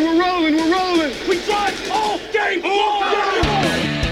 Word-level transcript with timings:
Hey, 0.00 0.06
we're 0.06 0.16
rolling, 0.18 0.56
we're 0.56 0.72
rolling. 0.72 1.12
We 1.28 1.36
drive 1.44 1.76
all 1.92 2.16
game 2.32 2.62
long. 2.62 3.02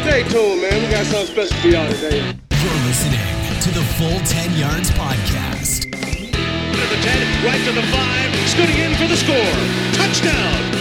Stay 0.05 0.23
tuned, 0.29 0.61
man. 0.61 0.83
We 0.83 0.89
got 0.91 1.07
something 1.07 1.35
special 1.35 1.57
for 1.63 1.69
y'all 1.69 1.91
today. 1.91 2.19
You're 2.61 2.81
listening 2.85 3.25
to 3.63 3.71
the 3.71 3.81
Full 3.97 4.21
10 4.27 4.55
Yards 4.59 4.91
Podcast. 4.91 5.85
To 5.85 5.91
the 5.91 6.99
10, 7.01 7.43
right 7.43 7.65
to 7.65 7.73
the 7.73 7.81
5, 7.81 8.35
scooting 8.51 8.77
in 8.77 8.95
for 8.97 9.07
the 9.07 9.17
score. 9.17 9.55
Touchdown. 9.95 10.75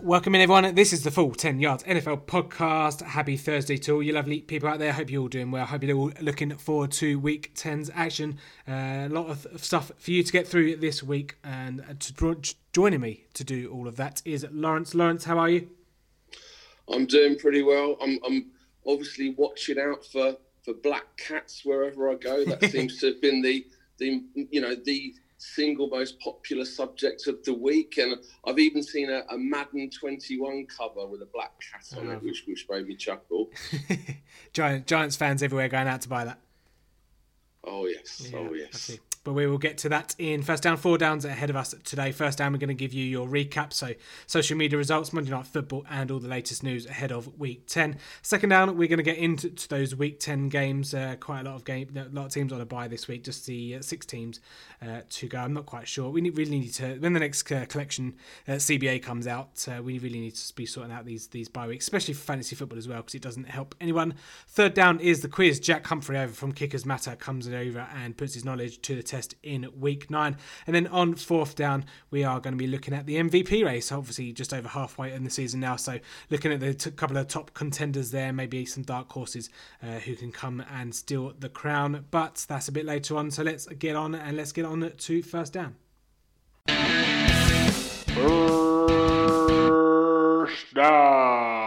Welcome 0.00 0.34
in 0.34 0.40
everyone. 0.40 0.74
This 0.74 0.92
is 0.92 1.04
the 1.04 1.10
full 1.12 1.32
10 1.32 1.60
yards 1.60 1.84
NFL 1.84 2.22
podcast. 2.22 3.00
Happy 3.00 3.36
Thursday 3.36 3.76
to 3.76 3.92
all 3.92 4.02
you 4.02 4.12
lovely 4.12 4.40
people 4.40 4.68
out 4.68 4.80
there. 4.80 4.92
Hope 4.92 5.08
you're 5.08 5.22
all 5.22 5.28
doing 5.28 5.52
well. 5.52 5.66
Hope 5.66 5.84
you're 5.84 5.96
all 5.96 6.10
looking 6.20 6.50
forward 6.56 6.90
to 6.92 7.20
week 7.20 7.54
10's 7.54 7.88
action. 7.94 8.38
Uh, 8.66 9.06
a 9.06 9.08
lot 9.08 9.28
of 9.28 9.46
stuff 9.56 9.92
for 9.96 10.10
you 10.10 10.24
to 10.24 10.32
get 10.32 10.48
through 10.48 10.76
this 10.76 11.04
week. 11.04 11.36
And 11.44 11.82
uh, 11.82 11.94
to 11.96 12.54
joining 12.72 13.00
me 13.00 13.26
to 13.34 13.44
do 13.44 13.70
all 13.70 13.86
of 13.86 13.94
that 13.96 14.20
is 14.24 14.44
Lawrence. 14.50 14.96
Lawrence, 14.96 15.26
how 15.26 15.38
are 15.38 15.48
you? 15.48 15.68
I'm 16.92 17.06
doing 17.06 17.38
pretty 17.38 17.62
well. 17.62 17.98
I'm, 18.02 18.18
I'm 18.26 18.46
obviously 18.84 19.32
watching 19.38 19.78
out 19.78 20.04
for, 20.04 20.38
for 20.64 20.74
black 20.74 21.16
cats 21.18 21.64
wherever 21.64 22.10
I 22.10 22.16
go. 22.16 22.44
That 22.44 22.64
seems 22.72 22.98
to 22.98 23.12
have 23.12 23.22
been 23.22 23.42
the, 23.42 23.64
the 23.98 24.24
you 24.50 24.60
know 24.60 24.74
the 24.74 25.14
single 25.38 25.88
most 25.88 26.20
popular 26.20 26.64
subject 26.64 27.26
of 27.26 27.42
the 27.44 27.54
week, 27.54 27.98
and 27.98 28.16
I've 28.44 28.58
even 28.58 28.82
seen 28.82 29.08
a, 29.08 29.22
a 29.30 29.38
Madden 29.38 29.88
21 29.90 30.66
cover 30.66 31.06
with 31.06 31.22
a 31.22 31.26
black 31.26 31.52
cat 31.60 31.98
on 31.98 32.10
it, 32.10 32.16
oh. 32.16 32.24
which 32.24 32.44
which 32.46 32.66
made 32.68 32.86
me 32.86 32.96
chuckle. 32.96 33.50
Giant, 34.52 34.86
Giants 34.86 35.16
fans 35.16 35.42
everywhere 35.42 35.68
going 35.68 35.88
out 35.88 36.02
to 36.02 36.08
buy 36.08 36.24
that. 36.24 36.38
Oh 37.64 37.86
yes, 37.86 38.30
oh 38.34 38.46
I 38.46 38.56
yes. 38.56 38.98
But 39.24 39.34
we 39.34 39.46
will 39.46 39.58
get 39.58 39.78
to 39.78 39.88
that 39.90 40.14
in 40.18 40.42
first 40.42 40.62
down, 40.62 40.76
four 40.76 40.98
downs 40.98 41.24
ahead 41.24 41.50
of 41.50 41.56
us 41.56 41.74
today. 41.84 42.12
First 42.12 42.38
down, 42.38 42.52
we're 42.52 42.58
going 42.58 42.68
to 42.68 42.74
give 42.74 42.92
you 42.92 43.04
your 43.04 43.26
recap, 43.26 43.72
so 43.72 43.92
social 44.26 44.56
media 44.56 44.78
results, 44.78 45.12
Monday 45.12 45.30
Night 45.30 45.46
Football, 45.46 45.84
and 45.90 46.10
all 46.10 46.18
the 46.18 46.28
latest 46.28 46.62
news 46.62 46.86
ahead 46.86 47.12
of 47.12 47.38
Week 47.38 47.66
10. 47.66 47.96
Second 48.22 48.50
down, 48.50 48.76
we're 48.76 48.88
going 48.88 48.98
to 48.98 49.02
get 49.02 49.18
into 49.18 49.50
to 49.50 49.68
those 49.68 49.94
Week 49.94 50.20
10 50.20 50.48
games. 50.48 50.94
Uh, 50.94 51.16
quite 51.20 51.40
a 51.40 51.44
lot 51.44 51.56
of 51.56 51.64
game, 51.64 51.88
a 51.96 52.14
lot 52.14 52.26
of 52.26 52.32
teams 52.32 52.52
on 52.52 52.60
a 52.60 52.66
bye 52.66 52.88
this 52.88 53.08
week. 53.08 53.24
Just 53.24 53.46
the 53.46 53.76
uh, 53.76 53.82
six 53.82 54.06
teams 54.06 54.40
uh, 54.82 55.00
to 55.08 55.28
go. 55.28 55.38
I'm 55.38 55.52
not 55.52 55.66
quite 55.66 55.88
sure. 55.88 56.10
We 56.10 56.20
need, 56.20 56.36
really 56.36 56.58
need 56.60 56.74
to 56.74 56.96
when 56.98 57.12
the 57.12 57.20
next 57.20 57.50
uh, 57.50 57.66
collection 57.66 58.14
uh, 58.46 58.52
CBA 58.52 59.02
comes 59.02 59.26
out. 59.26 59.66
Uh, 59.68 59.82
we 59.82 59.98
really 59.98 60.20
need 60.20 60.34
to 60.34 60.54
be 60.54 60.66
sorting 60.66 60.92
out 60.92 61.04
these 61.04 61.28
these 61.28 61.48
bye 61.48 61.66
weeks, 61.66 61.84
especially 61.84 62.14
for 62.14 62.22
fantasy 62.22 62.56
football 62.56 62.78
as 62.78 62.88
well, 62.88 62.98
because 62.98 63.14
it 63.14 63.22
doesn't 63.22 63.48
help 63.48 63.74
anyone. 63.80 64.14
Third 64.46 64.74
down 64.74 65.00
is 65.00 65.20
the 65.20 65.28
quiz. 65.28 65.60
Jack 65.60 65.86
Humphrey 65.86 66.18
over 66.18 66.32
from 66.32 66.52
Kickers 66.52 66.86
Matter 66.86 67.16
comes 67.16 67.46
in 67.46 67.54
over 67.54 67.86
and 67.94 68.16
puts 68.16 68.34
his 68.34 68.44
knowledge 68.44 68.80
to 68.82 68.94
the 68.94 69.02
test 69.02 69.17
in 69.42 69.68
week 69.78 70.10
nine. 70.10 70.36
And 70.66 70.74
then 70.74 70.86
on 70.86 71.14
fourth 71.14 71.54
down, 71.54 71.84
we 72.10 72.24
are 72.24 72.40
going 72.40 72.54
to 72.54 72.58
be 72.58 72.66
looking 72.66 72.94
at 72.94 73.06
the 73.06 73.16
MVP 73.16 73.64
race. 73.64 73.90
Obviously, 73.92 74.32
just 74.32 74.54
over 74.54 74.68
halfway 74.68 75.12
in 75.12 75.24
the 75.24 75.30
season 75.30 75.60
now, 75.60 75.76
so 75.76 75.98
looking 76.30 76.52
at 76.52 76.60
the 76.60 76.74
t- 76.74 76.90
couple 76.90 77.16
of 77.16 77.28
top 77.28 77.54
contenders 77.54 78.10
there, 78.10 78.32
maybe 78.32 78.64
some 78.64 78.82
dark 78.82 79.10
horses 79.12 79.50
uh, 79.82 79.98
who 80.00 80.14
can 80.14 80.32
come 80.32 80.62
and 80.72 80.94
steal 80.94 81.32
the 81.38 81.48
crown. 81.48 82.04
But 82.10 82.46
that's 82.48 82.68
a 82.68 82.72
bit 82.72 82.84
later 82.86 83.16
on. 83.16 83.30
So 83.30 83.42
let's 83.42 83.66
get 83.66 83.96
on 83.96 84.14
and 84.14 84.36
let's 84.36 84.52
get 84.52 84.64
on 84.64 84.92
to 84.96 85.22
first 85.22 85.52
down. 85.52 85.76
First 90.48 90.74
down. 90.74 91.57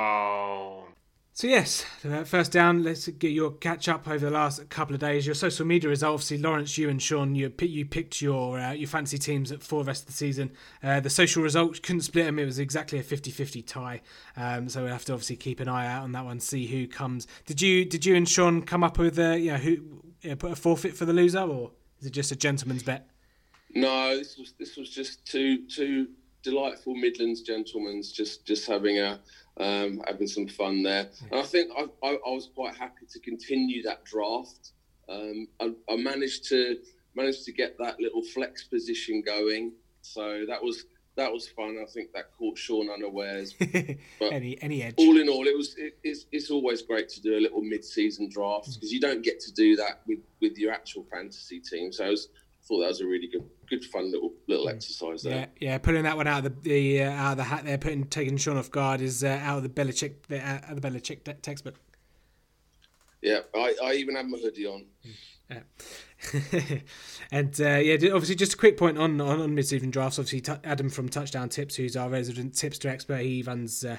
So 1.33 1.47
yes, 1.47 1.85
uh, 2.05 2.25
first 2.25 2.51
down. 2.51 2.83
Let's 2.83 3.07
get 3.07 3.31
your 3.31 3.51
catch 3.51 3.87
up 3.87 4.05
over 4.05 4.25
the 4.25 4.31
last 4.31 4.69
couple 4.69 4.93
of 4.93 4.99
days. 4.99 5.25
Your 5.25 5.33
social 5.33 5.65
media 5.65 5.89
is 5.89 6.03
obviously 6.03 6.37
Lawrence, 6.37 6.77
you 6.77 6.89
and 6.89 7.01
Sean. 7.01 7.35
You 7.35 7.53
you 7.61 7.85
picked 7.85 8.21
your 8.21 8.59
uh, 8.59 8.73
your 8.73 8.89
fantasy 8.89 9.17
teams 9.17 9.53
for 9.63 9.83
the 9.83 9.87
rest 9.87 10.03
of 10.03 10.07
the 10.07 10.13
season. 10.13 10.51
Uh, 10.83 10.99
the 10.99 11.09
social 11.09 11.41
results 11.41 11.79
couldn't 11.79 12.01
split 12.01 12.25
them. 12.25 12.37
It 12.37 12.45
was 12.45 12.59
exactly 12.59 12.99
a 12.99 13.03
50-50 13.03 13.65
tie. 13.65 14.01
Um, 14.35 14.67
so 14.67 14.81
we 14.81 14.85
will 14.85 14.91
have 14.91 15.05
to 15.05 15.13
obviously 15.13 15.37
keep 15.37 15.61
an 15.61 15.69
eye 15.69 15.87
out 15.87 16.03
on 16.03 16.11
that 16.11 16.25
one. 16.25 16.41
See 16.41 16.67
who 16.67 16.85
comes. 16.85 17.27
Did 17.45 17.61
you 17.61 17.85
did 17.85 18.05
you 18.05 18.15
and 18.15 18.27
Sean 18.27 18.61
come 18.61 18.83
up 18.83 18.99
with 18.99 19.17
uh, 19.17 19.31
you 19.31 19.51
know 19.51 19.57
who 19.57 19.77
uh, 20.29 20.35
put 20.35 20.51
a 20.51 20.55
forfeit 20.57 20.97
for 20.97 21.05
the 21.05 21.13
loser, 21.13 21.39
or 21.39 21.71
is 22.01 22.07
it 22.07 22.11
just 22.11 22.33
a 22.33 22.35
gentleman's 22.35 22.83
bet? 22.83 23.07
No, 23.73 24.17
this 24.17 24.37
was 24.37 24.53
this 24.59 24.75
was 24.75 24.89
just 24.89 25.25
two 25.25 25.65
two 25.67 26.07
delightful 26.43 26.95
Midlands 26.95 27.41
gentlemen 27.41 28.01
just 28.01 28.45
just 28.45 28.67
having 28.67 28.97
a 28.97 29.19
um, 29.57 30.01
having 30.07 30.27
some 30.27 30.47
fun 30.47 30.83
there. 30.83 31.09
And 31.31 31.39
I 31.39 31.43
think 31.43 31.71
I, 31.77 31.83
I, 32.03 32.11
I 32.13 32.29
was 32.29 32.49
quite 32.53 32.75
happy 32.75 33.05
to 33.11 33.19
continue 33.19 33.83
that 33.83 34.03
draft. 34.05 34.71
Um, 35.09 35.47
I, 35.59 35.73
I 35.89 35.97
managed 35.97 36.47
to 36.49 36.77
managed 37.15 37.43
to 37.45 37.51
get 37.51 37.77
that 37.77 37.99
little 37.99 38.21
flex 38.21 38.63
position 38.63 39.21
going, 39.21 39.73
so 40.01 40.45
that 40.47 40.63
was 40.63 40.85
that 41.15 41.31
was 41.31 41.47
fun. 41.47 41.77
I 41.81 41.85
think 41.91 42.13
that 42.13 42.31
caught 42.37 42.57
Sean 42.57 42.89
unawares. 42.89 43.53
But 44.19 44.33
any 44.33 44.61
any 44.61 44.83
edge? 44.83 44.95
all 44.97 45.19
in 45.19 45.27
all, 45.27 45.47
it 45.47 45.55
was 45.55 45.75
it, 45.77 45.97
it's, 46.03 46.25
it's 46.31 46.49
always 46.49 46.81
great 46.81 47.09
to 47.09 47.21
do 47.21 47.37
a 47.37 47.41
little 47.41 47.61
mid-season 47.61 48.29
draft 48.29 48.73
because 48.73 48.91
you 48.91 48.99
don't 48.99 49.23
get 49.23 49.39
to 49.41 49.51
do 49.51 49.75
that 49.75 50.01
with, 50.07 50.19
with 50.41 50.57
your 50.57 50.71
actual 50.71 51.05
fantasy 51.11 51.59
team. 51.59 51.91
So 51.91 52.05
I, 52.05 52.09
was, 52.09 52.29
thought 52.63 52.79
that 52.81 52.87
was 52.87 53.01
a 53.01 53.05
really 53.05 53.27
good 53.27 53.43
good 53.69 53.83
fun 53.85 54.11
little 54.11 54.33
little 54.47 54.69
exercise 54.69 55.23
there. 55.23 55.49
Yeah, 55.59 55.71
yeah, 55.71 55.77
putting 55.77 56.03
that 56.03 56.17
one 56.17 56.27
out 56.27 56.45
of 56.45 56.63
the, 56.63 56.69
the 56.69 57.03
uh, 57.03 57.11
out 57.11 57.31
of 57.31 57.37
the 57.37 57.43
hat 57.43 57.65
there, 57.65 57.77
putting 57.77 58.05
taking 58.05 58.37
Sean 58.37 58.57
off 58.57 58.71
guard 58.71 59.01
is 59.01 59.23
uh, 59.23 59.39
out 59.43 59.57
of 59.57 59.63
the 59.63 59.69
Belichick 59.69 60.13
the, 60.27 60.39
uh, 60.39 60.59
out 60.63 60.71
of 60.71 60.81
the 60.81 60.87
Belichick 60.87 61.23
te- 61.23 61.33
textbook. 61.41 61.75
Yeah, 63.21 63.39
I, 63.53 63.75
I 63.83 63.93
even 63.93 64.15
had 64.15 64.27
my 64.27 64.37
hoodie 64.37 64.65
on. 64.65 64.85
Yeah. 65.49 65.59
and 67.31 67.59
uh, 67.59 67.77
yeah, 67.77 67.95
obviously, 68.13 68.35
just 68.35 68.53
a 68.53 68.57
quick 68.57 68.77
point 68.77 68.97
on 68.97 69.19
on, 69.19 69.41
on 69.41 69.55
mid-season 69.55 69.89
drafts. 69.89 70.19
Obviously, 70.19 70.41
t- 70.41 70.61
Adam 70.63 70.89
from 70.89 71.09
Touchdown 71.09 71.49
Tips, 71.49 71.75
who's 71.75 71.97
our 71.97 72.09
resident 72.09 72.53
tipster 72.55 72.89
expert, 72.89 73.21
he 73.21 73.41
runs 73.41 73.83
uh, 73.83 73.97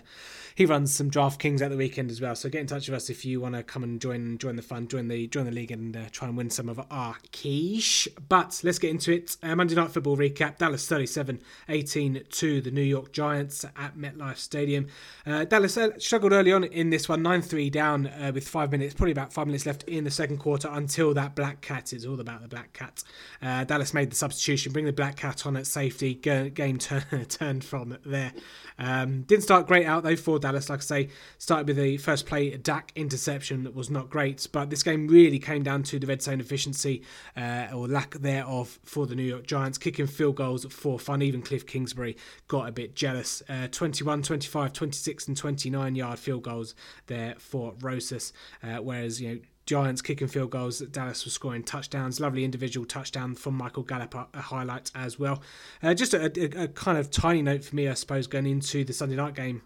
he 0.55 0.65
runs 0.65 0.95
some 0.95 1.11
DraftKings 1.11 1.61
at 1.61 1.71
the 1.71 1.77
weekend 1.77 2.11
as 2.11 2.21
well. 2.21 2.35
So 2.35 2.49
get 2.49 2.61
in 2.61 2.67
touch 2.67 2.89
with 2.89 2.97
us 2.97 3.11
if 3.11 3.25
you 3.25 3.41
want 3.41 3.55
to 3.55 3.63
come 3.63 3.83
and 3.83 4.01
join 4.01 4.39
join 4.39 4.57
the 4.57 4.63
fun, 4.63 4.87
join 4.89 5.09
the 5.09 5.27
join 5.27 5.47
the 5.47 5.51
league, 5.51 5.73
and 5.73 5.97
uh, 5.97 6.05
try 6.13 6.29
and 6.29 6.37
win 6.37 6.51
some 6.51 6.69
of 6.69 6.81
our 6.91 7.17
quiche. 7.33 8.09
But 8.29 8.61
let's 8.63 8.79
get 8.79 8.91
into 8.91 9.13
it. 9.13 9.37
Uh, 9.43 9.57
Monday 9.57 9.75
Night 9.75 9.91
Football 9.91 10.17
recap: 10.17 10.59
Dallas 10.59 10.87
37-18 10.89 12.29
to 12.29 12.61
the 12.61 12.71
New 12.71 12.83
York 12.83 13.13
Giants 13.13 13.65
at 13.65 13.97
MetLife 13.97 14.37
Stadium. 14.37 14.87
Uh, 15.27 15.45
Dallas 15.45 15.77
uh, 15.77 15.99
struggled 15.99 16.33
early 16.33 16.53
on 16.53 16.65
in 16.65 16.91
this 16.91 17.09
one, 17.09 17.23
9-3 17.23 17.71
down 17.71 18.07
uh, 18.07 18.31
with 18.35 18.49
five 18.49 18.71
minutes, 18.71 18.95
probably 18.95 19.13
about 19.13 19.33
five 19.33 19.47
minutes 19.47 19.67
left 19.67 19.83
in 19.85 20.05
the 20.05 20.11
second 20.11 20.39
quarter 20.39 20.69
until 20.71 21.15
that 21.15 21.35
black 21.35 21.61
cat. 21.61 21.93
It's 21.93 22.07
all 22.13 22.21
about 22.21 22.43
the 22.43 22.49
black 22.49 22.73
cat. 22.73 23.03
Uh, 23.41 23.65
Dallas 23.65 23.95
made 23.95 24.11
the 24.11 24.17
substitution, 24.17 24.73
bring 24.73 24.85
the 24.85 24.93
black 24.93 25.17
cat 25.17 25.47
on 25.47 25.57
at 25.57 25.67
safety. 25.67 26.15
Go, 26.15 26.49
game 26.49 26.79
turn, 26.79 27.05
turned 27.29 27.65
from 27.65 27.99
there. 28.05 28.33
Um, 28.79 29.23
didn't 29.23 29.45
start 29.45 29.67
great 29.67 29.87
out 29.87 30.03
though 30.03 30.17
for 30.17 30.39
Dallas. 30.39 30.69
Like 30.69 30.81
I 30.81 30.83
say, 30.83 31.09
started 31.39 31.67
with 31.67 31.77
the 31.77 31.97
first 31.97 32.27
play, 32.27 32.57
Dak 32.57 32.93
interception 32.95 33.65
that 33.65 33.75
was 33.75 33.91
not 33.91 34.11
great, 34.11 34.47
but 34.53 34.71
this 34.71 34.83
game 34.83 35.09
really 35.09 35.39
came 35.39 35.63
down 35.63 35.83
to 35.85 35.99
the 35.99 36.07
red 36.07 36.23
zone 36.23 36.41
efficiency 36.41 37.03
uh, 37.37 37.69
or 37.73 37.89
lack 37.89 38.15
thereof 38.15 38.79
for 38.85 39.07
the 39.07 39.15
New 39.15 39.23
York 39.23 39.47
Giants, 39.47 39.79
kicking 39.79 40.07
field 40.07 40.37
goals 40.37 40.65
for 40.67 40.99
fun. 40.99 41.23
Even 41.23 41.43
Cliff 41.43 41.67
Kingsbury 41.67 42.17
got 42.49 42.69
a 42.69 42.73
bit 42.73 42.95
jealous. 42.95 43.43
Uh, 43.49 43.69
21, 43.69 44.23
25, 44.23 44.73
26, 44.73 45.29
and 45.29 45.37
29 45.37 45.95
yard 45.95 46.19
field 46.19 46.43
goals 46.43 46.75
there 47.07 47.35
for 47.39 47.75
Rosas, 47.81 48.33
uh, 48.63 48.77
whereas 48.77 49.21
you 49.21 49.29
know. 49.29 49.41
Giants 49.67 50.03
kicking 50.03 50.29
field 50.29 50.51
goals. 50.51 50.79
That 50.79 50.93
Dallas 50.93 51.25
was 51.25 51.35
scoring 51.35 51.63
touchdowns. 51.63 52.21
Lovely 52.21 52.45
individual 52.45 52.87
touchdown 52.87 53.35
from 53.35 53.55
Michael 53.55 53.83
Gallup, 53.83 54.15
a 54.15 54.41
highlight 54.41 54.91
as 54.95 55.19
well. 55.19 55.43
Uh, 55.83 55.95
just 55.95 56.15
a, 56.15 56.33
a, 56.41 56.65
a 56.65 56.69
kind 56.69 56.99
of 56.99 57.11
tiny 57.11 57.43
note 57.43 57.65
for 57.65 57.77
me, 57.77 57.89
I 57.89 57.95
suppose, 57.95 58.27
going 58.27 58.47
into 58.47 58.85
the 58.85 58.93
Sunday 58.93 59.17
night 59.17 59.35
game 59.35 59.63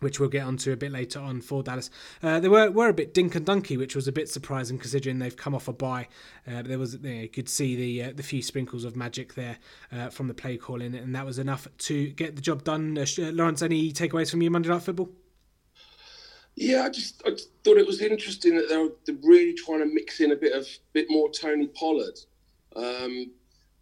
which 0.00 0.18
we'll 0.18 0.28
get 0.28 0.44
onto 0.44 0.72
a 0.72 0.76
bit 0.76 0.90
later 0.90 1.20
on 1.20 1.40
for 1.40 1.62
Dallas. 1.62 1.90
Uh, 2.22 2.40
they 2.40 2.48
were, 2.48 2.70
were 2.70 2.88
a 2.88 2.94
bit 2.94 3.14
dink 3.14 3.34
and 3.34 3.46
dunky, 3.46 3.78
which 3.78 3.94
was 3.94 4.08
a 4.08 4.12
bit 4.12 4.28
surprising 4.28 4.78
considering 4.78 5.18
they've 5.18 5.36
come 5.36 5.54
off 5.54 5.68
a 5.68 5.72
bye. 5.72 6.08
Uh, 6.46 6.62
there 6.62 6.78
was 6.78 6.94
you, 6.94 7.00
know, 7.00 7.10
you 7.10 7.28
could 7.28 7.48
see 7.48 7.76
the 7.76 8.04
uh, 8.04 8.12
the 8.14 8.22
few 8.22 8.42
sprinkles 8.42 8.84
of 8.84 8.96
magic 8.96 9.34
there 9.34 9.58
uh, 9.92 10.08
from 10.08 10.28
the 10.28 10.34
play 10.34 10.56
calling, 10.56 10.94
and 10.94 11.14
that 11.14 11.24
was 11.24 11.38
enough 11.38 11.68
to 11.78 12.08
get 12.10 12.34
the 12.34 12.42
job 12.42 12.64
done. 12.64 12.98
Uh, 12.98 13.06
Lawrence, 13.18 13.62
any 13.62 13.92
takeaways 13.92 14.30
from 14.30 14.42
your 14.42 14.50
Monday 14.50 14.70
Night 14.70 14.82
Football? 14.82 15.10
Yeah, 16.56 16.84
I 16.84 16.90
just 16.90 17.22
I 17.26 17.30
just 17.30 17.50
thought 17.64 17.78
it 17.78 17.86
was 17.86 18.02
interesting 18.02 18.54
that 18.56 18.68
they're, 18.68 18.88
they're 19.06 19.22
really 19.22 19.54
trying 19.54 19.80
to 19.80 19.86
mix 19.86 20.20
in 20.20 20.32
a 20.32 20.36
bit 20.36 20.52
of 20.52 20.66
bit 20.92 21.06
more 21.08 21.30
Tony 21.30 21.68
Pollard. 21.68 22.18
Um, 22.76 23.30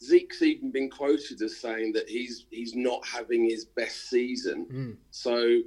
Zeke's 0.03 0.43
even 0.43 0.71
been 0.71 0.89
quoted 0.91 1.43
as 1.43 1.57
saying 1.57 1.93
that 1.95 2.09
he's 2.09 2.47
he's 2.51 2.75
not 2.75 3.05
having 3.07 3.49
his 3.49 3.65
best 3.65 4.09
season. 4.09 4.67
Mm. 4.73 4.97
So 5.11 5.61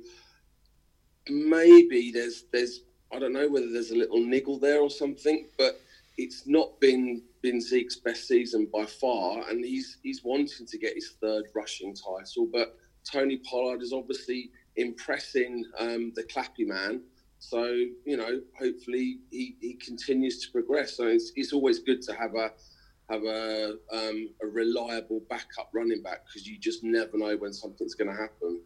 maybe 1.29 2.11
there's 2.11 2.45
there's 2.53 2.81
I 3.13 3.19
don't 3.19 3.33
know 3.33 3.49
whether 3.49 3.69
there's 3.69 3.91
a 3.91 3.97
little 3.97 4.19
niggle 4.23 4.57
there 4.57 4.79
or 4.79 4.89
something, 4.89 5.47
but 5.57 5.81
it's 6.17 6.47
not 6.47 6.79
been 6.79 7.23
been 7.41 7.59
Zeke's 7.59 7.97
best 7.97 8.27
season 8.27 8.67
by 8.71 8.85
far, 8.85 9.49
and 9.49 9.65
he's 9.65 9.97
he's 10.03 10.23
wanting 10.23 10.65
to 10.67 10.77
get 10.77 10.93
his 10.95 11.15
third 11.21 11.45
rushing 11.53 11.93
title. 11.93 12.47
But 12.51 12.77
Tony 13.03 13.37
Pollard 13.37 13.81
is 13.81 13.93
obviously 13.93 14.51
impressing 14.81 15.65
um, 15.79 16.11
the 16.15 16.23
Clappy 16.23 16.65
man. 16.65 17.01
So 17.39 17.63
you 18.05 18.17
know, 18.17 18.41
hopefully 18.59 19.19
he, 19.31 19.55
he 19.59 19.73
continues 19.75 20.45
to 20.45 20.51
progress. 20.51 20.95
So 20.97 21.07
it's, 21.07 21.31
it's 21.35 21.53
always 21.53 21.79
good 21.79 22.01
to 22.03 22.13
have 22.13 22.35
a 22.35 22.51
have 23.09 23.23
a 23.23 23.77
um, 23.91 24.29
a 24.41 24.47
reliable 24.47 25.21
backup 25.29 25.69
running 25.73 26.01
back 26.01 26.25
because 26.25 26.47
you 26.47 26.57
just 26.57 26.83
never 26.83 27.17
know 27.17 27.35
when 27.37 27.53
something's 27.53 27.95
going 27.95 28.09
to 28.09 28.15
happen. 28.15 28.61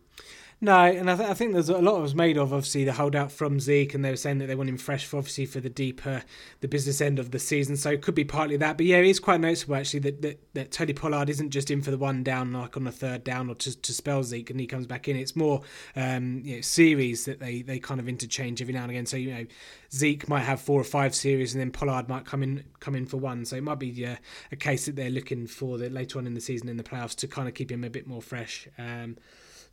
No, 0.65 0.85
and 0.85 1.12
I, 1.12 1.15
th- 1.15 1.29
I 1.29 1.35
think 1.35 1.53
there's 1.53 1.69
a 1.69 1.77
lot 1.77 1.97
of 1.97 2.01
was 2.01 2.15
made 2.15 2.38
of 2.38 2.51
obviously 2.51 2.85
the 2.85 2.94
holdout 2.94 3.31
from 3.31 3.59
Zeke, 3.59 3.94
and 3.94 4.03
they 4.03 4.09
were 4.09 4.15
saying 4.15 4.39
that 4.39 4.47
they 4.47 4.56
want 4.56 4.67
him 4.67 4.79
fresh 4.79 5.06
for 5.06 5.17
obviously 5.17 5.45
for 5.45 5.59
the 5.59 5.69
deeper 5.69 6.23
the 6.62 6.67
business 6.67 7.01
end 7.01 7.19
of 7.19 7.29
the 7.29 7.38
season. 7.38 7.77
So 7.77 7.91
it 7.91 8.01
could 8.01 8.15
be 8.15 8.23
partly 8.23 8.57
that, 8.57 8.75
but 8.75 8.88
yeah, 8.88 8.97
it 8.97 9.06
is 9.06 9.19
quite 9.19 9.39
noticeable 9.39 9.75
actually 9.75 10.00
that 10.00 10.23
that, 10.23 10.39
that 10.56 10.71
Tony 10.71 10.94
Pollard 10.94 11.29
isn't 11.29 11.51
just 11.51 11.69
in 11.69 11.83
for 11.83 11.91
the 11.91 12.00
one 12.00 12.23
down 12.23 12.51
like 12.51 12.75
on 12.75 12.83
the 12.83 12.91
third 12.91 13.23
down 13.23 13.47
or 13.47 13.53
to, 13.53 13.79
to 13.79 13.94
spell 13.94 14.23
Zeke, 14.23 14.50
and 14.50 14.59
he 14.59 14.65
comes 14.65 14.88
back 14.88 15.07
in. 15.07 15.15
It's 15.15 15.35
more 15.35 15.62
um, 15.95 16.41
you 16.44 16.56
know, 16.56 16.62
series 16.62 17.25
that 17.25 17.39
they 17.39 17.62
they 17.62 17.77
kind 17.77 18.00
of 18.00 18.09
interchange 18.09 18.59
every 18.59 18.73
now 18.73 18.81
and 18.81 18.89
again. 18.89 19.06
So 19.06 19.17
you 19.17 19.35
know 19.35 19.45
Zeke 19.94 20.27
might 20.27 20.45
have 20.45 20.59
four 20.59 20.81
or 20.81 20.83
five 20.83 21.13
series, 21.13 21.53
and 21.53 21.62
then 21.62 21.69
Pollard 21.69 22.09
might 22.09 22.25
come 22.25 22.41
in 22.41 22.63
come 22.79 22.95
in 22.95 23.06
for 23.06 23.17
one. 23.17 23.45
So 23.45 23.56
it 23.56 23.62
might 23.62 23.77
be 23.77 24.03
uh, 24.03 24.15
a 24.51 24.56
case 24.56 24.88
that 24.88 24.95
they're 24.95 25.12
looking 25.12 25.45
for 25.45 25.77
that 25.77 25.91
later 25.91 26.17
on 26.17 26.25
in 26.25 26.33
the 26.33 26.41
season 26.41 26.69
in 26.69 26.77
the 26.77 26.83
playoffs 26.83 27.13
to 27.17 27.27
kind 27.27 27.47
of 27.47 27.53
keep 27.53 27.71
him 27.71 27.83
a 27.83 27.89
bit 27.91 28.07
more 28.07 28.23
fresh. 28.23 28.67
Um, 28.79 29.17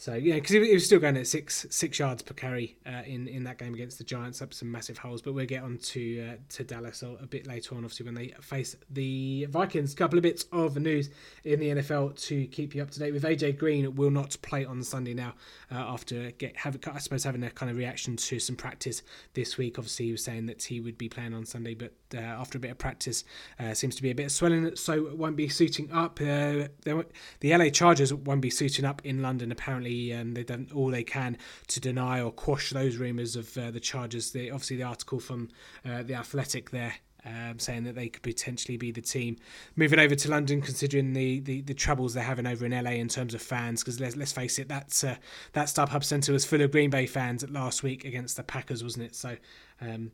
so 0.02 0.14
yeah, 0.14 0.34
because 0.34 0.50
he 0.50 0.75
was 0.75 0.84
still 0.84 0.99
going 0.99 1.16
at 1.16 1.28
six 1.28 1.64
six 1.70 2.00
yards 2.00 2.22
per 2.22 2.34
carry 2.34 2.76
uh, 2.84 3.02
in 3.06 3.28
in 3.28 3.44
that 3.44 3.56
game 3.58 3.72
against 3.72 3.99
the 3.99 4.04
Giants, 4.04 4.43
up 4.43 4.52
some 4.52 4.69
massive 4.69 4.99
holes. 4.99 5.22
But 5.22 5.34
we'll 5.34 5.46
get 5.46 5.62
on 5.62 5.78
to 5.78 6.28
uh, 6.28 6.37
to 6.54 6.64
Dallas 6.64 7.04
a, 7.04 7.25
bit 7.25 7.46
later 7.46 7.76
on, 7.76 7.84
obviously 7.84 8.06
when 8.06 8.16
they 8.16 8.34
face 8.40 8.75
the 8.90 9.46
Vikings. 9.49 9.94
Couple 9.94 10.19
of 10.19 10.25
bits 10.25 10.46
of 10.50 10.76
news 10.76 11.10
in 11.44 11.60
the 11.60 11.69
NFL 11.69 12.20
to 12.26 12.46
keep 12.46 12.75
you 12.75 12.82
up 12.82 12.90
to 12.90 12.99
date 12.99 13.12
with. 13.12 13.22
AJ 13.22 13.58
Green 13.58 13.94
will 13.94 14.10
not 14.10 14.37
play 14.43 14.64
on 14.64 14.82
Sunday 14.82 15.14
now 15.14 15.34
uh, 15.70 15.76
after 15.76 16.32
get 16.32 16.56
have 16.56 16.81
I 16.93 16.99
suppose 16.99 17.22
having 17.22 17.44
a 17.44 17.50
kind 17.50 17.70
of 17.70 17.76
reaction 17.76 18.16
to 18.16 18.40
some 18.40 18.56
practice 18.56 19.04
this 19.34 19.56
week. 19.56 19.78
Obviously 19.78 20.06
he 20.06 20.10
was 20.10 20.25
saying 20.25 20.46
that 20.46 20.64
he 20.64 20.81
would 20.81 20.99
be 20.99 21.08
playing 21.08 21.32
on 21.32 21.46
Sunday, 21.46 21.75
but 21.75 21.93
uh, 22.14 22.19
after 22.19 22.59
a 22.59 22.61
bit 22.61 22.70
of 22.70 22.79
practice, 22.79 23.25
uh, 23.59 23.75
seems 23.75 23.94
to 23.97 24.03
be 24.03 24.11
a 24.11 24.14
bit 24.14 24.26
of 24.26 24.32
swelling, 24.32 24.75
so 24.76 25.14
won't 25.14 25.37
be 25.37 25.49
suiting 25.49 25.91
up. 25.93 26.20
Uh, 26.20 26.69
the 26.85 27.05
LA 27.44 27.69
Chargers 27.70 28.12
won't 28.12 28.41
be 28.41 28.50
suiting 28.50 28.85
up 28.85 29.00
in 29.05 29.23
London 29.23 29.53
apparently 29.53 30.12
um, 30.12 30.35
they've 30.35 30.47
done 30.47 30.69
all 30.75 30.91
they 30.91 31.05
can 31.05 31.37
to 31.69 31.81
deny 31.81 32.20
or 32.20 32.32
quash 32.32 32.70
those 32.70 32.97
rumours 32.97 33.37
of 33.37 33.56
uh, 33.56 33.70
the 33.70 33.81
Chargers. 33.81 34.32
The, 34.32 34.50
obviously, 34.50 34.76
the 34.76 34.82
article 34.85 35.20
from 35.20 35.49
uh, 35.85 36.03
the 36.03 36.14
Athletic 36.14 36.70
there 36.70 36.94
um, 37.25 37.59
saying 37.59 37.85
that 37.85 37.94
they 37.94 38.09
could 38.09 38.23
potentially 38.23 38.76
be 38.76 38.91
the 38.91 39.00
team 39.00 39.37
moving 39.76 39.99
over 39.99 40.14
to 40.14 40.31
London, 40.31 40.61
considering 40.61 41.12
the, 41.12 41.41
the, 41.41 41.61
the 41.62 41.75
troubles 41.75 42.14
they're 42.14 42.25
having 42.25 42.47
over 42.47 42.67
in 42.67 42.73
LA 42.73 42.93
in 42.93 43.09
terms 43.09 43.35
of 43.35 43.43
fans. 43.43 43.82
Because 43.82 44.00
let's, 44.00 44.17
let's 44.17 44.32
face 44.32 44.59
it, 44.59 44.69
that's 44.69 45.05
uh, 45.05 45.17
that 45.53 45.69
StubHub 45.69 46.03
Centre 46.03 46.32
was 46.32 46.44
full 46.44 46.61
of 46.61 46.73
Green 46.73 46.91
Bay 46.91 47.06
fans 47.06 47.49
last 47.50 47.82
week 47.82 48.05
against 48.05 48.37
the 48.37 48.43
Packers, 48.43 48.82
wasn't 48.82 49.05
it? 49.05 49.14
So, 49.14 49.37
um, 49.81 50.11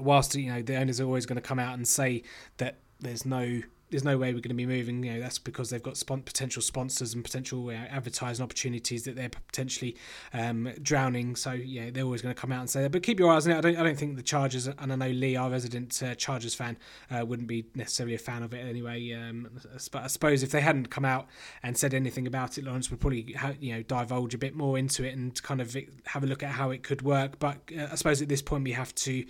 whilst 0.00 0.34
you 0.34 0.52
know 0.52 0.62
the 0.62 0.76
owners 0.76 1.00
are 1.00 1.04
always 1.04 1.26
going 1.26 1.36
to 1.36 1.42
come 1.42 1.58
out 1.58 1.74
and 1.74 1.86
say 1.86 2.22
that 2.58 2.76
there's 3.00 3.24
no 3.24 3.62
there's 3.90 4.04
no 4.04 4.18
way 4.18 4.28
we're 4.28 4.40
going 4.40 4.48
to 4.48 4.54
be 4.54 4.66
moving. 4.66 5.02
You 5.04 5.14
know, 5.14 5.20
that's 5.20 5.38
because 5.38 5.70
they've 5.70 5.82
got 5.82 5.96
spon- 5.96 6.22
potential 6.22 6.60
sponsors 6.60 7.14
and 7.14 7.22
potential 7.22 7.70
advertising 7.70 8.42
opportunities 8.42 9.04
that 9.04 9.14
they're 9.14 9.28
potentially 9.28 9.96
um, 10.34 10.72
drowning. 10.82 11.36
So 11.36 11.52
yeah, 11.52 11.90
they're 11.90 12.04
always 12.04 12.22
going 12.22 12.34
to 12.34 12.40
come 12.40 12.50
out 12.50 12.60
and 12.60 12.70
say 12.70 12.82
that. 12.82 12.90
But 12.90 13.02
keep 13.02 13.20
your 13.20 13.30
eyes 13.30 13.46
on 13.46 13.52
it. 13.52 13.58
I 13.58 13.60
don't, 13.60 13.76
I 13.76 13.82
don't 13.84 13.96
think 13.96 14.16
the 14.16 14.22
Chargers, 14.22 14.66
and 14.66 14.92
I 14.92 14.96
know 14.96 15.08
Lee, 15.08 15.36
our 15.36 15.50
resident 15.50 16.02
uh, 16.02 16.14
Chargers 16.16 16.54
fan, 16.54 16.76
uh, 17.10 17.24
wouldn't 17.24 17.48
be 17.48 17.66
necessarily 17.74 18.14
a 18.14 18.18
fan 18.18 18.42
of 18.42 18.52
it 18.52 18.66
anyway. 18.66 19.12
Um, 19.12 19.50
but 19.92 20.02
I 20.02 20.06
suppose 20.08 20.42
if 20.42 20.50
they 20.50 20.60
hadn't 20.60 20.90
come 20.90 21.04
out 21.04 21.26
and 21.62 21.76
said 21.76 21.94
anything 21.94 22.26
about 22.26 22.58
it, 22.58 22.64
Lawrence 22.64 22.90
would 22.90 23.00
probably 23.00 23.34
ha- 23.34 23.54
you 23.60 23.74
know 23.74 23.82
divulge 23.82 24.34
a 24.34 24.38
bit 24.38 24.56
more 24.56 24.78
into 24.78 25.04
it 25.04 25.14
and 25.14 25.40
kind 25.42 25.60
of 25.60 25.76
have 26.06 26.24
a 26.24 26.26
look 26.26 26.42
at 26.42 26.50
how 26.50 26.70
it 26.70 26.82
could 26.82 27.02
work. 27.02 27.38
But 27.38 27.58
uh, 27.76 27.86
I 27.92 27.94
suppose 27.94 28.20
at 28.20 28.28
this 28.28 28.42
point 28.42 28.64
we 28.64 28.72
have 28.72 28.94
to 28.96 29.24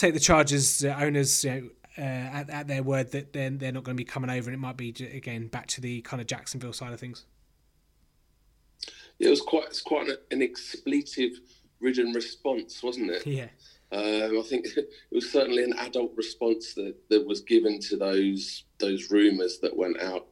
take 0.00 0.14
the 0.14 0.20
Chargers 0.20 0.84
uh, 0.84 0.96
owners, 0.98 1.44
you 1.44 1.50
know, 1.50 1.68
uh, 1.98 2.00
at, 2.00 2.50
at 2.50 2.68
their 2.68 2.82
word 2.82 3.12
that 3.12 3.32
they're, 3.32 3.50
they're 3.50 3.72
not 3.72 3.84
going 3.84 3.96
to 3.96 4.00
be 4.00 4.04
coming 4.04 4.30
over, 4.30 4.48
and 4.48 4.54
it 4.54 4.60
might 4.60 4.76
be 4.76 4.90
again 5.12 5.48
back 5.48 5.66
to 5.68 5.80
the 5.80 6.00
kind 6.02 6.20
of 6.20 6.26
Jacksonville 6.26 6.72
side 6.72 6.92
of 6.92 7.00
things. 7.00 7.24
It 9.18 9.28
was 9.28 9.40
quite 9.40 9.66
it's 9.66 9.82
quite 9.82 10.08
an, 10.08 10.16
an 10.30 10.42
expletive-ridden 10.42 12.12
response, 12.12 12.82
wasn't 12.82 13.10
it? 13.10 13.26
Yeah. 13.26 13.48
Um, 13.92 14.38
I 14.38 14.42
think 14.48 14.66
it 14.76 14.88
was 15.10 15.30
certainly 15.30 15.64
an 15.64 15.74
adult 15.78 16.12
response 16.16 16.74
that, 16.74 16.94
that 17.10 17.26
was 17.26 17.40
given 17.40 17.80
to 17.80 17.96
those 17.96 18.64
those 18.78 19.10
rumours 19.10 19.58
that 19.60 19.76
went 19.76 20.00
out. 20.00 20.26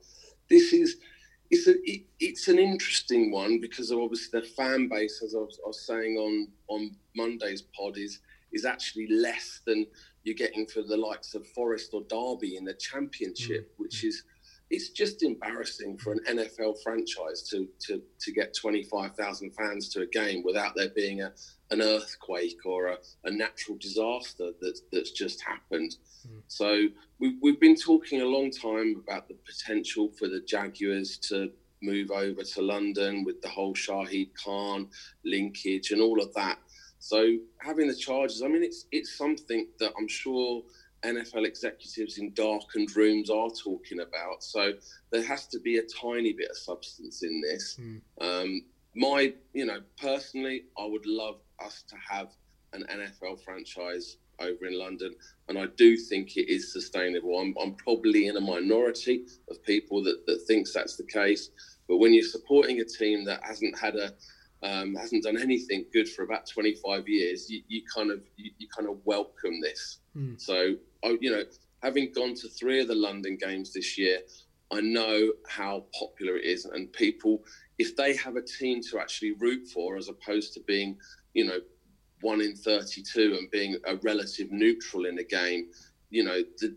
This 0.49 0.73
is 0.73 0.97
it's 1.51 1.67
a 1.67 1.75
it, 1.85 2.03
it's 2.21 2.49
an 2.49 2.59
interesting 2.59 3.31
one 3.31 3.61
because 3.61 3.93
obviously 3.93 4.41
the 4.41 4.47
fan 4.47 4.89
base, 4.89 5.23
as 5.25 5.35
I 5.35 5.39
was, 5.39 5.61
I 5.65 5.69
was 5.69 5.87
saying 5.87 6.17
on 6.17 6.49
on 6.69 6.97
Monday's 7.15 7.63
pod, 7.63 7.99
is 7.99 8.21
is 8.53 8.65
actually 8.65 9.09
less 9.09 9.61
than 9.67 9.87
you're 10.25 10.35
getting 10.35 10.67
for 10.67 10.83
the 10.83 10.97
likes 10.97 11.35
of 11.35 11.47
Forest 11.49 11.91
or 11.93 12.03
Derby 12.09 12.57
in 12.57 12.65
the 12.65 12.75
Championship, 12.75 13.71
mm. 13.71 13.75
which 13.79 14.05
is 14.05 14.25
it's 14.71 14.91
just 14.91 15.23
embarrassing 15.23 15.97
for 15.97 16.13
an 16.13 16.21
NFL 16.29 16.83
franchise 16.83 17.43
to 17.51 17.69
to 17.81 18.03
to 18.21 18.33
get 18.33 18.55
25,000 18.55 19.51
fans 19.53 19.89
to 19.91 20.03
a 20.03 20.07
game 20.07 20.43
without 20.45 20.75
there 20.77 20.91
being 20.91 21.23
a 21.23 21.33
an 21.71 21.83
earthquake 21.83 22.65
or 22.65 22.87
a, 22.87 22.97
a 23.25 23.31
natural 23.31 23.77
disaster 23.79 24.51
that 24.61 24.81
that's 24.93 25.13
just 25.13 25.43
happened. 25.43 25.97
Mm. 26.27 26.43
So 26.49 26.87
we've 27.19 27.37
we've 27.41 27.61
been 27.61 27.77
talking 27.77 28.21
a 28.21 28.27
long 28.27 28.51
time 28.51 29.03
about 29.03 29.29
the 29.29 29.37
potential 29.47 30.11
for 30.19 30.29
the 30.29 30.41
Jaguars 30.41 31.19
to 31.29 31.51
move 31.81 32.11
over 32.11 32.43
to 32.43 32.63
London 32.63 33.25
with 33.25 33.41
the 33.41 33.49
whole 33.49 33.75
Shahid 33.75 34.31
Khan 34.35 34.89
linkage 35.25 35.93
and 35.93 36.01
all 36.01 36.21
of 36.21 36.35
that. 36.35 36.59
So 36.99 37.37
having 37.61 37.89
the 37.89 37.95
Chargers, 37.95 38.43
I 38.43 38.49
mean, 38.49 38.63
it's 38.63 38.87
it's 38.91 39.17
something 39.17 39.69
that 39.79 39.93
I'm 39.99 40.09
sure 40.09 40.63
NFL 41.05 41.47
executives 41.47 42.19
in 42.19 42.33
darkened 42.35 42.95
rooms 42.97 43.31
are 43.31 43.51
talking 43.51 44.01
about. 44.01 44.43
So 44.43 44.73
there 45.11 45.23
has 45.23 45.47
to 45.49 45.61
be 45.61 45.79
a 45.79 45.83
tiny 45.83 46.33
bit 46.33 46.51
of 46.51 46.57
substance 46.57 47.23
in 47.23 47.41
this. 47.41 47.79
Mm. 47.81 48.01
Um, 48.21 48.63
my, 48.95 49.33
you 49.53 49.67
know, 49.67 49.81
personally, 50.01 50.65
I 50.79 50.87
would 50.87 51.07
love 51.07 51.37
us 51.65 51.85
to 51.89 51.97
have 52.09 52.31
an 52.73 52.85
NFL 52.91 53.43
franchise 53.45 54.17
over 54.41 54.67
in 54.67 54.79
London, 54.79 55.15
and 55.49 55.59
I 55.59 55.67
do 55.77 55.97
think 55.97 56.37
it 56.37 56.49
is 56.49 56.73
sustainable. 56.73 57.39
I'm, 57.39 57.55
I'm 57.61 57.75
probably 57.75 58.27
in 58.27 58.37
a 58.37 58.41
minority 58.41 59.27
of 59.51 59.63
people 59.65 60.03
that, 60.05 60.27
that 60.27 60.43
thinks 60.47 60.73
that's 60.73 60.97
the 60.97 61.05
case, 61.05 61.51
but 61.89 61.97
when 61.99 62.13
you're 62.15 62.25
supporting 62.25 62.81
a 62.81 62.85
team 62.85 63.25
that 63.25 63.43
hasn't 63.43 63.79
had 63.79 63.97
a 63.97 64.13
um, 64.63 64.95
hasn't 64.95 65.25
done 65.25 65.39
anything 65.39 65.85
good 65.93 66.09
for 66.09 66.23
about 66.23 66.47
25 66.47 67.09
years, 67.09 67.49
you, 67.49 67.63
you 67.69 67.83
kind 67.95 68.11
of 68.11 68.21
you, 68.37 68.51
you, 68.59 68.67
kind 68.69 68.89
of 68.89 68.99
welcome 69.05 69.61
this. 69.61 69.99
Mm. 70.17 70.41
So, 70.41 70.75
you 71.21 71.31
know, 71.31 71.45
having 71.83 72.13
gone 72.13 72.35
to 72.35 72.49
three 72.49 72.81
of 72.81 72.89
the 72.89 72.95
London 72.95 73.39
games 73.41 73.73
this 73.73 73.97
year, 73.97 74.19
I 74.73 74.81
know 74.81 75.33
how 75.49 75.85
popular 75.99 76.37
it 76.37 76.45
is, 76.45 76.65
and 76.65 76.93
people, 76.93 77.45
if 77.79 77.97
they 77.97 78.17
have 78.17 78.37
a 78.37 78.43
team 78.43 78.83
to 78.91 78.99
actually 78.99 79.33
root 79.33 79.69
for, 79.69 79.97
as 79.97 80.09
opposed 80.09 80.55
to 80.55 80.61
being, 80.67 80.99
you 81.35 81.47
know, 81.47 81.61
one 82.21 82.41
in 82.41 82.57
32 82.57 83.37
and 83.39 83.51
being 83.51 83.79
a 83.87 83.97
relative 83.97 84.51
neutral 84.51 85.07
in 85.07 85.19
a 85.21 85.25
game, 85.25 85.69
you 86.11 86.25
know, 86.25 86.43
the, 86.59 86.77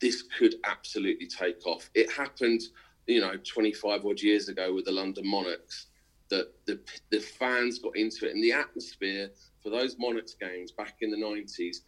this 0.00 0.24
could 0.36 0.56
absolutely 0.64 1.28
take 1.28 1.64
off. 1.66 1.88
It 1.94 2.10
happened, 2.10 2.62
you 3.06 3.20
know, 3.20 3.34
25 3.36 4.04
odd 4.04 4.20
years 4.20 4.48
ago 4.48 4.74
with 4.74 4.86
the 4.86 4.92
London 4.92 5.30
Monarchs 5.30 5.86
that 6.30 6.48
the, 6.66 6.80
the 7.10 7.20
fans 7.20 7.78
got 7.78 7.96
into 7.96 8.26
it 8.26 8.32
and 8.32 8.42
the 8.42 8.52
atmosphere 8.52 9.30
for 9.62 9.70
those 9.70 9.96
Monarchs 9.98 10.34
games 10.34 10.72
back 10.72 10.96
in 11.00 11.10
the 11.10 11.16
90s 11.16 11.78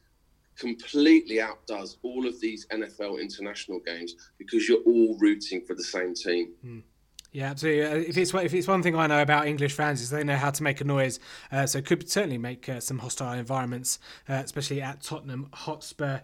completely 0.58 1.40
outdoes 1.40 1.98
all 2.02 2.26
of 2.26 2.40
these 2.40 2.66
NFL 2.72 3.20
international 3.20 3.80
games 3.80 4.14
because 4.38 4.68
you're 4.68 4.82
all 4.84 5.16
rooting 5.18 5.62
for 5.66 5.74
the 5.74 5.84
same 5.84 6.14
team. 6.14 6.52
Mm. 6.64 6.82
Yeah, 7.30 7.50
absolutely. 7.50 7.84
Uh, 7.84 8.08
if 8.08 8.16
it's 8.16 8.32
if 8.32 8.54
it's 8.54 8.66
one 8.66 8.82
thing 8.82 8.96
I 8.96 9.06
know 9.06 9.20
about 9.20 9.46
English 9.46 9.74
fans 9.74 10.00
is 10.00 10.08
they 10.08 10.24
know 10.24 10.36
how 10.36 10.50
to 10.50 10.62
make 10.62 10.80
a 10.80 10.84
noise, 10.84 11.20
uh, 11.52 11.66
so 11.66 11.82
could 11.82 12.08
certainly 12.08 12.38
make 12.38 12.68
uh, 12.68 12.80
some 12.80 12.98
hostile 12.98 13.38
environments, 13.38 13.98
uh, 14.28 14.40
especially 14.44 14.80
at 14.80 15.02
Tottenham 15.02 15.48
Hotspur. 15.52 16.20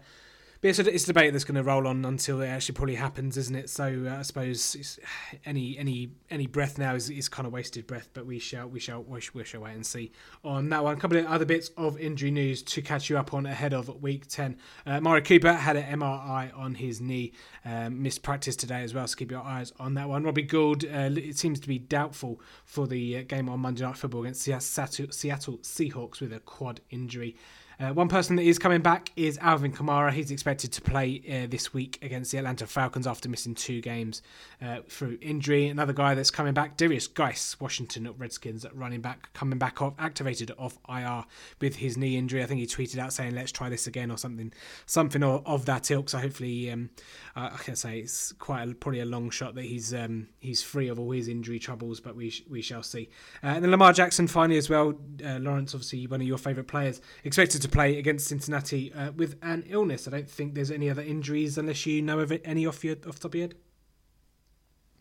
But 0.65 0.69
it's 0.69 0.79
a, 0.79 0.91
it's 0.91 1.03
a 1.03 1.07
debate 1.07 1.31
that's 1.31 1.43
going 1.43 1.57
to 1.57 1.63
roll 1.63 1.85
on 1.85 2.03
until 2.05 2.41
it 2.41 2.47
actually 2.47 2.73
probably 2.73 2.95
happens, 2.95 3.37
isn't 3.37 3.55
it? 3.55 3.69
So 3.69 4.07
uh, 4.09 4.17
I 4.17 4.23
suppose 4.23 4.97
any 5.45 5.77
any 5.77 6.09
any 6.31 6.47
breath 6.47 6.79
now 6.79 6.95
is, 6.95 7.11
is 7.11 7.29
kind 7.29 7.45
of 7.45 7.53
wasted 7.53 7.85
breath. 7.85 8.09
But 8.15 8.25
we 8.25 8.39
shall 8.39 8.67
we 8.67 8.79
shall 8.79 9.03
we 9.03 9.21
shall, 9.21 9.31
we 9.35 9.43
shall 9.43 9.61
wait 9.61 9.75
and 9.75 9.85
see 9.85 10.11
on 10.43 10.69
that 10.69 10.83
one. 10.83 10.97
A 10.97 10.99
couple 10.99 11.19
of 11.19 11.27
other 11.27 11.45
bits 11.45 11.69
of 11.77 11.99
injury 11.99 12.31
news 12.31 12.63
to 12.63 12.81
catch 12.81 13.11
you 13.11 13.17
up 13.19 13.31
on 13.31 13.45
ahead 13.45 13.75
of 13.75 14.01
Week 14.01 14.25
Ten. 14.25 14.57
Uh, 14.87 14.99
Mari 14.99 15.21
Cooper 15.21 15.53
had 15.53 15.75
an 15.75 15.99
MRI 15.99 16.57
on 16.57 16.73
his 16.73 16.99
knee, 16.99 17.33
um, 17.63 18.01
missed 18.01 18.23
practice 18.23 18.55
today 18.55 18.81
as 18.81 18.91
well. 18.91 19.05
So 19.07 19.17
keep 19.17 19.29
your 19.29 19.43
eyes 19.43 19.71
on 19.77 19.93
that 19.93 20.09
one. 20.09 20.23
Robbie 20.23 20.41
Gould, 20.41 20.83
uh, 20.83 21.11
it 21.15 21.37
seems 21.37 21.59
to 21.59 21.67
be 21.67 21.77
doubtful 21.77 22.41
for 22.63 22.87
the 22.87 23.19
uh, 23.19 23.23
game 23.27 23.49
on 23.49 23.59
Monday 23.59 23.83
Night 23.83 23.97
Football 23.97 24.21
against 24.21 24.41
Seattle 24.41 25.57
Seahawks 25.59 26.21
with 26.21 26.33
a 26.33 26.39
quad 26.39 26.81
injury. 26.89 27.35
Uh, 27.79 27.93
one 27.93 28.07
person 28.07 28.35
that 28.37 28.43
is 28.43 28.57
coming 28.57 28.81
back 28.81 29.11
is 29.15 29.37
Alvin 29.39 29.71
Kamara. 29.71 30.11
He's 30.11 30.31
expected 30.31 30.71
to 30.73 30.81
play 30.81 31.21
uh, 31.29 31.47
this 31.49 31.73
week 31.73 31.99
against 32.01 32.31
the 32.31 32.37
Atlanta 32.37 32.65
Falcons 32.65 33.05
after 33.05 33.27
missing 33.27 33.53
two 33.53 33.81
games 33.81 34.21
uh, 34.61 34.77
through 34.87 35.17
injury. 35.21 35.67
Another 35.67 35.91
guy 35.91 36.15
that's 36.15 36.31
coming 36.31 36.53
back, 36.53 36.77
Derrius 36.77 37.13
Guice, 37.13 37.59
Washington 37.59 38.13
Redskins 38.17 38.65
running 38.73 39.01
back, 39.01 39.33
coming 39.33 39.59
back 39.59 39.81
off, 39.81 39.93
activated 39.99 40.51
off 40.57 40.77
IR 40.87 41.25
with 41.59 41.75
his 41.75 41.97
knee 41.97 42.17
injury. 42.17 42.41
I 42.43 42.45
think 42.45 42.61
he 42.61 42.67
tweeted 42.67 42.97
out 42.97 43.11
saying, 43.11 43.35
"Let's 43.35 43.51
try 43.51 43.69
this 43.69 43.87
again" 43.87 44.09
or 44.09 44.17
something, 44.17 44.53
something 44.85 45.23
of, 45.23 45.45
of 45.45 45.65
that 45.65 45.91
ilk. 45.91 46.09
So 46.09 46.17
hopefully, 46.19 46.71
um, 46.71 46.89
I 47.35 47.49
can 47.57 47.75
say 47.75 47.99
it's 47.99 48.31
quite 48.33 48.69
a, 48.69 48.73
probably 48.73 49.01
a 49.01 49.05
long 49.05 49.29
shot 49.29 49.55
that 49.55 49.65
he's 49.65 49.93
um, 49.93 50.29
he's 50.39 50.61
free 50.61 50.87
of 50.87 50.97
all 50.99 51.11
his 51.11 51.27
injury 51.27 51.59
troubles, 51.59 51.99
but 51.99 52.15
we 52.15 52.29
sh- 52.29 52.43
we 52.49 52.61
shall 52.61 52.83
see. 52.83 53.09
Uh, 53.43 53.47
and 53.47 53.63
then 53.63 53.71
Lamar 53.71 53.91
Jackson 53.91 54.27
finally 54.27 54.57
as 54.57 54.69
well. 54.69 54.93
Uh, 55.25 55.39
Lawrence, 55.39 55.73
obviously 55.73 56.07
one 56.07 56.21
of 56.21 56.27
your 56.27 56.37
favourite 56.37 56.67
players, 56.67 57.01
expected 57.25 57.64
to 57.65 57.71
play 57.71 57.97
against 57.97 58.27
Cincinnati 58.27 58.93
uh, 58.93 59.11
with 59.11 59.35
an 59.41 59.63
illness. 59.67 60.07
I 60.07 60.11
don't 60.11 60.29
think 60.29 60.53
there's 60.53 60.71
any 60.71 60.89
other 60.89 61.01
injuries 61.01 61.57
unless 61.57 61.85
you 61.85 62.01
know 62.01 62.19
of 62.19 62.31
it, 62.31 62.41
any 62.45 62.65
off 62.65 62.83
your 62.83 62.95
off 63.07 63.15
the 63.15 63.19
top 63.19 63.31
of 63.31 63.35
your 63.35 63.43
head. 63.47 63.55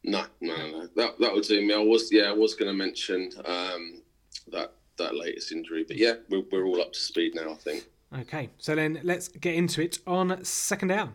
No, 0.03 0.25
no, 0.41 0.57
no. 0.57 0.89
That 0.97 1.19
that 1.21 1.33
would 1.33 1.45
do 1.45 1.61
me. 1.67 1.75
I 1.75 1.79
was 1.79 2.11
yeah, 2.11 2.25
I 2.25 2.33
was 2.33 2.55
going 2.55 2.69
to 2.69 2.75
mention 2.77 3.31
um, 3.45 4.03
that 4.51 4.73
that 4.97 5.15
latest 5.15 5.53
injury, 5.53 5.85
but 5.87 5.97
yeah, 5.97 6.15
we're, 6.29 6.43
we're 6.51 6.65
all 6.65 6.81
up 6.81 6.93
to 6.93 6.99
speed 6.99 7.35
now. 7.35 7.53
I 7.53 7.57
think. 7.57 7.87
Okay, 8.21 8.51
so 8.59 8.75
then 8.75 9.01
let's 9.03 9.29
get 9.29 9.55
into 9.55 9.83
it 9.83 9.99
on 10.07 10.45
second 10.45 10.89
down. 10.89 11.15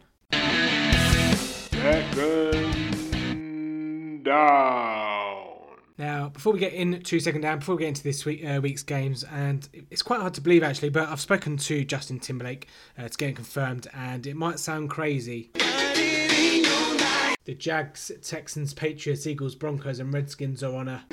Second 1.72 2.64
down. 4.24 5.09
Now, 6.00 6.30
before 6.30 6.54
we 6.54 6.60
get 6.60 6.72
into 6.72 7.20
second 7.20 7.42
down, 7.42 7.60
before 7.60 7.76
we 7.76 7.82
get 7.82 7.90
into 7.90 8.04
this 8.04 8.26
week, 8.26 8.42
uh, 8.46 8.62
week's 8.64 8.84
games, 8.84 9.26
and 9.26 9.68
it's 9.92 10.02
quite 10.02 10.22
hard 10.22 10.34
to 10.36 10.42
believe 10.42 10.64
actually, 10.64 10.92
but 10.92 11.10
I've 11.10 11.20
spoken 11.20 11.58
to 11.58 11.84
Justin 11.84 12.22
Timberlake 12.22 12.70
uh, 12.98 13.10
to 13.10 13.18
get 13.18 13.32
it 13.32 13.36
confirmed, 13.36 13.86
and 13.94 14.26
it 14.26 14.38
might 14.38 14.60
sound 14.60 14.90
crazy. 14.90 15.52
The 17.44 17.54
Jags, 17.54 18.14
Texans, 18.22 18.74
Patriots, 18.74 19.28
Eagles, 19.28 19.56
Broncos, 19.56 20.00
and 20.00 20.14
Redskins 20.14 20.64
are 20.64 20.74
on 20.74 20.88
a. 20.88 21.04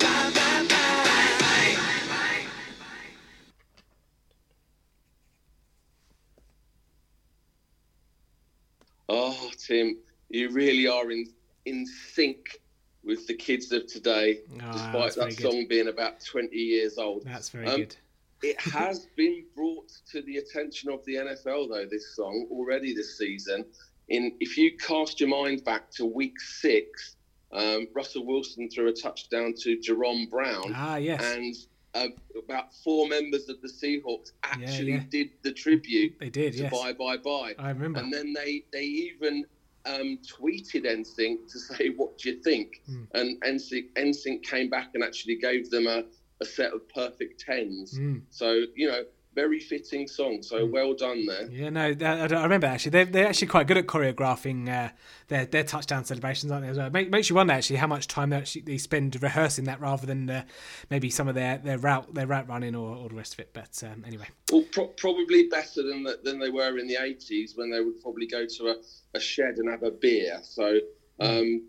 Oh, 9.09 9.51
Tim, 9.57 9.97
you 10.29 10.49
really 10.51 10.87
are 10.87 11.11
in 11.11 11.25
in 11.65 11.85
sync 11.85 12.61
with 13.07 13.25
the 13.25 13.33
kids 13.33 13.71
of 13.71 13.87
today, 13.87 14.41
Oh, 14.61 14.71
despite 14.73 15.13
that 15.13 15.15
very 15.15 15.33
good. 15.35 15.51
song 15.51 15.65
being 15.67 15.87
about 15.87 16.23
20 16.23 16.55
years 16.55 16.97
old. 16.97 17.23
That's 17.25 17.49
very 17.49 17.65
Um, 17.67 17.77
good. 17.81 17.95
It 18.43 18.59
has 18.61 19.07
been 19.15 19.45
brought 19.55 19.89
to 20.11 20.21
the 20.21 20.37
attention 20.37 20.91
of 20.91 21.03
the 21.05 21.15
NFL, 21.15 21.69
though, 21.69 21.85
this 21.89 22.15
song 22.15 22.47
already 22.51 22.93
this 22.93 23.17
season. 23.17 23.65
In 24.09 24.33
if 24.39 24.57
you 24.57 24.77
cast 24.77 25.19
your 25.19 25.29
mind 25.29 25.63
back 25.63 25.89
to 25.91 26.05
week 26.05 26.39
six, 26.39 27.15
um, 27.51 27.87
Russell 27.95 28.25
Wilson 28.25 28.69
threw 28.69 28.87
a 28.89 28.93
touchdown 28.93 29.53
to 29.61 29.79
Jerome 29.79 30.27
Brown, 30.27 30.71
Ah, 30.75 30.97
yes. 30.97 31.21
and 31.23 31.55
uh, 31.93 32.07
about 32.37 32.73
four 32.75 33.07
members 33.09 33.49
of 33.49 33.59
the 33.61 33.67
Seahawks 33.67 34.31
actually 34.43 34.91
yeah. 34.93 35.03
did 35.09 35.29
the 35.41 35.51
tribute 35.51 36.15
They 36.19 36.29
did, 36.29 36.53
to 36.53 36.59
yes. 36.63 36.71
Bye 36.71 36.93
Bye 36.93 37.17
Bye. 37.17 37.55
I 37.57 37.69
remember. 37.69 37.99
And 37.99 38.13
then 38.13 38.33
they 38.33 38.63
they 38.71 38.83
even 38.83 39.45
um, 39.85 40.19
tweeted 40.27 40.85
NSYNC 40.85 41.51
to 41.51 41.59
say, 41.75 41.89
"What 41.89 42.17
do 42.17 42.29
you 42.29 42.41
think?" 42.41 42.81
Hmm. 42.85 43.03
And 43.13 43.41
NSYNC, 43.41 43.93
NSYNC 43.95 44.43
came 44.43 44.69
back 44.69 44.89
and 44.93 45.03
actually 45.03 45.35
gave 45.35 45.69
them 45.69 45.87
a, 45.87 46.03
a 46.41 46.45
set 46.45 46.73
of 46.73 46.87
perfect 46.89 47.41
tens. 47.41 47.97
Mm. 47.97 48.21
So 48.29 48.63
you 48.75 48.87
know, 48.87 49.03
very 49.37 49.59
fitting 49.59 50.07
song. 50.07 50.41
So 50.41 50.65
Hmm. 50.65 50.71
well 50.71 50.93
done 50.95 51.27
there. 51.27 51.47
Yeah, 51.49 51.69
no, 51.69 51.95
I, 52.01 52.25
I 52.25 52.43
remember 52.43 52.65
actually. 52.65 52.89
They're, 52.89 53.05
they're 53.05 53.27
actually 53.27 53.47
quite 53.47 53.67
good 53.67 53.77
at 53.77 53.85
choreographing 53.85 54.67
uh, 54.67 54.89
their 55.27 55.45
their 55.45 55.63
touchdown 55.63 56.03
celebrations, 56.05 56.51
aren't 56.51 56.65
they? 56.65 56.71
As 56.71 56.77
well, 56.77 56.89
Make, 56.89 57.11
makes 57.11 57.29
you 57.29 57.35
wonder 57.35 57.53
actually 57.53 57.75
how 57.75 57.85
much 57.87 58.07
time 58.07 58.31
they 58.31 58.37
actually 58.37 58.63
they 58.63 58.79
spend 58.79 59.21
rehearsing 59.21 59.65
that 59.65 59.79
rather 59.79 60.07
than 60.07 60.27
uh, 60.29 60.43
maybe 60.89 61.09
some 61.11 61.27
of 61.27 61.35
their, 61.35 61.59
their 61.59 61.77
route 61.77 62.11
their 62.15 62.25
route 62.25 62.49
running 62.49 62.73
or, 62.75 62.95
or 62.97 63.09
the 63.09 63.15
rest 63.15 63.33
of 63.35 63.39
it. 63.39 63.51
But 63.53 63.83
um, 63.89 64.03
anyway, 64.07 64.27
Well, 64.51 64.65
pro- 64.71 64.87
probably 64.87 65.47
better 65.47 65.83
than 65.83 66.03
the, 66.03 66.19
than 66.23 66.39
they 66.39 66.49
were 66.49 66.79
in 66.79 66.87
the 66.87 66.97
eighties 66.99 67.53
when 67.55 67.69
they 67.69 67.81
would 67.81 68.01
probably 68.01 68.25
go 68.25 68.45
to 68.57 68.63
a, 68.69 68.75
a 69.13 69.19
shed 69.19 69.57
and 69.57 69.69
have 69.69 69.83
a 69.83 69.91
beer. 69.91 70.39
So 70.41 70.79
Hmm. 71.19 71.25
um, 71.27 71.67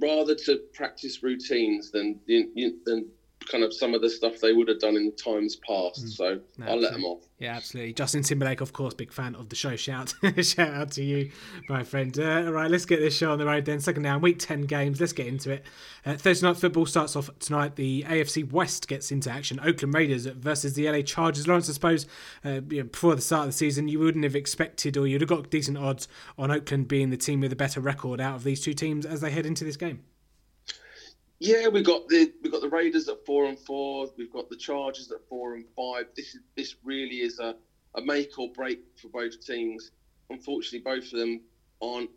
rather 0.00 0.34
to 0.34 0.58
practice 0.74 1.22
routines 1.22 1.90
than 1.90 2.20
than 2.28 3.08
kind 3.50 3.62
of 3.62 3.72
some 3.72 3.94
of 3.94 4.02
the 4.02 4.10
stuff 4.10 4.40
they 4.40 4.52
would 4.52 4.66
have 4.68 4.80
done 4.80 4.96
in 4.96 5.12
times 5.14 5.54
past. 5.56 6.08
So 6.16 6.36
Hmm. 6.56 6.64
No, 6.64 6.66
I'll 6.72 6.80
let 6.80 6.92
them 6.92 7.04
off. 7.04 7.20
yeah, 7.38 7.54
absolutely. 7.54 7.92
Justin 7.92 8.22
Timberlake, 8.24 8.60
of 8.60 8.72
course, 8.72 8.92
big 8.92 9.12
fan 9.12 9.36
of 9.36 9.50
the 9.50 9.54
show. 9.56 9.76
Shout 9.76 10.14
shout 10.42 10.70
out 10.74 10.90
to 10.92 11.04
you, 11.04 11.30
my 11.68 11.84
friend. 11.84 12.18
Uh, 12.18 12.44
all 12.46 12.52
right, 12.52 12.68
let's 12.70 12.86
get 12.86 12.98
this 12.98 13.16
show 13.16 13.30
on 13.30 13.38
the 13.38 13.46
road 13.46 13.64
then. 13.64 13.78
Second 13.78 14.02
down, 14.02 14.20
week 14.20 14.38
ten 14.40 14.62
games. 14.62 15.00
Let's 15.00 15.12
get 15.12 15.28
into 15.28 15.52
it. 15.52 15.64
Uh, 16.04 16.14
Thursday 16.16 16.46
night 16.46 16.56
football 16.56 16.86
starts 16.86 17.14
off 17.14 17.30
tonight. 17.38 17.76
The 17.76 18.04
AFC 18.08 18.50
West 18.50 18.88
gets 18.88 19.12
into 19.12 19.30
action. 19.30 19.60
Oakland 19.62 19.94
Raiders 19.94 20.26
versus 20.26 20.74
the 20.74 20.90
LA 20.90 21.02
Chargers. 21.02 21.46
Lawrence, 21.46 21.68
I 21.70 21.72
suppose 21.74 22.06
uh, 22.44 22.60
you 22.68 22.78
know, 22.78 22.84
before 22.84 23.14
the 23.14 23.20
start 23.22 23.42
of 23.42 23.48
the 23.48 23.52
season, 23.56 23.86
you 23.86 24.00
wouldn't 24.00 24.24
have 24.24 24.34
expected, 24.34 24.96
or 24.96 25.06
you'd 25.06 25.20
have 25.20 25.28
got 25.30 25.50
decent 25.50 25.78
odds 25.78 26.08
on 26.36 26.50
Oakland 26.50 26.88
being 26.88 27.10
the 27.10 27.16
team 27.16 27.40
with 27.40 27.52
a 27.52 27.56
better 27.56 27.80
record 27.80 28.20
out 28.20 28.34
of 28.34 28.44
these 28.44 28.60
two 28.60 28.74
teams 28.74 29.06
as 29.06 29.20
they 29.20 29.30
head 29.30 29.46
into 29.46 29.62
this 29.62 29.76
game. 29.76 30.02
Yeah, 31.38 31.68
we 31.68 31.82
got 31.82 32.08
the 32.08 32.32
we 32.42 32.50
got 32.50 32.62
the 32.62 32.68
Raiders 32.68 33.08
at 33.08 33.24
four 33.26 33.46
and 33.46 33.58
four. 33.58 34.08
We've 34.16 34.32
got 34.32 34.48
the 34.48 34.56
Chargers 34.56 35.10
at 35.12 35.18
four 35.28 35.54
and 35.54 35.64
five. 35.76 36.06
This 36.16 36.34
is 36.34 36.40
this 36.56 36.76
really 36.82 37.20
is 37.20 37.38
a, 37.38 37.54
a 37.94 38.00
make 38.00 38.38
or 38.38 38.50
break 38.52 38.80
for 39.00 39.08
both 39.08 39.44
teams. 39.44 39.90
Unfortunately, 40.30 40.78
both 40.80 41.12
of 41.12 41.18
them 41.18 41.40
aren't 41.82 42.10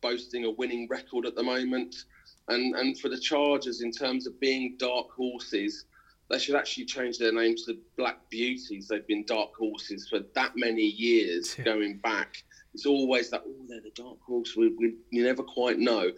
boasting 0.00 0.44
a 0.44 0.50
winning 0.50 0.88
record 0.90 1.24
at 1.24 1.34
the 1.36 1.42
moment. 1.42 1.94
And 2.48 2.74
and 2.74 2.98
for 2.98 3.08
the 3.08 3.18
Chargers, 3.18 3.80
in 3.80 3.92
terms 3.92 4.26
of 4.26 4.38
being 4.40 4.74
dark 4.76 5.10
horses, 5.12 5.84
they 6.28 6.38
should 6.40 6.56
actually 6.56 6.86
change 6.86 7.18
their 7.18 7.32
names 7.32 7.64
to 7.66 7.78
Black 7.96 8.18
Beauties. 8.28 8.88
They've 8.88 9.06
been 9.06 9.24
dark 9.24 9.54
horses 9.54 10.08
for 10.08 10.20
that 10.34 10.52
many 10.56 10.82
years 10.82 11.54
Yeah. 11.56 11.64
going 11.64 11.98
back. 11.98 12.42
It's 12.74 12.86
always 12.86 13.30
that, 13.30 13.42
oh, 13.46 13.66
they're 13.66 13.80
the 13.80 13.90
dark 13.94 14.20
horse. 14.20 14.54
We, 14.54 14.68
we, 14.78 14.94
you 15.10 15.24
never 15.24 15.42
quite 15.42 15.78
know 15.78 16.12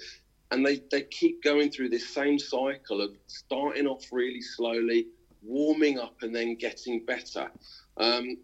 and 0.51 0.67
they, 0.67 0.83
they 0.91 1.03
keep 1.03 1.43
going 1.43 1.71
through 1.71 1.89
this 1.91 2.09
same 2.09 2.39
cycle 2.39 3.01
of 3.01 3.11
starting 3.27 3.87
off 3.87 4.05
really 4.11 4.41
slowly, 4.41 5.07
warming 5.43 5.99
up, 5.99 6.17
and 6.23 6.35
then 6.35 6.57
getting 6.57 7.05
better. 7.05 7.51
Um, 7.97 8.37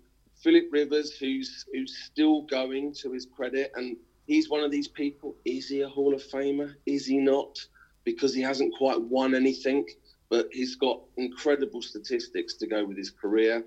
Philip 0.43 0.67
Rivers, 0.71 1.17
who's 1.17 1.65
who's 1.73 1.97
still 2.05 2.43
going 2.43 2.95
to 2.95 3.13
his 3.13 3.27
credit, 3.27 3.73
and 3.75 3.97
he's 4.27 4.49
one 4.49 4.63
of 4.63 4.71
these 4.71 4.89
people. 4.89 5.37
Is 5.45 5.69
he 5.69 5.81
a 5.81 5.89
Hall 5.89 6.15
of 6.15 6.23
Famer? 6.23 6.75
Is 6.87 7.07
he 7.07 7.19
not? 7.19 7.59
Because 8.05 8.33
he 8.35 8.43
hasn't 8.43 8.73
quite 8.77 9.01
won 9.01 9.35
anything, 9.35 9.85
but 10.29 10.49
he's 10.53 10.77
got 10.77 11.01
incredible 11.17 11.83
statistics 11.83 12.55
to 12.55 12.67
go 12.67 12.85
with 12.85 12.97
his 12.97 13.11
career. 13.11 13.65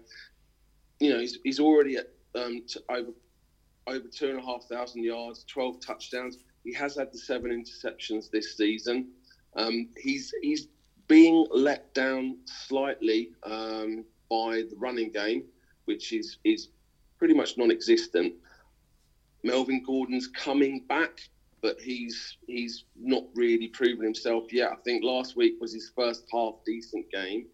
You 1.02 1.12
know, 1.12 1.20
he's, 1.20 1.40
he's 1.44 1.60
already 1.60 1.98
at 1.98 2.08
um, 2.36 2.64
over 2.90 3.12
over 3.88 4.08
two 4.08 4.30
and 4.30 4.40
a 4.40 4.42
half 4.42 4.64
thousand 4.66 5.04
yards, 5.04 5.44
twelve 5.46 5.82
touchdowns. 5.82 6.38
He 6.64 6.74
has 6.74 6.96
had 6.96 7.12
the 7.12 7.18
seven 7.18 7.52
interceptions 7.52 8.30
this 8.30 8.58
season. 8.58 9.10
Um, 9.56 9.90
he's 9.98 10.34
he's 10.42 10.68
being 11.08 11.46
let 11.52 11.94
down 11.94 12.38
slightly 12.46 13.32
um, 13.44 14.06
by 14.30 14.64
the 14.70 14.76
running 14.78 15.12
game, 15.12 15.44
which 15.86 16.14
is 16.14 16.38
is 16.44 16.70
pretty 17.18 17.34
much 17.34 17.58
non-existent. 17.58 18.34
Melvin 19.44 19.84
Gordon's 19.84 20.28
coming 20.28 20.86
back, 20.88 21.22
but 21.62 21.80
he's 21.80 22.38
he's 22.48 22.86
not 22.96 23.24
really 23.36 23.68
proven 23.68 24.04
himself 24.04 24.54
yet. 24.54 24.72
I 24.72 24.76
think 24.76 25.04
last 25.04 25.36
week 25.36 25.56
was 25.60 25.74
his 25.74 25.92
first 25.96 26.26
half 26.32 26.56
decent 26.66 27.10
game. 27.12 27.48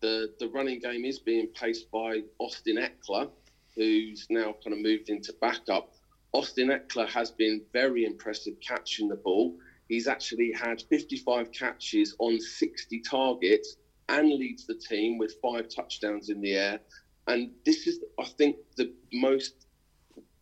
The 0.00 0.34
the 0.38 0.48
running 0.48 0.80
game 0.80 1.04
is 1.04 1.18
being 1.18 1.46
paced 1.48 1.90
by 1.90 2.22
Austin 2.38 2.76
Ekeler, 2.76 3.30
who's 3.74 4.26
now 4.30 4.54
kind 4.64 4.74
of 4.74 4.80
moved 4.80 5.08
into 5.08 5.32
backup. 5.40 5.95
Austin 6.36 6.68
Ekeler 6.68 7.08
has 7.08 7.30
been 7.30 7.62
very 7.72 8.04
impressive 8.04 8.60
catching 8.60 9.08
the 9.08 9.16
ball. 9.16 9.56
He's 9.88 10.06
actually 10.06 10.52
had 10.52 10.82
55 10.90 11.50
catches 11.50 12.14
on 12.18 12.38
60 12.38 13.00
targets 13.00 13.76
and 14.10 14.28
leads 14.28 14.66
the 14.66 14.74
team 14.74 15.16
with 15.16 15.36
five 15.40 15.68
touchdowns 15.74 16.28
in 16.28 16.42
the 16.42 16.52
air. 16.52 16.80
And 17.26 17.52
this 17.64 17.86
is, 17.86 18.00
I 18.20 18.24
think, 18.24 18.56
the 18.76 18.92
most 19.14 19.54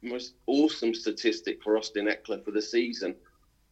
most 0.02 0.34
awesome 0.48 0.94
statistic 0.94 1.62
for 1.62 1.78
Austin 1.78 2.08
Ekeler 2.08 2.44
for 2.44 2.50
the 2.50 2.60
season. 2.60 3.14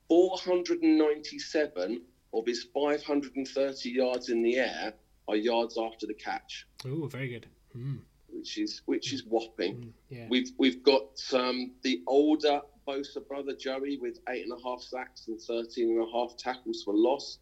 497 0.08 2.02
of 2.32 2.46
his 2.46 2.66
530 2.72 3.90
yards 3.90 4.28
in 4.28 4.42
the 4.42 4.58
air 4.58 4.94
are 5.26 5.36
yards 5.36 5.76
after 5.76 6.06
the 6.06 6.14
catch, 6.14 6.66
Oh, 6.86 7.06
very 7.06 7.28
good. 7.28 7.48
Mm, 7.76 8.02
which 8.42 8.58
is 8.58 8.82
which 8.86 9.12
is 9.12 9.24
whopping. 9.24 9.94
yeah. 10.08 10.26
We've 10.28 10.50
we've 10.58 10.82
got 10.82 11.22
um, 11.32 11.70
the 11.82 12.02
older 12.08 12.60
Bosa 12.88 13.26
brother 13.28 13.54
Joey 13.54 13.98
with 13.98 14.18
eight 14.30 14.42
and 14.42 14.52
a 14.52 14.60
half 14.64 14.82
sacks 14.82 15.28
and 15.28 15.40
13 15.40 15.90
and 15.90 16.02
a 16.02 16.10
half 16.10 16.36
tackles 16.36 16.82
for 16.82 16.92
loss 16.92 17.38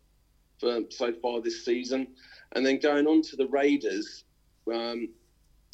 for 0.58 0.80
so 0.90 1.14
far 1.22 1.40
this 1.40 1.64
season, 1.64 2.06
and 2.52 2.66
then 2.66 2.78
going 2.78 3.06
on 3.06 3.22
to 3.22 3.36
the 3.36 3.46
Raiders, 3.46 4.24
um, 4.70 5.08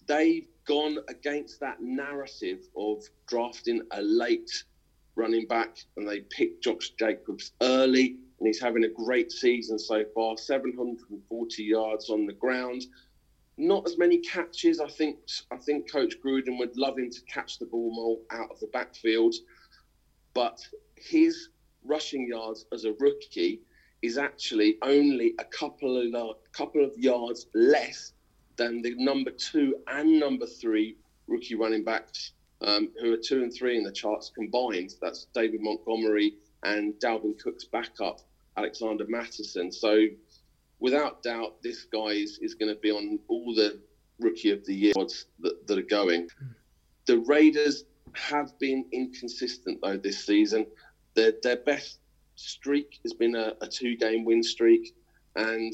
they've 0.07 0.47
gone 0.65 0.99
against 1.09 1.59
that 1.59 1.83
narrative 1.83 2.61
of 2.77 3.03
drafting 3.27 3.83
a 3.91 4.03
late 4.03 4.63
running 5.17 5.49
back, 5.49 5.77
and 5.97 6.09
they 6.09 6.21
picked 6.21 6.63
Josh 6.63 6.91
Jacobs 7.01 7.51
early, 7.63 8.17
and 8.39 8.47
he's 8.47 8.61
having 8.61 8.85
a 8.85 8.89
great 8.89 9.33
season 9.33 9.77
so 9.77 10.05
far 10.15 10.37
740 10.37 11.65
yards 11.65 12.11
on 12.11 12.27
the 12.27 12.33
ground. 12.33 12.87
Not 13.59 13.87
as 13.87 13.97
many 13.97 14.19
catches. 14.19 14.81
I 14.81 14.89
think 14.89 15.19
I 15.51 15.57
think 15.57 15.91
Coach 15.91 16.17
Gruden 16.25 16.59
would 16.59 16.77
love 16.77 16.99
him 16.99 17.11
to 17.11 17.21
catch 17.23 17.59
the 17.59 17.67
ball 17.67 17.91
more 17.95 18.19
out 18.39 18.51
of 18.51 18.61
the 18.61 18.67
backfield, 18.69 19.35
but 20.35 20.61
his 20.97 21.49
rushing 21.85 22.27
yards 22.27 22.67
as 22.73 22.85
a 22.85 22.93
rookie 22.95 23.63
is 24.03 24.19
actually 24.19 24.77
only 24.83 25.35
a 25.39 25.45
couple 25.45 25.97
of 25.99 26.37
couple 26.53 26.85
of 26.85 26.93
yards 26.99 27.47
less 27.55 28.13
than 28.57 28.83
the 28.83 28.95
number 28.97 29.31
two 29.31 29.77
and 29.89 30.19
number 30.19 30.47
three 30.47 30.97
rookie 31.27 31.55
running 31.55 31.85
backs 31.85 32.33
um, 32.63 32.91
who 33.01 33.13
are 33.13 33.19
two 33.19 33.43
and 33.43 33.53
three 33.53 33.77
in 33.77 33.85
the 33.85 33.93
charts 33.93 34.31
combined. 34.35 34.95
That's 35.01 35.27
David 35.35 35.61
Montgomery 35.61 36.35
and 36.63 36.95
Dalvin 36.95 37.39
Cook's 37.39 37.65
backup, 37.65 38.21
Alexander 38.57 39.05
Mattison. 39.09 39.71
So, 39.71 40.07
without 40.81 41.23
doubt, 41.23 41.63
this 41.63 41.85
guy 41.85 42.09
is, 42.09 42.39
is 42.41 42.55
going 42.55 42.75
to 42.75 42.81
be 42.81 42.91
on 42.91 43.19
all 43.29 43.55
the 43.55 43.81
rookie 44.21 44.51
of 44.51 44.65
the 44.65 44.75
year 44.75 44.93
that, 44.95 45.67
that 45.67 45.79
are 45.79 45.83
going. 45.83 46.29
The 47.07 47.19
Raiders 47.19 47.85
have 48.15 48.59
been 48.59 48.87
inconsistent 48.93 49.81
though 49.83 49.97
this 49.97 50.25
season. 50.25 50.67
Their 51.15 51.33
their 51.43 51.57
best 51.57 51.99
streak 52.35 52.99
has 53.03 53.13
been 53.13 53.35
a, 53.35 53.55
a 53.61 53.67
two 53.67 53.97
game 53.97 54.25
win 54.25 54.43
streak, 54.43 54.95
and 55.37 55.73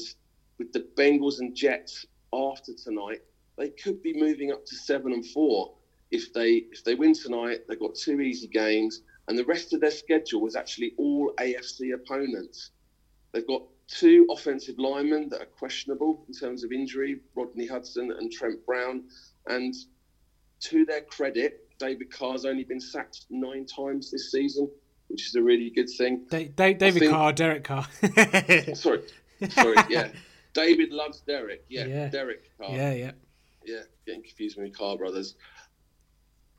with 0.57 0.71
the 0.73 0.85
Bengals 0.95 1.39
and 1.39 1.55
Jets 1.55 2.05
after 2.33 2.73
tonight, 2.73 3.21
they 3.57 3.69
could 3.69 4.01
be 4.01 4.13
moving 4.13 4.51
up 4.51 4.65
to 4.65 4.75
seven 4.75 5.13
and 5.13 5.25
four 5.25 5.73
if 6.13 6.31
they 6.31 6.65
if 6.71 6.83
they 6.83 6.93
win 6.93 7.13
tonight, 7.13 7.61
they've 7.67 7.79
got 7.79 7.95
two 7.95 8.21
easy 8.21 8.47
games, 8.47 9.01
and 9.27 9.37
the 9.37 9.45
rest 9.45 9.73
of 9.73 9.81
their 9.81 9.91
schedule 9.91 10.41
was 10.41 10.55
actually 10.55 10.93
all 10.97 11.33
AFC 11.39 11.93
opponents. 11.95 12.69
They've 13.31 13.47
got 13.47 13.63
two 13.93 14.25
offensive 14.31 14.75
linemen 14.79 15.29
that 15.29 15.41
are 15.41 15.45
questionable 15.57 16.25
in 16.27 16.33
terms 16.33 16.63
of 16.63 16.71
injury, 16.71 17.19
Rodney 17.35 17.67
Hudson 17.67 18.11
and 18.11 18.31
Trent 18.31 18.65
Brown, 18.65 19.03
and 19.47 19.73
to 20.61 20.85
their 20.85 21.01
credit, 21.01 21.67
David 21.77 22.11
Carr's 22.11 22.45
only 22.45 22.63
been 22.63 22.79
sacked 22.79 23.25
nine 23.29 23.65
times 23.65 24.09
this 24.09 24.31
season, 24.31 24.69
which 25.09 25.27
is 25.27 25.35
a 25.35 25.41
really 25.41 25.69
good 25.69 25.89
thing. 25.89 26.25
David 26.29 26.93
think, 26.93 27.11
Carr, 27.11 27.33
Derek 27.33 27.63
Carr. 27.63 27.87
sorry, 28.73 29.01
sorry, 29.49 29.75
yeah. 29.89 30.09
David 30.53 30.91
loves 30.91 31.21
Derek. 31.21 31.65
Yeah, 31.69 31.85
yeah. 31.85 32.09
Derek 32.09 32.49
Carr. 32.57 32.71
Yeah, 32.71 32.93
yeah. 32.93 33.11
Yeah, 33.65 33.81
getting 34.05 34.23
confused 34.23 34.57
with 34.57 34.75
Carr 34.75 34.97
brothers. 34.97 35.35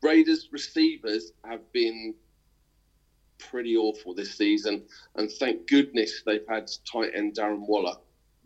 Raiders 0.02 0.48
receivers 0.52 1.32
have 1.44 1.72
been 1.72 2.14
pretty 3.50 3.76
awful 3.76 4.14
this 4.14 4.36
season, 4.36 4.84
and 5.16 5.30
thank 5.30 5.68
goodness 5.68 6.22
they've 6.24 6.46
had 6.48 6.70
tight 6.90 7.12
end 7.14 7.34
Darren 7.34 7.66
Waller, 7.66 7.96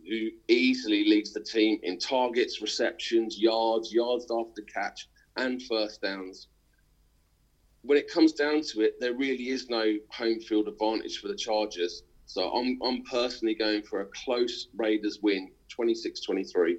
who 0.09 0.29
easily 0.49 1.05
leads 1.05 1.33
the 1.33 1.41
team 1.41 1.79
in 1.83 1.99
targets, 1.99 2.61
receptions, 2.61 3.39
yards, 3.39 3.93
yards 3.93 4.27
after 4.31 4.63
catch, 4.63 5.09
and 5.37 5.63
first 5.63 6.03
downs. 6.03 6.49
When 7.83 7.99
it 7.99 8.11
comes 8.11 8.33
down 8.33 8.63
to 8.73 8.83
it, 8.83 9.01
there 9.01 9.15
really 9.15 9.49
is 9.49 9.69
no 9.69 9.97
home 10.11 10.41
field 10.41 10.69
advantage 10.69 11.21
for 11.21 11.29
the 11.29 11.37
Chargers. 11.37 12.03
So 12.27 12.51
I'm, 12.51 12.79
I'm 12.85 13.03
personally 13.05 13.55
going 13.55 13.83
for 13.83 14.03
a 14.03 14.07
close 14.07 14.69
Raiders 14.77 15.21
win, 15.23 15.51
26 15.69 16.21
23. 16.21 16.77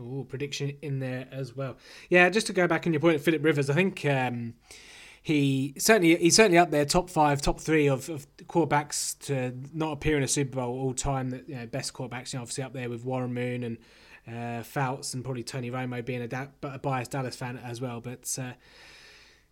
Oh, 0.00 0.24
prediction 0.28 0.76
in 0.82 1.00
there 1.00 1.26
as 1.30 1.56
well. 1.56 1.76
Yeah, 2.08 2.28
just 2.30 2.46
to 2.48 2.52
go 2.52 2.66
back 2.66 2.86
on 2.86 2.92
your 2.92 3.00
point 3.00 3.20
Philip 3.20 3.44
Rivers, 3.44 3.68
I 3.68 3.74
think 3.74 4.04
um, 4.06 4.54
he 5.22 5.74
certainly 5.78 6.16
he's 6.16 6.36
certainly 6.36 6.58
up 6.58 6.70
there, 6.70 6.84
top 6.84 7.10
five, 7.10 7.42
top 7.42 7.60
three 7.60 7.86
of, 7.88 8.08
of 8.08 8.26
quarterbacks 8.46 9.18
to 9.26 9.54
not 9.72 9.92
appear 9.92 10.16
in 10.16 10.22
a 10.22 10.28
Super 10.28 10.56
Bowl 10.56 10.78
all 10.80 10.94
time. 10.94 11.30
That 11.30 11.48
you 11.48 11.56
know, 11.56 11.66
best 11.66 11.92
quarterbacks, 11.92 12.32
you 12.32 12.38
know, 12.38 12.42
obviously 12.42 12.64
up 12.64 12.72
there 12.72 12.88
with 12.88 13.04
Warren 13.04 13.34
Moon 13.34 13.62
and 13.64 13.78
uh, 14.26 14.62
Fouts 14.62 15.14
and 15.14 15.24
probably 15.24 15.42
Tony 15.42 15.70
Romo 15.70 16.04
being 16.04 16.22
a, 16.22 16.28
da- 16.28 16.48
a 16.62 16.78
biased 16.78 17.10
Dallas 17.10 17.36
fan 17.36 17.58
as 17.58 17.80
well. 17.80 18.00
But 18.00 18.36
uh, 18.40 18.52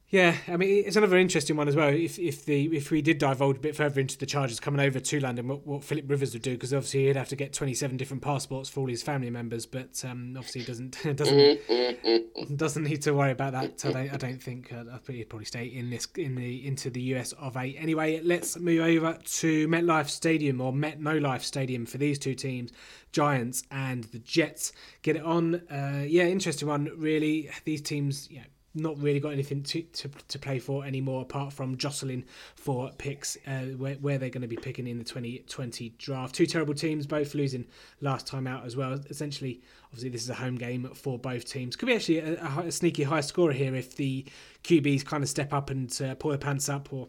yeah, 0.08 0.36
I 0.46 0.56
mean 0.56 0.84
it's 0.86 0.94
another 0.94 1.16
interesting 1.16 1.56
one 1.56 1.66
as 1.66 1.75
well. 1.75 1.88
If 1.88 2.16
if 2.18 2.44
the 2.44 2.66
if 2.76 2.92
we 2.92 3.02
did 3.02 3.18
divulge 3.18 3.56
a 3.56 3.60
bit 3.60 3.75
further 3.75 4.00
into 4.00 4.16
the 4.16 4.26
Chargers 4.26 4.60
coming 4.60 4.80
over 4.80 5.00
to 5.00 5.20
London, 5.20 5.48
what, 5.48 5.66
what 5.66 5.82
Philip 5.82 6.08
Rivers 6.08 6.32
would 6.32 6.42
do, 6.42 6.52
because 6.52 6.72
obviously 6.72 7.06
he'd 7.06 7.16
have 7.16 7.28
to 7.30 7.36
get 7.36 7.52
twenty 7.52 7.75
seven 7.75 7.96
different 7.96 8.22
passports 8.22 8.68
for 8.68 8.80
all 8.80 8.86
his 8.86 9.02
family 9.02 9.30
members, 9.30 9.66
but 9.66 10.04
um, 10.04 10.34
obviously 10.36 10.60
he 10.60 10.66
doesn't 10.66 10.98
doesn't 11.16 12.56
doesn't 12.56 12.84
need 12.84 13.02
to 13.02 13.14
worry 13.14 13.32
about 13.32 13.52
that. 13.54 13.84
I 13.84 13.92
don't, 13.92 14.14
I 14.14 14.16
don't 14.16 14.40
think 14.40 14.73
uh, 14.73 14.84
he'd 15.08 15.28
probably 15.28 15.45
stay 15.45 15.66
in 15.66 15.90
this 15.90 16.06
in 16.16 16.36
the 16.36 16.64
into 16.64 16.88
the 16.88 17.02
US 17.14 17.32
of 17.32 17.56
A. 17.56 17.76
Anyway, 17.76 18.21
let's 18.23 18.56
move 18.56 18.82
over 18.82 19.19
to 19.25 19.66
MetLife 19.66 20.08
Stadium 20.08 20.60
or 20.60 20.73
Met 20.73 21.00
No 21.00 21.19
Life 21.19 21.42
Stadium 21.42 21.84
for 21.84 21.99
these 21.99 22.21
two 22.21 22.36
teams, 22.36 22.71
Giants 23.10 23.64
and 23.73 24.04
the 24.04 24.21
Jets. 24.21 24.73
Get 25.02 25.16
it 25.16 25.25
on. 25.25 25.56
Uh, 25.69 26.04
yeah, 26.06 26.25
interesting 26.25 26.69
one. 26.69 26.92
Really, 26.97 27.50
these 27.64 27.82
teams. 27.82 28.28
Yeah 28.30 28.45
not 28.76 29.00
really 29.00 29.21
got 29.21 29.32
anything 29.32 29.62
to, 29.62 29.82
to, 29.82 30.08
to 30.28 30.39
play 30.39 30.58
for 30.58 30.84
anymore 30.84 31.23
apart 31.23 31.52
from 31.52 31.76
jostling 31.76 32.25
for 32.54 32.91
picks 32.99 33.36
uh, 33.47 33.62
where, 33.76 33.95
where 33.95 34.19
they're 34.19 34.30
going 34.30 34.43
to 34.43 34.49
be 34.49 34.56
picking 34.56 34.86
in 34.86 34.99
the 34.99 35.04
2020 35.04 35.95
draft. 35.99 36.34
Two 36.34 36.47
terrible 36.47 36.75
teams, 36.75 37.06
both 37.06 37.34
losing 37.34 37.67
last 38.00 38.26
time 38.26 38.47
out 38.47 38.65
as 38.65 38.76
well. 38.76 38.93
Essentially, 39.10 39.62
obviously, 39.86 40.10
this 40.10 40.23
is 40.23 40.30
a 40.30 40.34
home 40.34 40.56
game 40.56 40.91
for 40.95 41.19
both 41.19 41.45
teams. 41.47 41.76
Could 41.76 41.86
be 41.86 41.95
actually 41.95 42.19
a, 42.19 42.34
a 42.65 42.73
sneaky 42.73 43.02
high 43.02 43.21
scorer 43.21 43.52
here 43.52 43.75
if 43.75 43.97
the 43.97 44.25
QBs 44.65 45.04
kind 45.04 45.23
of 45.23 45.28
step 45.28 45.52
up 45.52 45.71
and 45.71 46.00
uh, 46.02 46.15
pull 46.15 46.30
their 46.30 46.39
pants 46.39 46.69
up 46.69 46.93
or 46.93 47.08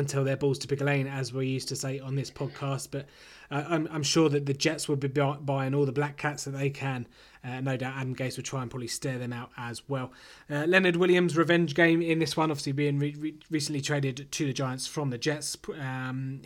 until 0.00 0.24
their 0.24 0.36
balls 0.36 0.58
to 0.58 0.68
pick 0.68 0.80
a 0.80 0.84
lane, 0.84 1.06
as 1.06 1.32
we 1.32 1.46
used 1.46 1.68
to 1.68 1.76
say 1.76 2.00
on 2.00 2.16
this 2.16 2.30
podcast. 2.30 2.88
But 2.90 3.06
uh, 3.50 3.64
I'm, 3.68 3.88
I'm, 3.92 4.02
sure 4.02 4.28
that 4.28 4.46
the 4.46 4.54
Jets 4.54 4.88
will 4.88 4.96
be 4.96 5.08
buying 5.08 5.74
all 5.74 5.86
the 5.86 5.92
black 5.92 6.16
cats 6.16 6.44
that 6.44 6.50
they 6.50 6.70
can. 6.70 7.06
Uh, 7.44 7.60
no 7.60 7.76
doubt 7.76 7.94
Adam 7.96 8.14
Gase 8.14 8.36
will 8.36 8.44
try 8.44 8.62
and 8.62 8.70
probably 8.70 8.88
stare 8.88 9.18
them 9.18 9.32
out 9.32 9.50
as 9.56 9.88
well. 9.88 10.12
Uh, 10.50 10.66
Leonard 10.66 10.96
Williams' 10.96 11.36
revenge 11.36 11.74
game 11.74 12.02
in 12.02 12.18
this 12.18 12.36
one, 12.36 12.50
obviously 12.50 12.72
being 12.72 12.98
re- 12.98 13.14
re- 13.18 13.38
recently 13.50 13.80
traded 13.80 14.30
to 14.30 14.46
the 14.46 14.52
Giants 14.52 14.86
from 14.86 15.10
the 15.10 15.18
Jets. 15.18 15.56
Um, 15.78 16.42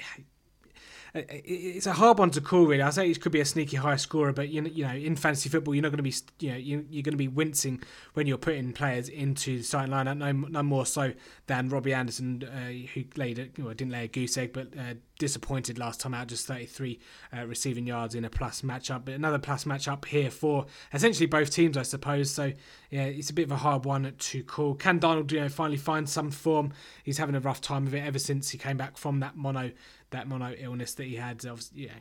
it's 1.14 1.86
a 1.86 1.92
hard 1.92 2.18
one 2.18 2.30
to 2.30 2.40
call 2.40 2.66
really. 2.66 2.82
I 2.82 2.90
say 2.90 3.08
it 3.08 3.20
could 3.20 3.30
be 3.30 3.40
a 3.40 3.44
sneaky 3.44 3.76
high 3.76 3.96
scorer, 3.96 4.32
but 4.32 4.48
you 4.48 4.60
know, 4.60 4.68
you 4.68 4.84
know, 4.84 4.94
in 4.94 5.14
fantasy 5.14 5.48
football, 5.48 5.74
you're 5.74 5.82
not 5.82 5.92
going 5.92 5.98
to 5.98 6.02
be, 6.02 6.14
you 6.40 6.50
know, 6.50 6.58
you, 6.58 6.78
are 6.78 7.02
going 7.02 7.12
to 7.12 7.16
be 7.16 7.28
wincing 7.28 7.82
when 8.14 8.26
you're 8.26 8.36
putting 8.36 8.72
players 8.72 9.08
into 9.08 9.58
the 9.58 9.62
starting 9.62 9.92
lineup. 9.92 10.16
No, 10.18 10.32
no 10.32 10.62
more 10.62 10.84
so 10.86 11.12
than 11.46 11.68
Robbie 11.68 11.94
Anderson, 11.94 12.42
uh, 12.42 12.88
who 12.92 13.04
laid 13.16 13.38
a, 13.38 13.62
well, 13.62 13.74
didn't 13.74 13.92
lay 13.92 14.04
a 14.04 14.08
goose 14.08 14.36
egg, 14.36 14.52
but 14.52 14.68
uh, 14.76 14.94
disappointed 15.18 15.78
last 15.78 16.00
time 16.00 16.14
out, 16.14 16.28
just 16.28 16.46
33 16.46 16.98
uh, 17.36 17.46
receiving 17.46 17.86
yards 17.86 18.14
in 18.14 18.24
a 18.24 18.30
plus 18.30 18.62
matchup. 18.62 19.04
But 19.04 19.14
another 19.14 19.38
plus 19.38 19.64
matchup 19.64 20.04
here 20.04 20.30
for 20.30 20.66
essentially 20.92 21.26
both 21.26 21.50
teams, 21.50 21.76
I 21.76 21.82
suppose. 21.82 22.30
So 22.30 22.52
yeah, 22.90 23.04
it's 23.04 23.30
a 23.30 23.34
bit 23.34 23.44
of 23.44 23.52
a 23.52 23.56
hard 23.56 23.84
one 23.84 24.12
to 24.16 24.42
call. 24.42 24.74
Can 24.74 25.00
Darnold, 25.00 25.30
you 25.32 25.40
know, 25.40 25.48
finally 25.48 25.76
find 25.76 26.08
some 26.08 26.30
form? 26.30 26.72
He's 27.02 27.18
having 27.18 27.34
a 27.34 27.40
rough 27.40 27.60
time 27.60 27.86
of 27.86 27.94
it 27.94 28.04
ever 28.04 28.18
since 28.18 28.50
he 28.50 28.58
came 28.58 28.76
back 28.76 28.96
from 28.96 29.20
that 29.20 29.36
mono 29.36 29.70
that 30.10 30.28
mono 30.28 30.54
illness 30.58 30.94
that 30.94 31.04
he 31.04 31.16
had. 31.16 31.44
Obviously, 31.46 31.84
yeah, 31.84 31.92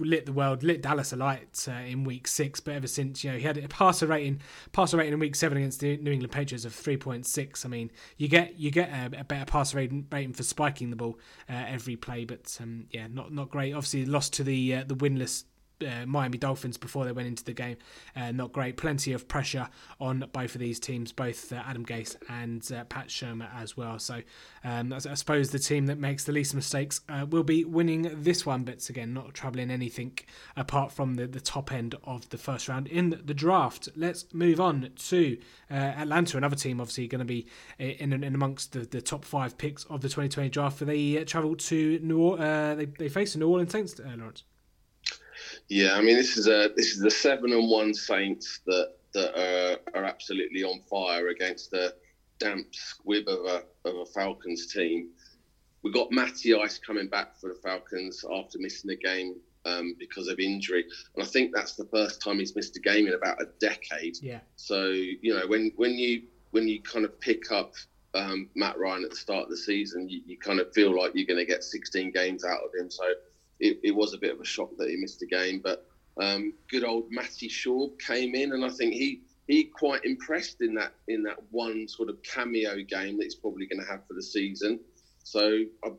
lit 0.00 0.26
the 0.26 0.32
world, 0.32 0.62
lit 0.62 0.82
Dallas 0.82 1.12
alight 1.12 1.66
uh, 1.68 1.72
in 1.72 2.04
week 2.04 2.26
six. 2.26 2.60
But 2.60 2.74
ever 2.74 2.86
since, 2.86 3.24
you 3.24 3.32
know, 3.32 3.38
he 3.38 3.44
had 3.44 3.58
a 3.58 3.68
passer 3.68 4.06
rating, 4.06 4.40
passer 4.72 4.96
rating 4.96 5.12
in 5.12 5.18
week 5.18 5.36
seven 5.36 5.58
against 5.58 5.80
the 5.80 5.96
New 5.96 6.12
England 6.12 6.32
Patriots 6.32 6.64
of 6.64 6.74
three 6.74 6.96
point 6.96 7.26
six. 7.26 7.64
I 7.64 7.68
mean, 7.68 7.90
you 8.16 8.28
get 8.28 8.58
you 8.58 8.70
get 8.70 8.90
a, 8.90 9.20
a 9.20 9.24
better 9.24 9.44
passer 9.44 9.76
rating, 9.76 10.06
rating 10.10 10.32
for 10.32 10.42
spiking 10.42 10.90
the 10.90 10.96
ball 10.96 11.18
uh, 11.48 11.64
every 11.66 11.96
play, 11.96 12.24
but 12.24 12.56
um, 12.60 12.86
yeah, 12.90 13.06
not 13.08 13.32
not 13.32 13.50
great. 13.50 13.74
Obviously, 13.74 14.04
lost 14.04 14.32
to 14.34 14.44
the 14.44 14.76
uh, 14.76 14.84
the 14.84 14.96
winless 14.96 15.44
uh, 15.82 16.06
Miami 16.06 16.38
Dolphins 16.38 16.76
before 16.76 17.04
they 17.04 17.12
went 17.12 17.28
into 17.28 17.44
the 17.44 17.52
game. 17.52 17.76
Uh, 18.16 18.32
not 18.32 18.52
great. 18.52 18.76
Plenty 18.76 19.12
of 19.12 19.28
pressure 19.28 19.68
on 20.00 20.28
both 20.32 20.54
of 20.54 20.60
these 20.60 20.78
teams, 20.78 21.12
both 21.12 21.52
uh, 21.52 21.62
Adam 21.66 21.84
Gase 21.84 22.16
and 22.28 22.70
uh, 22.72 22.84
Pat 22.84 23.08
Shurmur 23.08 23.48
as 23.54 23.76
well. 23.76 23.98
So 23.98 24.20
um, 24.64 24.92
I, 24.92 24.96
I, 24.96 25.14
suppose 25.14 25.50
the 25.50 25.58
team 25.58 25.86
that 25.86 25.98
makes 25.98 26.24
the 26.24 26.32
least 26.32 26.54
mistakes 26.54 27.00
uh, 27.08 27.26
will 27.28 27.42
be 27.42 27.64
winning 27.64 28.10
this 28.14 28.44
one, 28.46 28.64
but 28.64 28.88
again, 28.88 29.14
not 29.14 29.34
troubling 29.34 29.70
anything 29.70 30.18
apart 30.56 30.92
from 30.92 31.14
the, 31.14 31.26
the 31.26 31.40
top 31.40 31.72
end 31.72 31.94
of 32.04 32.28
the 32.30 32.38
first 32.38 32.68
round 32.68 32.86
in 32.88 33.20
the 33.24 33.34
draft. 33.34 33.88
Let's 33.96 34.32
move 34.32 34.60
on 34.60 34.90
to 35.08 35.38
uh, 35.70 35.74
Atlanta, 35.74 36.36
another 36.36 36.56
team 36.56 36.80
obviously 36.80 37.08
going 37.08 37.20
to 37.20 37.24
be 37.24 37.46
in, 37.78 38.12
in 38.12 38.34
amongst 38.34 38.72
the, 38.72 38.80
the 38.80 39.00
top 39.00 39.24
five 39.24 39.56
picks 39.58 39.84
of 39.84 40.00
the 40.00 40.08
2020 40.08 40.50
draft. 40.50 40.84
They 40.84 41.24
travel 41.24 41.56
to 41.56 41.98
New 42.02 42.36
they, 42.36 42.86
they 42.98 43.08
face 43.08 43.34
the 43.34 43.38
New 43.38 43.48
Orleans 43.48 43.72
Saints, 43.72 43.98
Lawrence. 43.98 44.44
Yeah, 45.68 45.94
I 45.94 46.02
mean 46.02 46.16
this 46.16 46.36
is 46.36 46.46
a 46.46 46.70
this 46.76 46.92
is 46.92 47.00
the 47.00 47.10
seven 47.10 47.52
and 47.52 47.68
one 47.68 47.94
Saints 47.94 48.60
that 48.66 48.92
that 49.14 49.38
are, 49.38 49.78
are 49.98 50.04
absolutely 50.04 50.62
on 50.62 50.80
fire 50.90 51.28
against 51.28 51.70
the 51.70 51.94
damp 52.38 52.66
squib 52.72 53.28
of 53.28 53.44
a 53.46 53.62
of 53.88 53.96
a 53.96 54.06
Falcons 54.06 54.72
team. 54.72 55.10
We 55.82 55.92
got 55.92 56.10
Matty 56.10 56.54
Ice 56.54 56.78
coming 56.78 57.08
back 57.08 57.38
for 57.38 57.48
the 57.48 57.60
Falcons 57.62 58.24
after 58.30 58.58
missing 58.58 58.88
the 58.88 58.96
game 58.96 59.36
um, 59.66 59.94
because 59.98 60.28
of 60.28 60.38
injury, 60.38 60.84
and 61.14 61.22
I 61.22 61.26
think 61.26 61.54
that's 61.54 61.74
the 61.74 61.86
first 61.86 62.22
time 62.22 62.38
he's 62.38 62.54
missed 62.56 62.76
a 62.76 62.80
game 62.80 63.06
in 63.06 63.14
about 63.14 63.40
a 63.40 63.46
decade. 63.60 64.18
Yeah. 64.20 64.40
So 64.56 64.88
you 64.88 65.34
know 65.34 65.46
when 65.46 65.72
when 65.76 65.92
you 65.92 66.22
when 66.50 66.68
you 66.68 66.80
kind 66.82 67.04
of 67.04 67.18
pick 67.20 67.50
up 67.50 67.74
um, 68.14 68.48
Matt 68.54 68.78
Ryan 68.78 69.04
at 69.04 69.10
the 69.10 69.16
start 69.16 69.44
of 69.44 69.50
the 69.50 69.56
season, 69.56 70.08
you, 70.08 70.20
you 70.24 70.38
kind 70.38 70.60
of 70.60 70.72
feel 70.72 70.96
like 70.96 71.12
you're 71.14 71.26
going 71.26 71.44
to 71.44 71.44
get 71.44 71.64
16 71.64 72.12
games 72.12 72.44
out 72.44 72.60
of 72.64 72.70
him. 72.78 72.88
So 72.90 73.02
it, 73.60 73.78
it, 73.82 73.94
was 73.94 74.14
a 74.14 74.18
bit 74.18 74.32
of 74.34 74.40
a 74.40 74.44
shock 74.44 74.70
that 74.78 74.90
he 74.90 74.96
missed 74.96 75.22
a 75.22 75.26
game, 75.26 75.60
but 75.62 75.86
um, 76.20 76.52
good 76.68 76.84
old 76.84 77.10
Matty 77.10 77.48
Schaub 77.48 77.98
came 77.98 78.34
in, 78.34 78.52
and 78.52 78.64
I 78.64 78.68
think 78.68 78.94
he 78.94 79.22
he 79.46 79.64
quite 79.64 80.04
impressed 80.04 80.60
in 80.60 80.74
that 80.74 80.94
in 81.08 81.22
that 81.24 81.36
one 81.50 81.86
sort 81.88 82.08
of 82.08 82.22
cameo 82.22 82.76
game 82.82 83.18
that 83.18 83.24
he's 83.24 83.34
probably 83.34 83.66
going 83.66 83.80
to 83.80 83.90
have 83.90 84.06
for 84.06 84.14
the 84.14 84.22
season. 84.22 84.80
So 85.22 85.64
uh, 85.84 85.90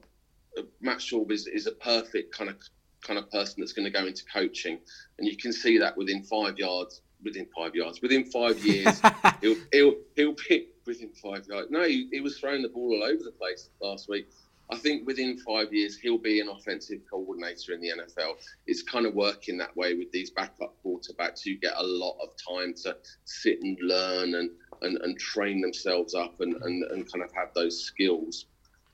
uh, 0.57 0.61
Matt 0.81 0.97
Schaub 0.97 1.31
is, 1.31 1.47
is 1.47 1.67
a 1.67 1.71
perfect 1.71 2.35
kind 2.35 2.49
of 2.49 2.57
kind 3.01 3.19
of 3.19 3.29
person 3.29 3.55
that's 3.59 3.73
going 3.73 3.85
to 3.85 3.91
go 3.91 4.05
into 4.05 4.23
coaching, 4.25 4.79
and 5.17 5.27
you 5.27 5.37
can 5.37 5.53
see 5.53 5.77
that 5.77 5.95
within 5.97 6.23
five 6.23 6.57
yards, 6.57 7.01
within 7.23 7.47
five 7.55 7.75
yards, 7.75 8.01
within 8.01 8.25
five 8.25 8.63
years, 8.65 9.01
he'll, 9.41 9.55
he'll 9.71 9.95
he'll 10.15 10.35
be 10.49 10.67
within 10.85 11.09
five 11.21 11.45
yards. 11.47 11.69
No, 11.69 11.83
he, 11.83 12.07
he 12.11 12.21
was 12.21 12.39
throwing 12.39 12.61
the 12.61 12.69
ball 12.69 12.93
all 12.93 13.03
over 13.03 13.23
the 13.23 13.31
place 13.31 13.69
last 13.81 14.09
week. 14.09 14.27
I 14.71 14.77
think 14.77 15.05
within 15.05 15.37
five 15.37 15.71
years 15.71 15.97
he'll 15.97 16.17
be 16.17 16.39
an 16.39 16.49
offensive 16.49 17.01
coordinator 17.09 17.73
in 17.73 17.81
the 17.81 17.89
NFL. 17.89 18.33
It's 18.65 18.81
kind 18.81 19.05
of 19.05 19.13
working 19.13 19.57
that 19.59 19.75
way 19.77 19.93
with 19.93 20.11
these 20.11 20.31
backup 20.31 20.75
quarterbacks. 20.83 21.45
You 21.45 21.59
get 21.59 21.75
a 21.77 21.83
lot 21.83 22.17
of 22.21 22.29
time 22.47 22.73
to 22.83 22.97
sit 23.25 23.59
and 23.61 23.77
learn 23.81 24.35
and 24.35 24.49
and, 24.81 24.97
and 25.01 25.17
train 25.19 25.61
themselves 25.61 26.13
up 26.13 26.41
and, 26.41 26.55
and, 26.61 26.83
and 26.91 27.11
kind 27.11 27.23
of 27.23 27.31
have 27.33 27.53
those 27.53 27.79
skills. 27.81 28.45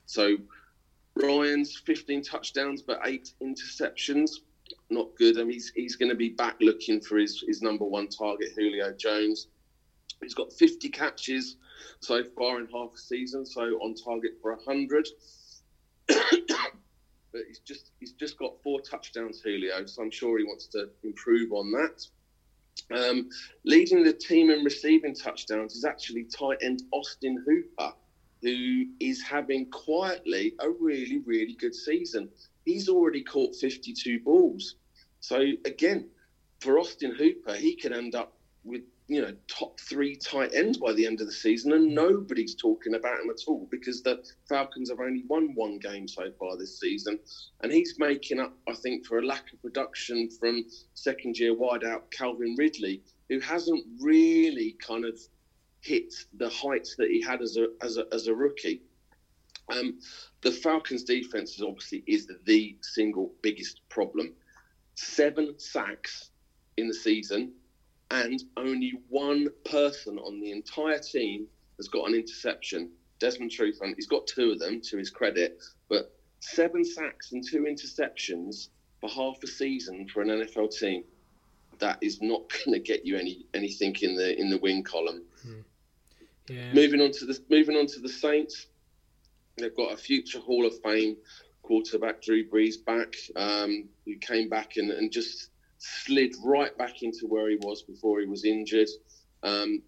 So 0.05 0.37
Ryan's 1.15 1.77
15 1.85 2.23
touchdowns 2.23 2.81
but 2.81 2.99
eight 3.05 3.33
interceptions. 3.43 4.31
Not 4.89 5.09
good. 5.17 5.37
I 5.37 5.43
mean, 5.43 5.53
he's, 5.53 5.71
he's 5.75 5.95
going 5.95 6.09
to 6.09 6.15
be 6.15 6.29
back 6.29 6.55
looking 6.61 7.01
for 7.01 7.17
his, 7.17 7.43
his 7.45 7.61
number 7.61 7.85
one 7.85 8.07
target, 8.07 8.49
Julio 8.55 8.93
Jones. 8.93 9.47
He's 10.21 10.33
got 10.33 10.53
50 10.53 10.89
catches 10.89 11.57
so 11.99 12.23
far 12.37 12.59
in 12.59 12.67
half 12.67 12.91
a 12.93 12.97
season, 12.97 13.45
so 13.45 13.61
on 13.61 13.95
target 13.95 14.31
for 14.41 14.55
100. 14.55 15.07
But 17.31 17.41
he's 17.47 17.59
just 17.59 17.91
he's 17.99 18.13
just 18.13 18.37
got 18.37 18.61
four 18.63 18.81
touchdowns, 18.81 19.41
Julio. 19.41 19.85
So 19.85 20.01
I'm 20.01 20.11
sure 20.11 20.37
he 20.37 20.43
wants 20.43 20.67
to 20.67 20.89
improve 21.03 21.51
on 21.53 21.71
that. 21.71 22.05
Um, 22.95 23.29
leading 23.63 24.03
the 24.03 24.13
team 24.13 24.49
in 24.49 24.63
receiving 24.63 25.15
touchdowns 25.15 25.75
is 25.75 25.85
actually 25.85 26.25
tight 26.25 26.57
end 26.61 26.83
Austin 26.91 27.43
Hooper, 27.45 27.93
who 28.41 28.85
is 28.99 29.21
having 29.21 29.69
quietly 29.69 30.53
a 30.59 30.69
really 30.69 31.19
really 31.25 31.55
good 31.59 31.75
season. 31.75 32.29
He's 32.65 32.89
already 32.89 33.23
caught 33.23 33.55
52 33.55 34.19
balls. 34.19 34.75
So 35.19 35.37
again, 35.65 36.09
for 36.59 36.79
Austin 36.79 37.15
Hooper, 37.15 37.55
he 37.55 37.75
could 37.75 37.91
end 37.91 38.13
up 38.15 38.33
with 38.63 38.81
you 39.11 39.21
know 39.21 39.33
top 39.49 39.77
three 39.77 40.15
tight 40.15 40.53
ends 40.53 40.77
by 40.77 40.93
the 40.93 41.05
end 41.05 41.19
of 41.19 41.27
the 41.27 41.33
season, 41.33 41.73
and 41.73 41.93
nobody's 41.93 42.55
talking 42.55 42.95
about 42.95 43.19
him 43.19 43.29
at 43.29 43.41
all 43.45 43.67
because 43.69 44.01
the 44.01 44.23
Falcons 44.47 44.89
have 44.89 45.01
only 45.01 45.25
won 45.27 45.53
one 45.53 45.79
game 45.79 46.07
so 46.07 46.31
far 46.39 46.57
this 46.57 46.79
season, 46.79 47.19
and 47.61 47.73
he's 47.73 47.99
making 47.99 48.39
up, 48.39 48.53
I 48.69 48.73
think, 48.73 49.05
for 49.05 49.19
a 49.19 49.25
lack 49.25 49.51
of 49.51 49.61
production 49.61 50.29
from 50.39 50.63
second-year 50.93 51.53
wideout 51.53 52.09
Calvin 52.11 52.55
Ridley, 52.57 53.01
who 53.27 53.41
hasn't 53.41 53.83
really 53.99 54.77
kind 54.79 55.03
of 55.03 55.19
hit 55.81 56.13
the 56.37 56.47
heights 56.47 56.95
that 56.95 57.09
he 57.09 57.21
had 57.21 57.41
as 57.41 57.57
a 57.57 57.67
as 57.83 57.97
a, 57.97 58.05
as 58.13 58.27
a 58.27 58.33
rookie. 58.33 58.81
Um, 59.73 59.99
the 60.41 60.51
Falcons' 60.51 61.03
defense 61.03 61.55
is 61.55 61.63
obviously 61.63 62.05
is 62.07 62.31
the 62.45 62.77
single 62.81 63.33
biggest 63.41 63.81
problem. 63.89 64.31
Seven 64.95 65.59
sacks 65.59 66.29
in 66.77 66.87
the 66.87 66.93
season 66.93 67.51
and 68.11 68.43
only 68.57 68.99
one 69.09 69.47
person 69.63 70.19
on 70.19 70.39
the 70.39 70.51
entire 70.51 70.99
team 70.99 71.47
has 71.77 71.87
got 71.87 72.07
an 72.07 72.13
interception. 72.13 72.91
Desmond 73.19 73.51
Trufant, 73.51 73.95
he's 73.95 74.07
got 74.07 74.27
two 74.27 74.51
of 74.51 74.59
them 74.59 74.81
to 74.81 74.97
his 74.97 75.09
credit, 75.09 75.63
but 75.89 76.13
seven 76.39 76.83
sacks 76.83 77.31
and 77.31 77.43
two 77.43 77.63
interceptions 77.63 78.67
for 78.99 79.09
half 79.09 79.41
a 79.43 79.47
season 79.47 80.07
for 80.07 80.21
an 80.21 80.27
NFL 80.27 80.77
team. 80.77 81.03
That 81.79 81.97
is 82.01 82.21
not 82.21 82.41
going 82.65 82.73
to 82.73 82.79
get 82.79 83.05
you 83.05 83.17
any 83.17 83.45
anything 83.53 83.95
in 84.01 84.15
the 84.15 84.37
in 84.39 84.49
the 84.49 84.57
win 84.57 84.83
column. 84.83 85.23
Hmm. 85.43 85.61
Yeah. 86.49 86.73
Moving 86.73 87.01
on 87.01 87.11
to 87.11 87.25
the 87.25 87.39
moving 87.49 87.77
on 87.77 87.87
to 87.87 87.99
the 87.99 88.09
Saints, 88.09 88.67
they've 89.57 89.75
got 89.75 89.93
a 89.93 89.97
future 89.97 90.39
Hall 90.39 90.65
of 90.65 90.73
Fame 90.81 91.15
quarterback, 91.61 92.21
Drew 92.21 92.45
Brees, 92.45 92.83
back, 92.83 93.15
um, 93.35 93.87
who 94.05 94.17
came 94.17 94.49
back 94.49 94.75
and, 94.75 94.91
and 94.91 95.11
just 95.11 95.50
slid 95.81 96.35
right 96.43 96.77
back 96.77 97.01
into 97.01 97.25
where 97.25 97.49
he 97.49 97.57
was 97.61 97.81
before 97.81 98.19
he 98.19 98.27
was 98.27 98.45
injured. 98.45 98.89
Um, 99.41 99.81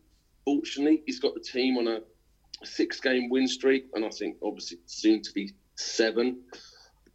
fortunately, 0.44 1.04
he's 1.06 1.20
got 1.20 1.36
the 1.36 1.40
team 1.40 1.78
on 1.78 1.88
a 1.88 2.02
six 2.66 3.00
game 3.00 3.30
win 3.30 3.48
streak, 3.48 3.86
and 3.94 4.04
I 4.04 4.10
think 4.10 4.38
obviously 4.44 4.80
soon 4.88 5.22
to 5.22 5.32
be 5.34 5.54
seven. 5.76 6.42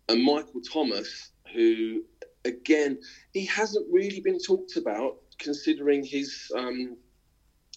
And 0.08 0.22
Michael 0.22 0.60
Thomas, 0.60 1.32
who 1.52 2.04
again, 2.44 2.98
he 3.32 3.44
hasn't 3.46 3.86
really 3.90 4.20
been 4.20 4.38
talked 4.38 4.76
about 4.76 5.16
considering 5.38 6.04
his 6.04 6.50
um, 6.56 6.96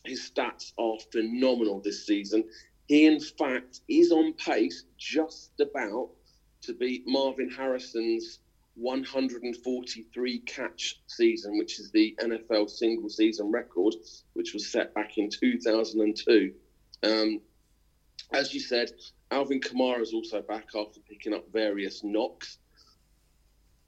his 0.05 0.31
stats 0.31 0.71
are 0.77 0.97
phenomenal 1.11 1.81
this 1.81 2.05
season. 2.05 2.43
He, 2.87 3.07
in 3.07 3.19
fact, 3.19 3.81
is 3.89 4.11
on 4.11 4.33
pace 4.33 4.83
just 4.97 5.51
about 5.59 6.09
to 6.61 6.73
beat 6.73 7.03
Marvin 7.07 7.49
Harrison's 7.49 8.39
143 8.75 10.39
catch 10.39 11.01
season, 11.07 11.57
which 11.57 11.79
is 11.79 11.91
the 11.91 12.15
NFL 12.21 12.69
single 12.69 13.09
season 13.09 13.51
record, 13.51 13.95
which 14.33 14.53
was 14.53 14.71
set 14.71 14.93
back 14.93 15.17
in 15.17 15.29
2002. 15.29 16.53
Um, 17.03 17.41
as 18.33 18.53
you 18.53 18.59
said, 18.59 18.91
Alvin 19.31 19.59
Kamara 19.59 20.01
is 20.01 20.13
also 20.13 20.41
back 20.41 20.69
after 20.75 20.99
picking 21.01 21.33
up 21.33 21.51
various 21.51 22.03
knocks. 22.03 22.57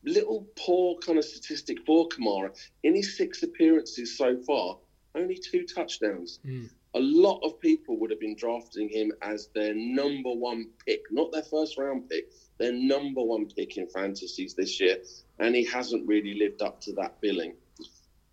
Little 0.03 0.47
poor 0.57 0.97
kind 0.97 1.17
of 1.17 1.23
statistic 1.23 1.85
for 1.85 2.09
Kamara. 2.09 2.49
In 2.83 2.95
his 2.95 3.15
six 3.17 3.41
appearances 3.43 4.17
so 4.17 4.37
far, 4.37 4.77
only 5.15 5.37
two 5.37 5.65
touchdowns. 5.65 6.39
Mm. 6.45 6.69
A 6.95 6.99
lot 6.99 7.39
of 7.43 7.59
people 7.59 7.97
would 7.99 8.11
have 8.11 8.19
been 8.19 8.35
drafting 8.35 8.89
him 8.89 9.11
as 9.21 9.49
their 9.55 9.73
number 9.73 10.31
one 10.31 10.67
pick, 10.85 11.01
not 11.09 11.31
their 11.31 11.43
first 11.43 11.77
round 11.77 12.09
pick, 12.09 12.31
their 12.63 12.71
number 12.71 13.21
one 13.21 13.45
pick 13.45 13.75
in 13.75 13.87
fantasies 13.87 14.53
this 14.53 14.79
year, 14.79 14.97
and 15.39 15.53
he 15.53 15.65
hasn't 15.65 16.07
really 16.07 16.33
lived 16.35 16.61
up 16.61 16.79
to 16.79 16.93
that 16.93 17.19
billing. 17.19 17.55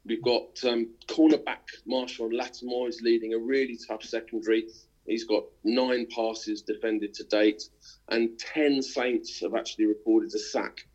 We've 0.06 0.22
got 0.22 0.56
um, 0.64 0.90
cornerback 1.08 1.66
Marshon 1.88 2.32
Lattimore 2.32 2.88
is 2.88 3.00
leading 3.02 3.34
a 3.34 3.38
really 3.38 3.76
tough 3.88 4.04
secondary. 4.04 4.68
He's 5.06 5.24
got 5.24 5.44
nine 5.64 6.06
passes 6.14 6.62
defended 6.62 7.12
to 7.14 7.24
date, 7.24 7.64
and 8.08 8.38
10 8.38 8.82
Saints 8.82 9.40
have 9.40 9.56
actually 9.56 9.86
recorded 9.86 10.32
a 10.32 10.38
sack. 10.38 10.86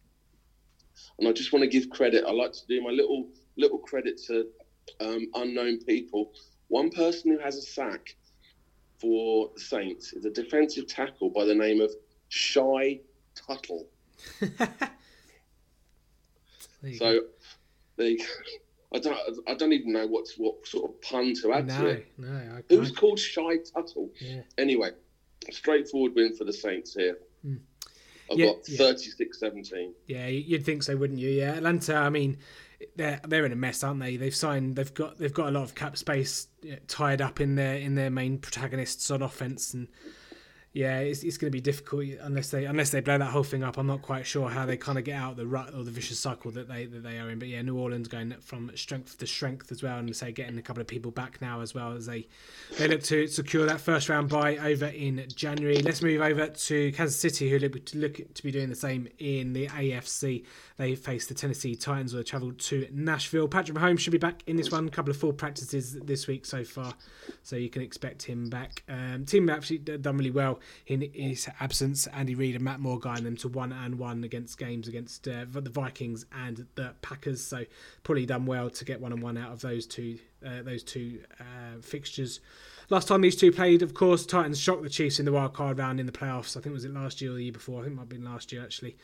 And 1.20 1.28
I 1.28 1.34
just 1.34 1.52
want 1.52 1.64
to 1.64 1.70
give 1.70 1.90
credit. 1.90 2.24
I 2.26 2.32
like 2.32 2.54
to 2.54 2.66
do 2.70 2.82
my 2.82 2.92
little 2.92 3.28
little 3.58 3.80
credit 3.80 4.18
to 4.28 4.48
um, 5.02 5.28
unknown 5.36 5.80
people. 5.84 6.32
One 6.70 6.90
person 6.90 7.32
who 7.32 7.40
has 7.40 7.58
a 7.58 7.62
sack 7.62 8.16
for 9.02 9.50
the 9.54 9.60
Saints 9.60 10.14
is 10.14 10.24
a 10.24 10.32
defensive 10.32 10.88
tackle 10.88 11.30
by 11.30 11.44
the 11.44 11.56
name 11.56 11.82
of 11.82 11.92
Shy 12.30 13.02
Tuttle. 13.36 13.88
so 16.98 17.20
they, 17.98 18.18
I 18.94 19.00
don't, 19.00 19.18
I 19.48 19.54
don't 19.56 19.74
even 19.74 19.92
know 19.94 20.08
what's 20.08 20.36
what 20.38 20.66
sort 20.66 20.92
of 20.92 21.02
pun 21.02 21.34
to 21.42 21.54
add 21.54 21.68
no, 21.68 21.82
to 21.82 21.88
it. 21.88 22.08
No, 22.18 22.62
Who's 22.70 22.92
called 22.92 23.20
Shy 23.20 23.58
Tuttle? 23.58 24.10
Yeah. 24.20 24.42
Anyway, 24.58 24.92
straightforward 25.52 26.16
win 26.16 26.36
for 26.36 26.46
the 26.46 26.54
Saints 26.54 26.94
here. 26.94 27.18
Mm. 27.46 27.60
I've 28.32 28.40
yeah, 28.40 28.46
got 28.48 28.66
36 28.66 29.20
yeah. 29.20 29.48
17. 29.48 29.94
Yeah, 30.08 30.28
you'd 30.28 30.66
think 30.66 30.84
so, 30.84 30.96
wouldn't 30.98 31.20
you? 31.20 31.30
Yeah, 31.30 31.54
Atlanta, 31.54 31.96
I 31.96 32.10
mean, 32.10 32.38
they're 32.96 33.22
they're 33.28 33.46
in 33.46 33.52
a 33.52 33.56
mess, 33.56 33.84
aren't 33.84 34.00
they? 34.00 34.18
They've 34.18 34.36
signed, 34.36 34.76
they've 34.76 34.94
got 34.94 35.18
they've 35.18 35.34
got 35.34 35.50
a 35.50 35.52
lot 35.52 35.64
of 35.64 35.76
cap 35.76 35.98
space 35.98 36.48
tied 36.88 37.22
up 37.22 37.40
in 37.40 37.56
their 37.56 37.76
in 37.76 37.96
their 37.96 38.10
main 38.10 38.40
protagonists 38.40 39.12
on 39.12 39.22
offense, 39.22 39.74
and 39.74 39.88
yeah, 40.76 41.00
it's, 41.00 41.24
it's 41.24 41.38
going 41.38 41.50
to 41.50 41.56
be 41.56 41.62
difficult 41.62 42.04
unless 42.20 42.50
they 42.50 42.66
unless 42.66 42.90
they 42.90 43.00
blow 43.00 43.18
that 43.18 43.32
whole 43.32 43.46
thing 43.46 43.64
up. 43.64 43.78
I'm 43.78 43.88
not 43.88 44.02
quite 44.02 44.28
sure 44.28 44.50
how 44.50 44.66
they 44.66 44.76
kind 44.76 44.98
of 44.98 45.06
get 45.06 45.16
out 45.16 45.38
the 45.38 45.48
rut 45.48 45.74
or 45.74 45.86
the 45.86 45.90
vicious 45.92 46.20
cycle 46.20 46.52
that 46.52 46.68
they 46.68 46.86
that 46.86 47.02
they 47.02 47.18
are 47.18 47.30
in. 47.30 47.40
But 47.40 47.48
yeah, 47.48 47.62
New 47.62 47.78
Orleans 47.78 48.10
going 48.10 48.36
from 48.42 48.70
strength 48.76 49.18
to 49.20 49.26
strength 49.26 49.72
as 49.72 49.82
well, 49.82 49.98
and 49.98 50.14
say 50.14 50.34
getting 50.34 50.58
a 50.58 50.62
couple 50.62 50.82
of 50.82 50.88
people 50.88 51.12
back 51.12 51.42
now 51.42 51.62
as 51.62 51.74
well 51.74 51.94
as 51.94 52.08
they 52.08 52.28
they 52.78 52.90
look 52.90 53.02
to 53.04 53.26
secure 53.28 53.66
that 53.66 53.80
first 53.80 54.10
round 54.10 54.28
bye 54.28 54.58
over 54.58 54.88
in 54.88 55.26
January. 55.34 55.78
Let's 55.78 56.02
move 56.02 56.20
over 56.20 56.48
to 56.48 56.92
Kansas 56.92 57.18
City, 57.18 57.50
who 57.50 57.58
look 57.58 57.86
to, 57.86 57.98
look 57.98 58.34
to 58.34 58.44
be 58.44 58.52
doing 58.52 58.68
the 58.68 58.76
same 58.76 59.08
in 59.18 59.54
the 59.54 59.68
AFC. 59.68 60.44
They 60.76 60.96
face 60.96 61.26
the 61.28 61.36
Tennessee 61.36 61.78
Titans, 61.78 62.12
who 62.12 62.22
travel 62.22 62.52
to 62.52 62.86
Nashville. 62.92 63.48
Patrick 63.48 63.78
Mahomes 63.78 64.00
should 64.00 64.12
be 64.12 64.18
back 64.18 64.44
in 64.46 64.58
this 64.58 64.72
one. 64.72 64.88
A 64.88 64.92
couple 64.92 65.12
of 65.12 65.16
full 65.16 65.32
practices 65.32 65.94
this 66.02 66.28
week 66.28 66.46
so 66.46 66.66
far, 66.66 66.96
so 67.44 67.56
you 67.56 67.70
can 67.70 67.82
expect 67.82 68.24
him 68.24 68.50
back. 68.50 68.84
Um, 68.90 69.24
team 69.24 69.50
actually 69.50 69.78
done 69.78 70.18
really 70.18 70.32
well 70.32 70.60
in 70.88 71.02
his 71.14 71.48
absence. 71.60 72.08
Andy 72.08 72.36
Reid 72.36 72.56
and 72.56 72.64
Matt 72.64 72.80
Moore 72.80 73.00
guiding 73.00 73.26
them 73.26 73.38
to 73.38 73.48
one 73.48 73.72
and 73.72 73.98
one 73.98 74.24
against 74.24 74.58
games 74.58 74.88
against 74.88 75.28
uh, 75.28 75.46
the 75.50 75.70
Vikings 75.70 76.26
and 76.32 76.66
the 76.76 76.94
Packers. 77.02 77.44
So 77.44 77.66
probably 78.04 78.26
done 78.26 78.46
well 78.46 78.70
to 78.70 78.86
get 78.86 79.02
one 79.02 79.12
and 79.12 79.22
one 79.22 79.38
out 79.38 79.52
of 79.52 79.62
those 79.62 79.86
two 79.86 80.20
uh, 80.46 80.62
those 80.62 80.84
two 80.84 81.22
uh, 81.40 81.82
fixtures. 81.82 82.40
Last 82.90 83.08
time 83.08 83.22
these 83.22 83.36
two 83.36 83.52
played, 83.52 83.82
of 83.82 83.96
course, 83.96 84.28
Titans 84.28 84.60
shocked 84.60 84.84
the 84.84 84.90
Chiefs 84.90 85.18
in 85.18 85.26
the 85.26 85.32
wild 85.32 85.54
card 85.54 85.80
round 85.80 86.00
in 86.00 86.06
the 86.06 86.12
playoffs. 86.12 86.56
I 86.56 86.62
think 86.62 86.74
was 86.74 86.86
it 86.86 86.94
last 86.94 87.20
year 87.20 87.32
or 87.32 87.36
the 87.36 87.44
year 87.44 87.52
before. 87.52 87.80
I 87.80 87.84
think 87.84 87.94
it 87.94 87.96
might 87.96 88.02
have 88.04 88.10
been 88.10 88.24
last 88.24 88.52
year 88.52 88.62
actually. 88.62 88.96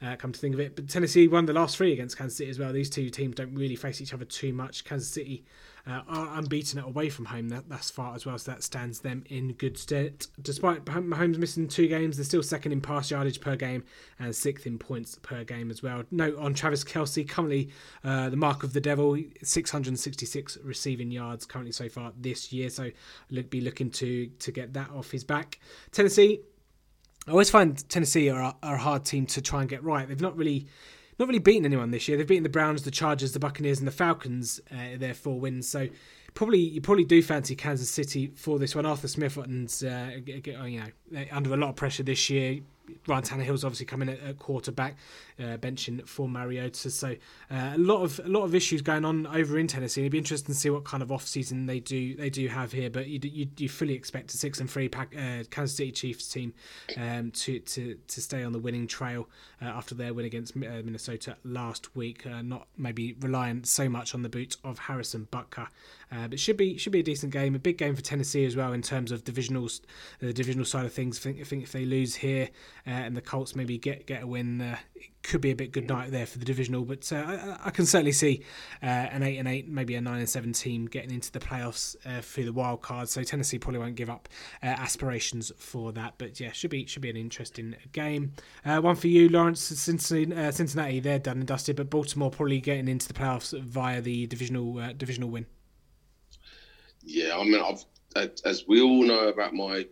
Uh, 0.00 0.16
come 0.16 0.32
to 0.32 0.40
think 0.40 0.54
of 0.54 0.60
it, 0.60 0.74
but 0.74 0.88
Tennessee 0.88 1.28
won 1.28 1.44
the 1.44 1.52
last 1.52 1.76
three 1.76 1.92
against 1.92 2.16
Kansas 2.16 2.38
City 2.38 2.50
as 2.50 2.58
well. 2.58 2.72
These 2.72 2.88
two 2.88 3.10
teams 3.10 3.34
don't 3.34 3.54
really 3.54 3.76
face 3.76 4.00
each 4.00 4.14
other 4.14 4.24
too 4.24 4.54
much. 4.54 4.84
Kansas 4.84 5.08
City 5.08 5.44
uh, 5.86 6.02
are 6.08 6.38
unbeaten 6.38 6.80
away 6.80 7.08
from 7.08 7.26
home 7.26 7.48
that, 7.50 7.68
thus 7.68 7.90
far 7.90 8.14
as 8.14 8.26
well, 8.26 8.36
so 8.38 8.50
that 8.50 8.62
stands 8.62 9.00
them 9.00 9.22
in 9.28 9.52
good 9.52 9.78
stead. 9.78 10.26
Despite 10.42 10.84
Mahomes 10.84 11.38
missing 11.38 11.68
two 11.68 11.86
games, 11.86 12.16
they're 12.16 12.24
still 12.24 12.42
second 12.42 12.72
in 12.72 12.80
pass 12.80 13.10
yardage 13.10 13.40
per 13.40 13.54
game 13.54 13.84
and 14.18 14.34
sixth 14.34 14.66
in 14.66 14.78
points 14.78 15.18
per 15.22 15.44
game 15.44 15.70
as 15.70 15.82
well. 15.82 16.02
Note 16.10 16.36
on 16.38 16.54
Travis 16.54 16.82
Kelce, 16.82 17.28
currently 17.28 17.70
uh, 18.02 18.28
the 18.28 18.36
mark 18.36 18.64
of 18.64 18.72
the 18.72 18.80
devil, 18.80 19.16
666 19.42 20.58
receiving 20.64 21.10
yards 21.10 21.46
currently 21.46 21.72
so 21.72 21.88
far 21.88 22.12
this 22.18 22.52
year, 22.52 22.68
so 22.68 22.90
look, 23.30 23.48
be 23.50 23.60
looking 23.60 23.90
to 23.90 24.26
to 24.26 24.50
get 24.50 24.72
that 24.72 24.90
off 24.90 25.10
his 25.10 25.24
back. 25.24 25.60
Tennessee. 25.92 26.40
I 27.28 27.32
always 27.32 27.50
find 27.50 27.76
Tennessee 27.88 28.30
are, 28.30 28.54
are 28.62 28.74
a 28.76 28.78
hard 28.78 29.04
team 29.04 29.26
to 29.26 29.42
try 29.42 29.60
and 29.60 29.68
get 29.68 29.82
right. 29.82 30.06
They've 30.06 30.20
not 30.20 30.36
really 30.36 30.68
not 31.18 31.28
really 31.28 31.38
beaten 31.38 31.64
anyone 31.64 31.90
this 31.90 32.08
year. 32.08 32.16
They've 32.16 32.26
beaten 32.26 32.42
the 32.42 32.48
Browns, 32.48 32.82
the 32.82 32.90
Chargers, 32.90 33.32
the 33.32 33.38
Buccaneers, 33.38 33.78
and 33.78 33.88
the 33.88 33.92
Falcons. 33.92 34.60
Uh, 34.70 34.98
their 34.98 35.14
four 35.14 35.40
wins. 35.40 35.68
So 35.68 35.88
probably 36.36 36.58
you 36.60 36.80
probably 36.80 37.04
do 37.04 37.22
fancy 37.22 37.56
Kansas 37.56 37.90
City 37.90 38.32
for 38.36 38.58
this 38.60 38.76
one. 38.76 38.86
Arthur 38.86 39.08
Smith 39.08 39.36
and 39.38 39.68
uh, 39.84 40.08
you 40.26 40.80
know 40.80 41.24
under 41.32 41.52
a 41.52 41.56
lot 41.56 41.70
of 41.70 41.76
pressure 41.76 42.04
this 42.04 42.30
year. 42.30 42.60
Ryan 43.08 43.24
Tannehill's 43.24 43.64
obviously 43.64 43.86
coming 43.86 44.08
at, 44.08 44.20
at 44.20 44.38
quarterback, 44.38 44.96
uh, 45.40 45.56
benching 45.56 46.06
for 46.06 46.28
Mariota. 46.28 46.88
So 46.90 47.16
uh, 47.50 47.72
a 47.74 47.78
lot 47.78 48.02
of 48.02 48.20
a 48.24 48.28
lot 48.28 48.44
of 48.44 48.54
issues 48.54 48.80
going 48.80 49.04
on 49.04 49.26
over 49.26 49.58
in 49.58 49.66
Tennessee. 49.66 50.02
It'd 50.02 50.12
be 50.12 50.18
interesting 50.18 50.54
to 50.54 50.60
see 50.60 50.70
what 50.70 50.84
kind 50.84 51.02
of 51.02 51.10
off 51.10 51.26
season 51.26 51.66
they 51.66 51.80
do 51.80 52.14
they 52.14 52.30
do 52.30 52.46
have 52.46 52.70
here. 52.70 52.90
But 52.90 53.08
you 53.08 53.18
you, 53.22 53.48
you 53.56 53.68
fully 53.68 53.94
expect 53.94 54.32
a 54.34 54.36
six 54.36 54.60
and 54.60 54.70
three 54.70 54.88
pack, 54.88 55.14
uh, 55.16 55.42
Kansas 55.50 55.76
City 55.76 55.90
Chiefs 55.90 56.28
team 56.28 56.54
um, 56.96 57.32
to 57.32 57.58
to 57.58 57.98
to 58.06 58.20
stay 58.20 58.44
on 58.44 58.52
the 58.52 58.60
winning 58.60 58.86
trail 58.86 59.28
uh, 59.60 59.66
after 59.66 59.94
their 59.94 60.12
win 60.12 60.26
against 60.26 60.56
uh, 60.56 60.60
Minnesota 60.60 61.36
last 61.44 61.94
week. 61.96 62.26
Uh, 62.26 62.42
not 62.42 62.66
maybe 62.76 63.16
reliant 63.20 63.66
so 63.66 63.88
much 63.88 64.14
on 64.14 64.22
the 64.22 64.28
boots 64.28 64.56
of 64.64 64.78
Harrison 64.78 65.28
Butker. 65.30 65.68
Uh, 66.12 66.28
but 66.28 66.38
should 66.38 66.56
be 66.56 66.78
should 66.78 66.92
be 66.92 67.00
a 67.00 67.04
decent 67.04 67.32
game, 67.32 67.54
a 67.54 67.58
big 67.58 67.78
game 67.78 67.96
for 67.96 68.02
Tennessee 68.02 68.44
as 68.44 68.56
well 68.56 68.72
in 68.72 68.82
terms 68.82 69.10
of 69.10 69.24
divisionals, 69.24 69.80
the 70.20 70.32
divisional 70.32 70.64
side 70.64 70.86
of 70.86 70.92
things. 70.92 71.18
I 71.18 71.22
think, 71.22 71.40
I 71.40 71.44
think 71.44 71.62
if 71.62 71.72
they 71.72 71.84
lose 71.84 72.16
here 72.16 72.50
uh, 72.86 72.90
and 72.90 73.16
the 73.16 73.22
Colts 73.22 73.56
maybe 73.56 73.78
get 73.78 74.06
get 74.06 74.22
a 74.22 74.26
win, 74.26 74.60
uh, 74.60 74.76
could 75.26 75.40
be 75.40 75.50
a 75.50 75.56
bit 75.56 75.72
good 75.72 75.88
night 75.88 76.10
there 76.10 76.26
for 76.26 76.38
the 76.38 76.44
divisional. 76.44 76.84
But 76.84 77.10
uh, 77.12 77.16
I, 77.16 77.58
I, 77.66 77.70
can 77.70 77.86
certainly 77.86 78.12
see 78.12 78.42
uh, 78.82 78.86
an 78.86 79.22
eight 79.22 79.38
and 79.38 79.48
eight, 79.48 79.68
maybe 79.68 79.94
a 79.94 80.00
nine 80.00 80.20
and 80.20 80.28
seven 80.28 80.52
team 80.52 80.86
getting 80.86 81.10
into 81.10 81.30
the 81.32 81.38
playoffs 81.38 81.96
uh, 82.06 82.20
through 82.20 82.44
the 82.44 82.52
wild 82.52 82.82
card. 82.82 83.08
So 83.08 83.22
Tennessee 83.22 83.58
probably 83.58 83.80
won't 83.80 83.96
give 83.96 84.10
up 84.10 84.28
aspirations 84.62 85.52
for 85.56 85.92
that. 85.92 86.14
But 86.18 86.40
yeah, 86.40 86.52
should 86.52 86.70
be 86.70 86.86
should 86.86 87.02
be 87.02 87.10
an 87.10 87.16
interesting 87.16 87.76
game. 87.92 88.32
one 88.64 88.96
for 88.96 89.08
you, 89.08 89.28
Lawrence. 89.28 89.60
Cincinnati, 89.60 90.52
Cincinnati, 90.52 91.00
they're 91.00 91.18
done 91.18 91.38
and 91.38 91.46
dusted, 91.46 91.76
but 91.76 91.90
Baltimore 91.90 92.30
probably 92.30 92.60
getting 92.60 92.88
into 92.88 93.08
the 93.08 93.14
playoffs 93.14 93.58
via 93.60 94.00
the 94.00 94.26
divisional 94.26 94.80
divisional 94.96 95.30
win. 95.30 95.46
Yeah, 97.02 97.36
I 97.38 97.44
mean, 97.44 97.62
I've 97.62 97.84
as 98.44 98.66
we 98.66 98.80
all 98.80 99.02
know 99.02 99.28
about 99.28 99.54
my 99.54 99.86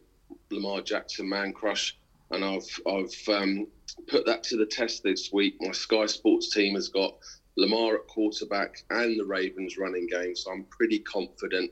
Lamar 0.50 0.80
Jackson 0.80 1.28
man 1.28 1.52
crush, 1.52 1.96
and 2.30 2.44
I've 2.44 2.80
I've 2.86 3.28
um, 3.28 3.66
put 4.08 4.26
that 4.26 4.42
to 4.44 4.56
the 4.56 4.66
test 4.66 5.02
this 5.02 5.32
week. 5.32 5.56
My 5.60 5.72
Sky 5.72 6.06
Sports 6.06 6.52
team 6.52 6.74
has 6.74 6.88
got 6.88 7.16
Lamar 7.56 7.96
at 7.96 8.06
quarterback 8.08 8.82
and 8.90 9.18
the 9.18 9.24
Ravens 9.24 9.78
running 9.78 10.06
game, 10.06 10.34
so 10.34 10.50
I'm 10.50 10.64
pretty 10.64 10.98
confident, 11.00 11.70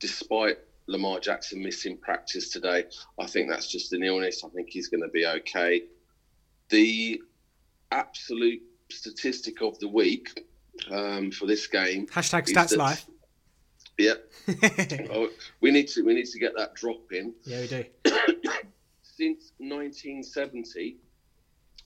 despite 0.00 0.58
Lamar 0.86 1.20
Jackson 1.20 1.62
missing 1.62 1.96
practice 1.96 2.50
today. 2.50 2.84
I 3.18 3.26
think 3.26 3.48
that's 3.48 3.70
just 3.70 3.92
an 3.92 4.02
illness. 4.02 4.44
I 4.44 4.48
think 4.48 4.68
he's 4.70 4.88
going 4.88 5.02
to 5.02 5.08
be 5.08 5.26
okay. 5.26 5.84
The 6.68 7.22
absolute 7.90 8.62
statistic 8.90 9.62
of 9.62 9.78
the 9.78 9.88
week 9.88 10.44
um, 10.90 11.30
for 11.30 11.46
this 11.46 11.66
game. 11.66 12.06
Hashtag 12.06 12.48
stats 12.48 12.76
life. 12.76 13.06
Yeah. 13.98 14.14
oh, 15.12 15.28
we 15.60 15.70
need 15.70 15.88
to 15.88 16.02
we 16.02 16.14
need 16.14 16.26
to 16.26 16.38
get 16.38 16.56
that 16.56 16.74
drop 16.74 17.12
in. 17.12 17.34
Yeah, 17.44 17.60
we 17.60 17.66
do. 17.68 17.84
Since 19.22 19.52
1970, 19.58 20.96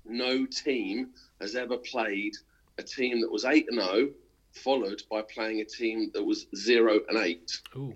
no 0.06 0.46
team 0.46 1.10
has 1.38 1.54
ever 1.54 1.76
played 1.76 2.32
a 2.78 2.82
team 2.82 3.20
that 3.20 3.30
was 3.30 3.44
eight 3.44 3.66
and 3.68 3.78
zero, 3.78 3.90
oh, 3.94 4.10
followed 4.52 5.02
by 5.10 5.20
playing 5.20 5.60
a 5.60 5.64
team 5.66 6.10
that 6.14 6.24
was 6.24 6.46
zero 6.56 7.00
and 7.10 7.18
eight. 7.18 7.60
Ooh. 7.76 7.92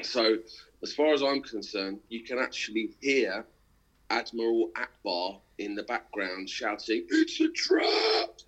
So, 0.00 0.36
as 0.80 0.94
far 0.94 1.12
as 1.12 1.24
I'm 1.24 1.42
concerned, 1.42 1.98
you 2.08 2.22
can 2.22 2.38
actually 2.38 2.90
hear 3.00 3.44
Admiral 4.10 4.70
Ackbar 4.76 5.40
in 5.58 5.74
the 5.74 5.82
background 5.82 6.48
shouting, 6.48 7.04
"It's 7.08 7.40
a 7.40 7.48
trap!" 7.48 8.42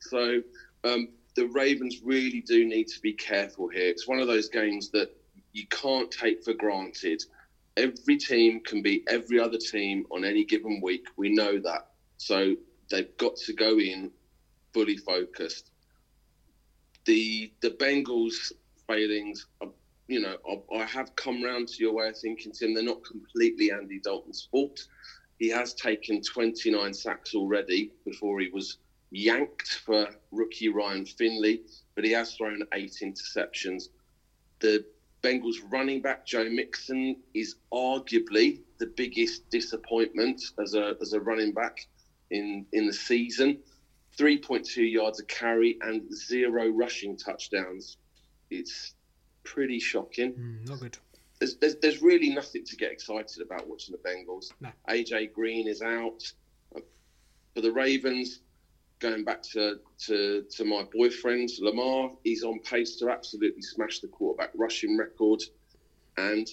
so. 0.00 0.42
Um, 0.82 1.10
the 1.36 1.46
Ravens 1.46 2.02
really 2.02 2.40
do 2.40 2.64
need 2.64 2.88
to 2.88 3.00
be 3.00 3.12
careful 3.12 3.68
here. 3.68 3.86
It's 3.86 4.08
one 4.08 4.18
of 4.18 4.26
those 4.26 4.48
games 4.48 4.90
that 4.90 5.16
you 5.52 5.66
can't 5.68 6.10
take 6.10 6.42
for 6.42 6.54
granted. 6.54 7.24
Every 7.76 8.16
team 8.16 8.60
can 8.64 8.82
beat 8.82 9.02
every 9.08 9.38
other 9.38 9.58
team 9.58 10.04
on 10.10 10.24
any 10.24 10.44
given 10.44 10.80
week. 10.82 11.04
We 11.16 11.30
know 11.30 11.58
that. 11.60 11.82
So 12.18 12.54
they've 12.90 13.16
got 13.18 13.36
to 13.46 13.52
go 13.54 13.78
in 13.78 14.10
fully 14.72 14.96
focused. 14.96 15.70
The 17.06 17.50
the 17.62 17.70
Bengals 17.70 18.52
failings, 18.86 19.46
are, 19.60 19.68
you 20.08 20.20
know, 20.20 20.36
I, 20.48 20.78
I 20.78 20.84
have 20.84 21.14
come 21.16 21.42
round 21.42 21.68
to 21.68 21.82
your 21.82 21.92
way 21.94 22.08
of 22.08 22.18
thinking, 22.18 22.52
Tim. 22.52 22.74
They're 22.74 22.84
not 22.84 23.02
completely 23.04 23.70
Andy 23.72 24.00
Dalton's 24.00 24.46
fault. 24.50 24.76
He 25.38 25.48
has 25.48 25.74
taken 25.74 26.20
29 26.22 26.94
sacks 26.94 27.34
already 27.34 27.90
before 28.04 28.38
he 28.40 28.48
was 28.52 28.76
yanked 29.10 29.80
for 29.84 30.08
rookie 30.30 30.68
Ryan 30.68 31.04
Finley, 31.04 31.60
but 31.94 32.04
he 32.04 32.12
has 32.12 32.32
thrown 32.34 32.62
eight 32.74 32.94
interceptions. 33.02 33.88
The 34.60 34.84
Bengals 35.22 35.56
running 35.70 36.02
back 36.02 36.26
Joe 36.26 36.48
Mixon 36.50 37.16
is 37.32 37.56
arguably 37.72 38.60
the 38.78 38.86
biggest 38.86 39.48
disappointment 39.50 40.42
as 40.58 40.74
a 40.74 40.96
as 41.00 41.12
a 41.12 41.20
running 41.20 41.52
back 41.52 41.86
in 42.30 42.66
in 42.72 42.86
the 42.86 42.92
season. 42.92 43.58
3.2 44.18 44.92
yards 44.92 45.20
a 45.20 45.24
carry 45.24 45.78
and 45.80 46.14
zero 46.14 46.68
rushing 46.68 47.16
touchdowns. 47.16 47.96
It's 48.50 48.94
pretty 49.42 49.78
shocking. 49.78 50.32
Mm, 50.34 50.68
not 50.68 50.80
good. 50.80 50.98
There's, 51.38 51.56
there's, 51.56 51.76
there's, 51.76 52.02
really 52.02 52.28
nothing 52.28 52.64
to 52.64 52.76
get 52.76 52.92
excited 52.92 53.42
about 53.42 53.66
watching 53.66 53.96
the 53.96 54.08
Bengals. 54.08 54.52
No. 54.60 54.68
AJ 54.88 55.32
Green 55.32 55.66
is 55.66 55.80
out. 55.80 56.30
For 57.54 57.60
the 57.60 57.72
Ravens, 57.72 58.40
going 59.02 59.24
back 59.24 59.42
to, 59.42 59.80
to, 59.98 60.44
to 60.48 60.64
my 60.64 60.84
boyfriend, 60.94 61.50
Lamar, 61.60 62.12
he's 62.22 62.44
on 62.44 62.60
pace 62.60 62.96
to 62.96 63.10
absolutely 63.10 63.60
smash 63.60 63.98
the 63.98 64.06
quarterback 64.06 64.50
rushing 64.54 64.96
record. 64.96 65.42
And 66.16 66.46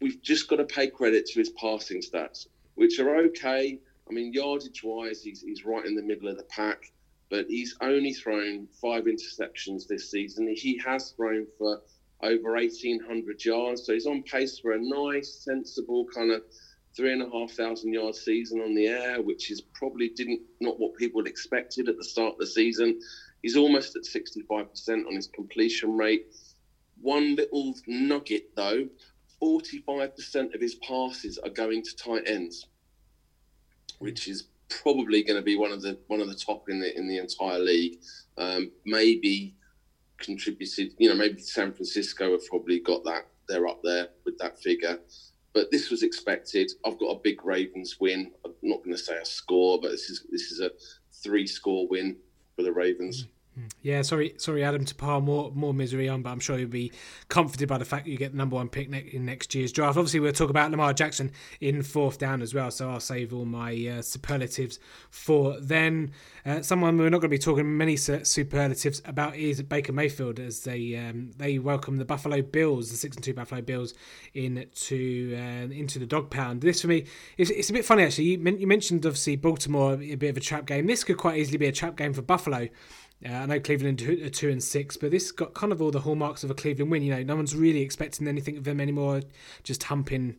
we've 0.00 0.20
just 0.22 0.48
got 0.48 0.56
to 0.56 0.64
pay 0.64 0.88
credit 0.88 1.26
to 1.26 1.38
his 1.38 1.50
passing 1.50 2.02
stats, 2.02 2.46
which 2.74 3.00
are 3.00 3.16
okay. 3.16 3.80
I 4.08 4.12
mean, 4.12 4.32
yardage 4.32 4.84
wise, 4.84 5.22
he's, 5.22 5.40
he's 5.40 5.64
right 5.64 5.86
in 5.86 5.96
the 5.96 6.02
middle 6.02 6.28
of 6.28 6.36
the 6.36 6.44
pack, 6.44 6.92
but 7.30 7.46
he's 7.48 7.74
only 7.80 8.12
thrown 8.12 8.68
five 8.80 9.04
interceptions 9.04 9.88
this 9.88 10.10
season. 10.10 10.54
He 10.54 10.78
has 10.84 11.10
thrown 11.12 11.46
for 11.58 11.80
over 12.22 12.52
1,800 12.52 13.44
yards. 13.44 13.84
So 13.84 13.94
he's 13.94 14.06
on 14.06 14.22
pace 14.22 14.58
for 14.58 14.72
a 14.72 14.78
nice, 14.78 15.34
sensible 15.34 16.06
kind 16.14 16.30
of 16.30 16.42
three 16.96 17.12
and 17.12 17.22
a 17.22 17.30
half 17.30 17.50
thousand 17.52 17.92
yard 17.92 18.14
season 18.14 18.60
on 18.60 18.74
the 18.74 18.86
air, 18.86 19.20
which 19.20 19.50
is 19.50 19.60
probably 19.60 20.08
didn't 20.08 20.40
not 20.60 20.80
what 20.80 20.96
people 20.96 21.26
expected 21.26 21.88
at 21.88 21.96
the 21.96 22.04
start 22.04 22.32
of 22.32 22.38
the 22.38 22.46
season. 22.46 22.98
He's 23.42 23.56
almost 23.56 23.94
at 23.96 24.02
65% 24.02 25.06
on 25.06 25.14
his 25.14 25.28
completion 25.28 25.96
rate. 25.96 26.26
One 27.00 27.36
little 27.36 27.74
nugget 27.86 28.48
though, 28.56 28.88
45% 29.42 30.54
of 30.54 30.60
his 30.60 30.76
passes 30.76 31.38
are 31.38 31.50
going 31.50 31.82
to 31.82 31.96
tight 31.96 32.22
ends, 32.26 32.66
which 33.98 34.26
is 34.26 34.48
probably 34.68 35.22
going 35.22 35.38
to 35.38 35.44
be 35.44 35.56
one 35.56 35.70
of 35.70 35.82
the 35.82 35.98
one 36.06 36.20
of 36.20 36.28
the 36.28 36.34
top 36.34 36.68
in 36.70 36.80
the 36.80 36.96
in 36.96 37.06
the 37.06 37.18
entire 37.18 37.58
league. 37.58 37.98
Um, 38.38 38.70
maybe 38.86 39.54
contributed, 40.18 40.94
you 40.98 41.10
know, 41.10 41.14
maybe 41.14 41.40
San 41.42 41.72
Francisco 41.74 42.32
have 42.32 42.46
probably 42.46 42.80
got 42.80 43.04
that. 43.04 43.26
They're 43.48 43.68
up 43.68 43.80
there 43.84 44.08
with 44.24 44.38
that 44.38 44.58
figure 44.58 44.98
but 45.56 45.70
this 45.70 45.88
was 45.90 46.02
expected. 46.02 46.70
I've 46.84 46.98
got 46.98 47.06
a 47.06 47.18
big 47.18 47.42
Ravens 47.42 47.96
win. 47.98 48.30
I'm 48.44 48.52
not 48.60 48.84
going 48.84 48.94
to 48.94 49.02
say 49.02 49.16
a 49.16 49.24
score, 49.24 49.80
but 49.80 49.90
this 49.90 50.10
is 50.10 50.26
this 50.30 50.52
is 50.52 50.60
a 50.60 50.70
three 51.22 51.46
score 51.46 51.88
win 51.88 52.18
for 52.54 52.62
the 52.62 52.70
Ravens. 52.70 53.22
Hmm. 53.22 53.35
Yeah, 53.80 54.02
sorry, 54.02 54.34
sorry, 54.36 54.62
Adam, 54.62 54.84
to 54.84 54.94
pile 54.94 55.22
more 55.22 55.50
more 55.54 55.72
misery 55.72 56.10
on, 56.10 56.20
but 56.20 56.30
I'm 56.30 56.40
sure 56.40 56.58
you'll 56.58 56.68
be 56.68 56.92
comforted 57.28 57.68
by 57.68 57.78
the 57.78 57.86
fact 57.86 58.06
you 58.06 58.18
get 58.18 58.32
the 58.32 58.36
number 58.36 58.56
one 58.56 58.68
pick 58.68 58.90
ne- 58.90 59.08
in 59.12 59.24
next 59.24 59.54
year's 59.54 59.72
draft. 59.72 59.96
Obviously, 59.96 60.20
we'll 60.20 60.32
talk 60.32 60.50
about 60.50 60.70
Lamar 60.70 60.92
Jackson 60.92 61.32
in 61.60 61.82
fourth 61.82 62.18
down 62.18 62.42
as 62.42 62.52
well, 62.52 62.70
so 62.70 62.90
I'll 62.90 63.00
save 63.00 63.32
all 63.32 63.46
my 63.46 63.72
uh, 63.86 64.02
superlatives 64.02 64.78
for 65.08 65.58
then. 65.58 66.12
Uh, 66.44 66.60
someone 66.60 66.98
we're 66.98 67.08
not 67.08 67.20
going 67.20 67.30
to 67.30 67.36
be 67.36 67.38
talking 67.38 67.76
many 67.78 67.96
superlatives 67.96 69.00
about 69.06 69.36
is 69.36 69.62
Baker 69.62 69.92
Mayfield 69.92 70.38
as 70.38 70.64
they 70.64 70.94
um, 70.96 71.30
they 71.38 71.58
welcome 71.58 71.96
the 71.96 72.04
Buffalo 72.04 72.42
Bills, 72.42 72.90
the 72.90 72.96
six 72.98 73.16
and 73.16 73.24
two 73.24 73.32
Buffalo 73.32 73.62
Bills, 73.62 73.94
into 74.34 75.34
uh, 75.34 75.72
into 75.72 75.98
the 75.98 76.06
dog 76.06 76.28
pound. 76.30 76.60
This 76.60 76.82
for 76.82 76.88
me, 76.88 77.06
it's, 77.38 77.50
it's 77.50 77.70
a 77.70 77.72
bit 77.72 77.86
funny 77.86 78.02
actually. 78.02 78.24
You, 78.24 78.38
men- 78.38 78.58
you 78.58 78.66
mentioned 78.66 79.06
obviously 79.06 79.36
Baltimore 79.36 79.94
a 79.94 80.14
bit 80.16 80.28
of 80.28 80.36
a 80.36 80.40
trap 80.40 80.66
game. 80.66 80.86
This 80.86 81.04
could 81.04 81.16
quite 81.16 81.38
easily 81.38 81.56
be 81.56 81.66
a 81.66 81.72
trap 81.72 81.96
game 81.96 82.12
for 82.12 82.22
Buffalo. 82.22 82.68
Uh, 83.24 83.32
I 83.32 83.46
know 83.46 83.60
Cleveland 83.60 84.02
are 84.02 84.28
two 84.28 84.50
and 84.50 84.62
six, 84.62 84.96
but 84.96 85.10
this 85.10 85.32
got 85.32 85.54
kind 85.54 85.72
of 85.72 85.80
all 85.80 85.90
the 85.90 86.00
hallmarks 86.00 86.44
of 86.44 86.50
a 86.50 86.54
Cleveland 86.54 86.90
win. 86.90 87.02
You 87.02 87.14
know, 87.14 87.22
no 87.22 87.36
one's 87.36 87.56
really 87.56 87.80
expecting 87.80 88.28
anything 88.28 88.58
of 88.58 88.64
them 88.64 88.80
anymore. 88.80 89.22
Just 89.62 89.84
humping, 89.84 90.36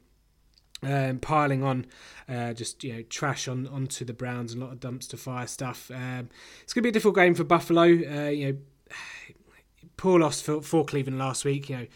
um, 0.84 1.18
piling 1.20 1.64
on, 1.64 1.88
uh, 2.30 2.54
just 2.54 2.84
you 2.84 2.94
know, 2.94 3.02
trash 3.04 3.48
on 3.48 3.68
onto 3.68 4.06
the 4.06 4.14
Browns 4.14 4.54
and 4.54 4.62
a 4.62 4.66
lot 4.66 4.74
of 4.74 4.80
dumpster 4.80 5.18
fire 5.18 5.48
stuff. 5.48 5.90
Um, 5.90 6.30
it's 6.62 6.74
going 6.74 6.82
to 6.82 6.88
be 6.88 6.90
a 6.90 6.94
difficult 6.94 7.16
game 7.16 7.34
for 7.34 7.44
Buffalo. 7.44 7.84
Uh, 7.84 8.30
you 8.30 8.54
know, 8.54 8.58
poor 9.98 10.20
loss 10.20 10.40
for, 10.40 10.62
for 10.62 10.86
Cleveland 10.86 11.18
last 11.20 11.46
week. 11.46 11.70
You 11.70 11.78
know. 11.78 11.88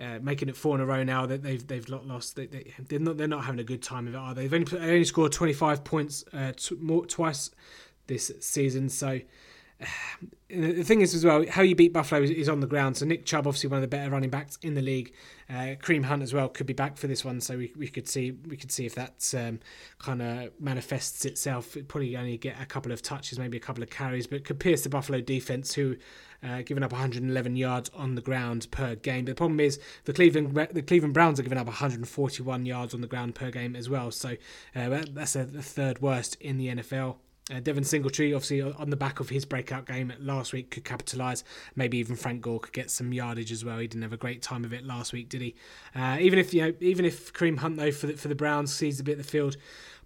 Uh, 0.00 0.18
making 0.22 0.48
it 0.48 0.56
four 0.56 0.74
in 0.74 0.80
a 0.80 0.86
row 0.86 1.04
now 1.04 1.26
that 1.26 1.42
they've 1.42 1.64
they've 1.66 1.86
lost. 1.86 2.34
They, 2.34 2.46
they, 2.46 2.72
they're 2.88 2.98
not 2.98 3.18
they're 3.18 3.28
not 3.28 3.44
having 3.44 3.60
a 3.60 3.64
good 3.64 3.82
time 3.82 4.08
of 4.08 4.14
it, 4.14 4.16
are 4.16 4.34
they? 4.34 4.48
They've 4.48 4.54
only, 4.54 4.78
they 4.78 4.92
only 4.94 5.04
scored 5.04 5.32
twenty 5.32 5.52
five 5.52 5.84
points 5.84 6.24
uh, 6.32 6.52
t- 6.56 6.76
more, 6.80 7.04
twice 7.04 7.50
this 8.06 8.32
season, 8.40 8.88
so 8.88 9.20
the 10.52 10.82
thing 10.82 11.00
is 11.00 11.14
as 11.14 11.24
well, 11.24 11.44
how 11.48 11.62
you 11.62 11.74
beat 11.74 11.92
Buffalo 11.92 12.22
is, 12.22 12.30
is, 12.30 12.48
on 12.48 12.60
the 12.60 12.66
ground. 12.66 12.96
So 12.96 13.06
Nick 13.06 13.24
Chubb, 13.24 13.46
obviously 13.46 13.70
one 13.70 13.78
of 13.78 13.82
the 13.82 13.88
better 13.88 14.10
running 14.10 14.28
backs 14.28 14.58
in 14.62 14.74
the 14.74 14.82
league. 14.82 15.14
Uh, 15.48 15.76
Kareem 15.80 16.04
Hunt 16.04 16.22
as 16.22 16.34
well 16.34 16.48
could 16.48 16.66
be 16.66 16.74
back 16.74 16.98
for 16.98 17.06
this 17.06 17.24
one, 17.24 17.40
so 17.40 17.56
we, 17.56 17.72
we 17.76 17.88
could 17.88 18.08
see 18.08 18.32
we 18.32 18.56
could 18.56 18.70
see 18.70 18.84
if 18.84 18.94
that 18.94 19.32
um, 19.36 19.60
kind 19.98 20.20
of 20.20 20.50
manifests 20.60 21.24
itself. 21.24 21.76
It'd 21.76 21.88
probably 21.88 22.16
only 22.16 22.36
get 22.36 22.60
a 22.60 22.66
couple 22.66 22.92
of 22.92 23.02
touches, 23.02 23.38
maybe 23.38 23.56
a 23.56 23.60
couple 23.60 23.82
of 23.82 23.90
carries, 23.90 24.26
but 24.26 24.44
could 24.44 24.60
pierce 24.60 24.82
the 24.82 24.90
Buffalo 24.90 25.20
defense, 25.20 25.74
who 25.74 25.96
uh, 26.42 26.62
giving 26.62 26.82
up 26.82 26.92
111 26.92 27.56
yards 27.56 27.90
on 27.94 28.14
the 28.14 28.22
ground 28.22 28.66
per 28.70 28.94
game. 28.94 29.24
But 29.24 29.32
the 29.32 29.36
problem 29.36 29.60
is 29.60 29.80
the 30.04 30.12
Cleveland 30.12 30.54
the 30.72 30.82
Cleveland 30.82 31.14
Browns 31.14 31.40
are 31.40 31.44
giving 31.44 31.58
up 31.58 31.66
141 31.66 32.66
yards 32.66 32.92
on 32.92 33.00
the 33.00 33.06
ground 33.06 33.34
per 33.34 33.50
game 33.50 33.74
as 33.74 33.88
well. 33.88 34.10
So 34.10 34.36
uh, 34.76 35.02
that's 35.12 35.34
a, 35.34 35.44
the 35.44 35.62
third 35.62 36.02
worst 36.02 36.36
in 36.40 36.58
the 36.58 36.68
NFL. 36.68 37.16
Uh, 37.50 37.58
Devin 37.58 37.82
Singletary, 37.82 38.32
obviously, 38.32 38.62
on 38.62 38.90
the 38.90 38.96
back 38.96 39.18
of 39.18 39.28
his 39.28 39.44
breakout 39.44 39.84
game 39.84 40.12
last 40.20 40.52
week, 40.52 40.70
could 40.70 40.84
capitalise. 40.84 41.42
Maybe 41.74 41.98
even 41.98 42.14
Frank 42.14 42.40
Gore 42.40 42.60
could 42.60 42.72
get 42.72 42.90
some 42.90 43.12
yardage 43.12 43.50
as 43.50 43.64
well. 43.64 43.78
He 43.78 43.88
didn't 43.88 44.02
have 44.02 44.12
a 44.12 44.18
great 44.18 44.42
time 44.42 44.64
of 44.64 44.72
it 44.72 44.84
last 44.84 45.12
week, 45.12 45.28
did 45.28 45.40
he? 45.40 45.54
Uh, 45.94 46.18
even 46.20 46.38
if 46.38 46.54
you 46.54 46.62
know, 46.62 46.74
even 46.80 47.04
if 47.04 47.32
Kareem 47.32 47.58
Hunt 47.58 47.76
though 47.76 47.90
for 47.90 48.06
the, 48.06 48.12
for 48.14 48.28
the 48.28 48.36
Browns 48.36 48.72
sees 48.72 49.00
a 49.00 49.04
bit 49.04 49.18
of 49.18 49.26
the 49.26 49.30
field, 49.30 49.56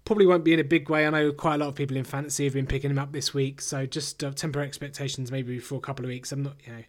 probably 0.03 0.25
won't 0.25 0.43
be 0.43 0.53
in 0.53 0.59
a 0.59 0.63
big 0.63 0.89
way. 0.89 1.05
I 1.05 1.09
know 1.11 1.31
quite 1.31 1.55
a 1.55 1.57
lot 1.59 1.67
of 1.67 1.75
people 1.75 1.95
in 1.95 2.05
fantasy 2.05 2.45
have 2.45 2.53
been 2.53 2.65
picking 2.65 2.89
him 2.89 2.97
up 2.97 3.11
this 3.11 3.33
week, 3.35 3.61
so 3.61 3.85
just 3.85 4.23
uh, 4.23 4.31
temper 4.31 4.61
expectations 4.61 5.31
maybe 5.31 5.59
for 5.59 5.75
a 5.75 5.81
couple 5.81 6.05
of 6.05 6.09
weeks. 6.09 6.31
I'm 6.31 6.43
not, 6.43 6.55
you 6.65 6.73
know 6.73 6.83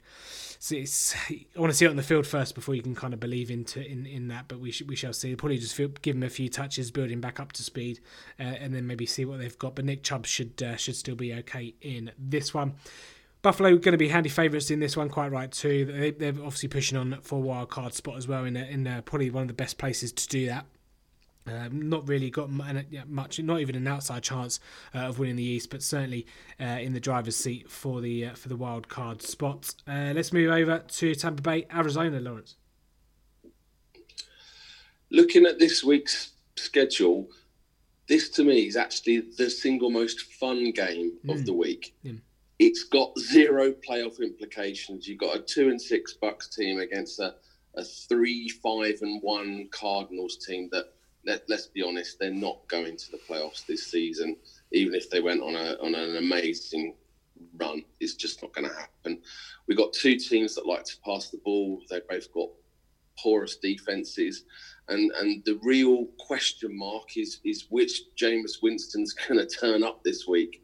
so 0.59 0.75
it's, 0.77 1.15
I 1.31 1.61
want 1.61 1.71
to 1.71 1.77
see 1.77 1.85
it 1.85 1.91
on 1.91 1.97
the 1.97 2.03
field 2.03 2.27
first 2.27 2.55
before 2.55 2.75
you 2.75 2.83
can 2.83 2.95
kind 2.95 3.15
of 3.15 3.21
believe 3.21 3.51
into 3.51 3.85
in, 3.85 4.07
in 4.07 4.29
that. 4.29 4.49
But 4.49 4.59
we 4.59 4.75
we 4.87 4.97
shall 4.97 5.13
see. 5.13 5.35
Probably 5.37 5.59
just 5.59 5.75
feel, 5.75 5.89
give 5.89 6.17
him 6.17 6.23
a 6.23 6.31
few 6.31 6.49
touches, 6.49 6.91
building 6.91 7.21
back 7.21 7.39
up 7.39 7.53
to 7.53 7.63
speed, 7.63 8.01
uh, 8.41 8.43
and 8.43 8.75
then 8.75 8.87
maybe 8.87 9.07
see 9.07 9.25
what 9.25 9.39
they've 9.39 9.59
got. 9.59 9.77
But 9.77 9.85
Nick 9.85 10.03
Chubb 10.03 10.27
should 10.27 10.63
uh, 10.63 10.77
should 10.77 10.97
still 10.97 11.17
be 11.17 11.33
okay 11.35 11.75
in 11.81 12.11
this 12.19 12.53
one. 12.53 12.75
Buffalo 13.41 13.77
going 13.77 13.93
to 13.93 13.99
be 13.99 14.09
handy 14.09 14.29
favourites 14.29 14.71
in 14.71 14.81
this 14.81 14.97
one, 14.97 15.09
quite 15.09 15.31
right 15.31 15.51
too. 15.51 16.13
They, 16.19 16.27
are 16.27 16.31
obviously 16.31 16.69
pushing 16.69 16.99
on 16.99 17.19
for 17.23 17.41
wild 17.41 17.71
card 17.71 17.95
spot 17.95 18.17
as 18.17 18.27
well, 18.27 18.45
in 18.45 18.57
a, 18.57 18.65
in 18.65 18.87
a, 18.87 19.01
probably 19.03 19.31
one 19.31 19.43
of 19.43 19.49
the 19.49 19.55
best 19.55 19.79
places 19.79 20.11
to 20.13 20.29
do 20.29 20.47
that. 20.47 20.67
Um, 21.49 21.89
not 21.89 22.07
really 22.09 22.31
got 22.31 22.51
much, 22.51 23.41
not 23.41 23.61
even 23.61 23.75
an 23.75 23.87
outside 23.87 24.23
chance 24.23 24.61
uh, 24.95 24.99
of 24.99 25.19
winning 25.19 25.37
the 25.37 25.45
East, 25.45 25.71
but 25.71 25.83
certainly 25.83 26.27
uh, 26.61 26.65
in 26.65 26.93
the 26.93 27.01
driver's 27.01 27.37
seat 27.37 27.71
for 27.71 28.01
the 28.01 28.27
uh, 28.27 28.35
for 28.35 28.49
the 28.49 28.57
wild 28.57 28.89
card 28.89 29.23
spot. 29.23 29.75
Uh, 29.87 30.13
let's 30.15 30.33
move 30.33 30.51
over 30.51 30.81
to 30.81 31.15
Tampa 31.15 31.43
Bay, 31.43 31.67
Arizona, 31.75 32.21
Lawrence. 32.21 32.57
Looking 35.11 35.47
at 35.47 35.59
this 35.59 35.83
week's 35.83 36.33
schedule, 36.57 37.29
this 38.09 38.29
to 38.31 38.45
me 38.45 38.67
is 38.67 38.77
actually 38.77 39.23
the 39.37 39.49
single 39.49 39.91
most 39.91 40.21
fun 40.35 40.71
game 40.73 41.13
mm. 41.25 41.33
of 41.33 41.47
the 41.47 41.53
week. 41.53 41.95
Mm. 42.05 42.21
It's 42.59 42.85
got 42.85 43.17
zero 43.19 43.73
playoff 43.73 44.21
implications. 44.21 45.07
You've 45.07 45.19
got 45.19 45.37
a 45.37 45.41
two 45.41 45.69
and 45.69 45.81
six 45.81 46.15
Bucks 46.15 46.49
team 46.49 46.81
against 46.81 47.21
a, 47.21 47.37
a 47.77 47.85
three, 47.85 48.49
five, 48.49 48.99
and 49.01 49.23
one 49.23 49.69
Cardinals 49.71 50.45
team 50.45 50.69
that 50.73 50.87
let, 51.29 51.51
us 51.51 51.67
be 51.67 51.83
honest, 51.83 52.19
they're 52.19 52.31
not 52.31 52.67
going 52.69 52.97
to 52.97 53.11
the 53.11 53.19
playoffs 53.29 53.67
this 53.67 53.87
season. 53.87 54.37
Even 54.73 54.95
if 54.95 55.11
they 55.11 55.21
went 55.21 55.43
on 55.43 55.55
a 55.55 55.77
on 55.83 55.95
an 55.95 56.17
amazing 56.17 56.95
run, 57.57 57.85
it's 58.01 58.15
just 58.15 58.43
not 58.43 58.53
going 58.53 58.69
to 58.69 58.75
happen. 58.75 59.21
We've 59.67 59.79
got 59.79 59.93
two 59.93 60.17
teams 60.17 60.55
that 60.55 60.67
like 60.67 60.85
to 60.85 60.97
pass 61.05 61.29
the 61.29 61.39
ball. 61.45 61.81
They've 61.91 62.07
both 62.09 62.33
got 62.33 62.49
porous 63.19 63.57
defenses, 63.57 64.45
and 64.89 65.13
and 65.13 65.45
the 65.45 65.59
real 65.63 66.07
question 66.19 66.77
mark 66.77 67.17
is 67.17 67.41
is 67.45 67.67
which 67.71 68.03
Jameis 68.17 68.63
Winston's 68.63 69.13
going 69.13 69.39
to 69.39 69.47
turn 69.47 69.83
up 69.83 70.03
this 70.05 70.27
week. 70.27 70.63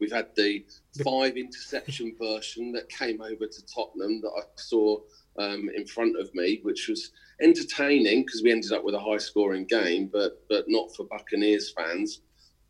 We've 0.00 0.12
had 0.12 0.28
the 0.36 0.64
five 1.04 1.36
interception 1.36 2.16
version 2.20 2.72
that 2.72 2.88
came 2.88 3.20
over 3.22 3.46
to 3.46 3.66
Tottenham 3.66 4.20
that 4.22 4.32
I 4.36 4.42
saw 4.56 4.98
um, 5.38 5.70
in 5.74 5.86
front 5.86 6.18
of 6.18 6.34
me, 6.34 6.60
which 6.62 6.88
was 6.88 7.10
entertaining 7.40 8.24
because 8.24 8.42
we 8.42 8.50
ended 8.50 8.72
up 8.72 8.84
with 8.84 8.94
a 8.94 9.00
high 9.00 9.18
scoring 9.18 9.64
game, 9.64 10.08
but 10.12 10.44
but 10.48 10.64
not 10.68 10.94
for 10.94 11.04
Buccaneers 11.04 11.72
fans. 11.76 12.20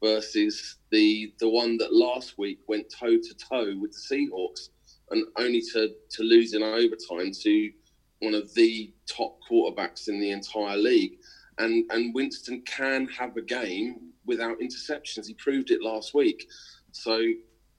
Versus 0.02 0.76
the 0.90 1.32
the 1.38 1.48
one 1.48 1.78
that 1.78 1.94
last 1.94 2.36
week 2.36 2.58
went 2.68 2.90
toe 2.90 3.16
to 3.16 3.34
toe 3.34 3.74
with 3.78 3.92
the 3.92 4.14
Seahawks, 4.16 4.68
and 5.10 5.24
only 5.38 5.62
to 5.72 5.94
to 6.10 6.22
lose 6.22 6.52
in 6.52 6.62
overtime 6.62 7.32
to 7.42 7.72
one 8.20 8.34
of 8.34 8.52
the 8.54 8.92
top 9.06 9.38
quarterbacks 9.50 10.08
in 10.08 10.20
the 10.20 10.30
entire 10.30 10.76
league. 10.76 11.18
And 11.58 11.90
and 11.90 12.14
Winston 12.14 12.62
can 12.66 13.06
have 13.08 13.36
a 13.38 13.42
game 13.42 14.12
without 14.26 14.58
interceptions. 14.58 15.26
He 15.26 15.34
proved 15.34 15.70
it 15.70 15.82
last 15.82 16.14
week. 16.14 16.48
So 16.94 17.18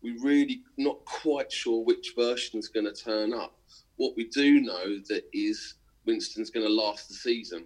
we're 0.04 0.22
really 0.22 0.62
not 0.78 1.04
quite 1.06 1.52
sure 1.52 1.84
which 1.84 2.14
version 2.18 2.60
is 2.60 2.68
going 2.68 2.86
to 2.86 2.94
turn 2.94 3.34
up. 3.34 3.58
What 3.96 4.14
we 4.18 4.28
do 4.28 4.60
know 4.60 5.00
that 5.08 5.24
is 5.32 5.76
Winston's 6.06 6.50
going 6.50 6.68
to 6.68 6.72
last 6.72 7.08
the 7.08 7.14
season 7.14 7.66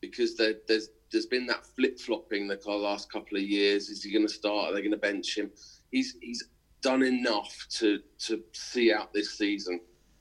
because 0.00 0.36
there, 0.36 0.54
there's 0.68 0.90
there's 1.10 1.26
been 1.26 1.46
that 1.46 1.64
flip 1.74 1.98
flopping 1.98 2.48
the 2.48 2.58
last 2.66 3.10
couple 3.10 3.38
of 3.38 3.44
years. 3.44 3.88
Is 3.88 4.02
he 4.02 4.12
going 4.12 4.26
to 4.26 4.32
start? 4.32 4.70
Are 4.70 4.74
they 4.74 4.80
going 4.80 4.90
to 4.90 4.98
bench 4.98 5.38
him? 5.38 5.50
He's 5.90 6.16
he's 6.20 6.44
done 6.82 7.02
enough 7.02 7.66
to 7.78 8.00
to 8.26 8.42
see 8.52 8.92
out 8.92 9.12
this 9.14 9.38
season, 9.38 9.80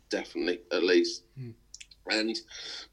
definitely 0.09 0.61
at 0.71 0.83
least. 0.83 1.23
Mm. 1.37 1.53
And 2.09 2.35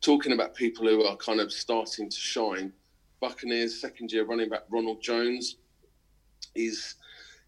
talking 0.00 0.32
about 0.32 0.54
people 0.54 0.88
who 0.88 1.04
are 1.04 1.16
kind 1.16 1.40
of 1.40 1.52
starting 1.52 2.10
to 2.10 2.16
shine, 2.16 2.72
Buccaneers 3.20 3.80
second 3.80 4.10
year 4.10 4.24
running 4.24 4.48
back 4.48 4.64
Ronald 4.70 5.02
Jones 5.02 5.56
is 6.54 6.96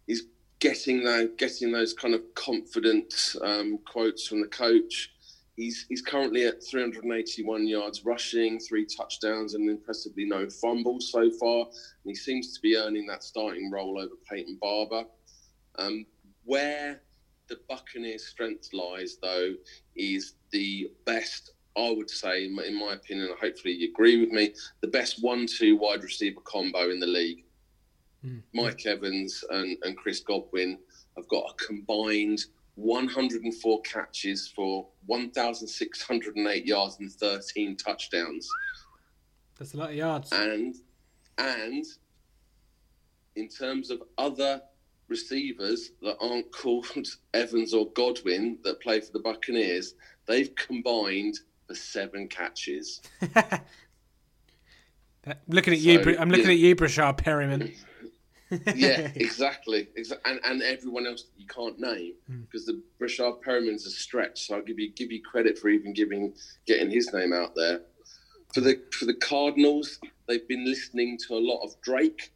is 0.07 0.27
getting 0.59 1.03
that 1.03 1.37
getting 1.37 1.71
those 1.71 1.93
kind 1.93 2.13
of 2.13 2.21
confident 2.35 3.35
um, 3.41 3.79
quotes 3.85 4.27
from 4.27 4.41
the 4.41 4.47
coach 4.47 5.13
He's 5.55 5.85
he's 5.87 6.01
currently 6.01 6.45
at 6.45 6.63
381 6.63 7.67
yards 7.67 8.03
rushing, 8.05 8.59
three 8.59 8.85
touchdowns, 8.85 9.53
and 9.53 9.69
impressively 9.69 10.25
no 10.25 10.49
fumbles 10.49 11.11
so 11.11 11.29
far. 11.39 11.65
And 11.65 12.05
he 12.05 12.15
seems 12.15 12.53
to 12.53 12.61
be 12.61 12.75
earning 12.75 13.05
that 13.07 13.23
starting 13.23 13.69
role 13.69 13.99
over 13.99 14.15
Peyton 14.29 14.57
Barber. 14.59 15.03
Um, 15.77 16.05
where 16.45 17.01
the 17.47 17.59
Buccaneers' 17.69 18.25
strength 18.25 18.69
lies, 18.73 19.17
though, 19.21 19.53
is 19.95 20.33
the 20.51 20.91
best, 21.05 21.51
I 21.77 21.91
would 21.91 22.09
say, 22.09 22.45
in 22.45 22.55
my, 22.55 22.63
in 22.63 22.79
my 22.79 22.93
opinion, 22.93 23.27
and 23.27 23.39
hopefully 23.39 23.75
you 23.75 23.89
agree 23.89 24.19
with 24.19 24.29
me, 24.29 24.53
the 24.81 24.87
best 24.87 25.23
one-two 25.23 25.77
wide 25.77 26.03
receiver 26.03 26.41
combo 26.41 26.89
in 26.89 26.99
the 26.99 27.07
league. 27.07 27.42
Mm. 28.25 28.41
Mike 28.53 28.85
Evans 28.85 29.43
and, 29.49 29.77
and 29.83 29.97
Chris 29.97 30.19
Godwin 30.21 30.77
have 31.17 31.27
got 31.27 31.51
a 31.51 31.65
combined 31.65 32.45
104 32.75 33.81
catches 33.81 34.47
for 34.47 34.87
1,608 35.05 36.65
yards 36.65 36.99
and 36.99 37.11
13 37.11 37.75
touchdowns. 37.75 38.49
That's 39.57 39.73
a 39.73 39.77
lot 39.77 39.89
of 39.89 39.95
yards. 39.95 40.31
And 40.31 40.75
and 41.37 41.85
in 43.35 43.47
terms 43.47 43.89
of 43.89 44.03
other 44.17 44.61
receivers 45.07 45.91
that 46.01 46.17
aren't 46.19 46.51
called 46.55 46.87
Evans 47.33 47.73
or 47.73 47.89
Godwin 47.91 48.57
that 48.63 48.81
play 48.81 48.99
for 49.01 49.11
the 49.11 49.19
Buccaneers, 49.19 49.95
they've 50.25 50.53
combined 50.55 51.39
for 51.67 51.75
seven 51.75 52.27
catches. 52.27 53.01
looking 55.47 55.73
at 55.73 55.79
so, 55.79 55.89
you, 55.89 56.17
I'm 56.19 56.29
looking 56.29 56.45
yeah. 56.45 56.51
at 56.53 56.59
you, 56.59 56.75
Breshad 56.75 57.17
Perriman. 57.17 57.73
yeah, 58.75 59.11
exactly. 59.15 59.87
And 60.25 60.39
and 60.43 60.61
everyone 60.61 61.07
else 61.07 61.25
you 61.37 61.47
can't 61.47 61.79
name 61.79 62.13
because 62.27 62.65
the 62.65 62.81
Rashard 63.01 63.41
Perriman's 63.41 63.85
a 63.85 63.91
stretch. 63.91 64.47
So 64.47 64.55
I'll 64.55 64.61
give 64.61 64.79
you 64.79 64.91
give 64.91 65.11
you 65.11 65.21
credit 65.21 65.57
for 65.57 65.69
even 65.69 65.93
giving 65.93 66.33
getting 66.65 66.89
his 66.89 67.13
name 67.13 67.33
out 67.33 67.55
there. 67.55 67.81
For 68.53 68.61
the 68.61 68.81
for 68.91 69.05
the 69.05 69.15
Cardinals, 69.15 69.99
they've 70.27 70.47
been 70.47 70.65
listening 70.65 71.17
to 71.27 71.35
a 71.35 71.41
lot 71.41 71.63
of 71.63 71.79
Drake. 71.81 72.33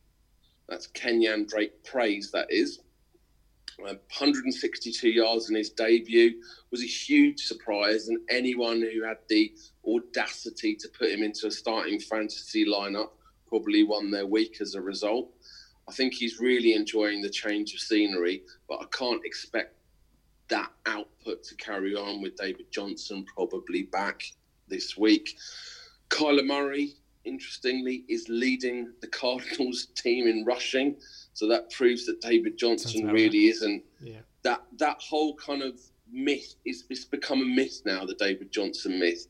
That's 0.68 0.88
Kenyan 0.88 1.48
Drake 1.48 1.84
praise. 1.84 2.32
That 2.32 2.48
is. 2.50 2.80
Uh, 3.80 3.94
162 3.94 5.08
yards 5.08 5.52
in 5.52 5.56
his 5.56 5.70
debut 5.70 6.42
was 6.72 6.82
a 6.82 6.88
huge 6.88 7.42
surprise, 7.42 8.08
and 8.08 8.18
anyone 8.28 8.82
who 8.82 9.04
had 9.04 9.18
the 9.30 9.54
audacity 9.88 10.76
to 10.76 10.90
put 10.98 11.12
him 11.12 11.22
into 11.22 11.46
a 11.46 11.52
starting 11.52 12.00
fantasy 12.00 12.66
lineup 12.66 13.10
probably 13.48 13.84
won 13.84 14.12
their 14.12 14.26
week 14.26 14.58
as 14.62 14.76
a 14.76 14.82
result. 14.82 15.30
I 15.90 15.94
think 15.94 16.14
he's 16.14 16.40
really 16.40 16.74
enjoying 16.74 17.22
the 17.22 17.30
change 17.30 17.74
of 17.74 17.80
scenery, 17.80 18.44
but 18.68 18.80
I 18.82 18.86
can't 18.92 19.24
expect 19.26 19.76
that 20.50 20.72
output 20.86 21.44
to 21.44 21.56
carry 21.56 21.96
on 21.96 22.22
with 22.22 22.36
David 22.36 22.72
Johnson 22.72 23.26
probably 23.36 23.84
back 23.84 24.24
this 24.68 24.98
week. 24.98 25.38
Kyler 26.10 26.46
Murray, 26.46 26.94
interestingly, 27.26 28.04
is 28.08 28.26
leading 28.30 28.92
the 29.02 29.08
Cardinals 29.08 29.86
team 29.96 30.28
in 30.28 30.46
rushing, 30.46 30.96
so 31.34 31.48
that 31.48 31.72
proves 31.72 32.06
that 32.06 32.20
David 32.22 32.58
Johnson 32.58 33.08
really 33.12 33.48
isn't 33.48 33.84
Yeah. 34.02 34.20
that 34.44 34.64
that 34.78 34.98
whole 35.02 35.36
kind 35.36 35.62
of 35.62 35.80
myth 36.10 36.56
is 36.66 36.86
it's 36.90 37.04
become 37.06 37.42
a 37.42 37.46
myth 37.46 37.82
now 37.86 38.06
the 38.06 38.14
david 38.16 38.50
johnson 38.50 38.98
myth 38.98 39.28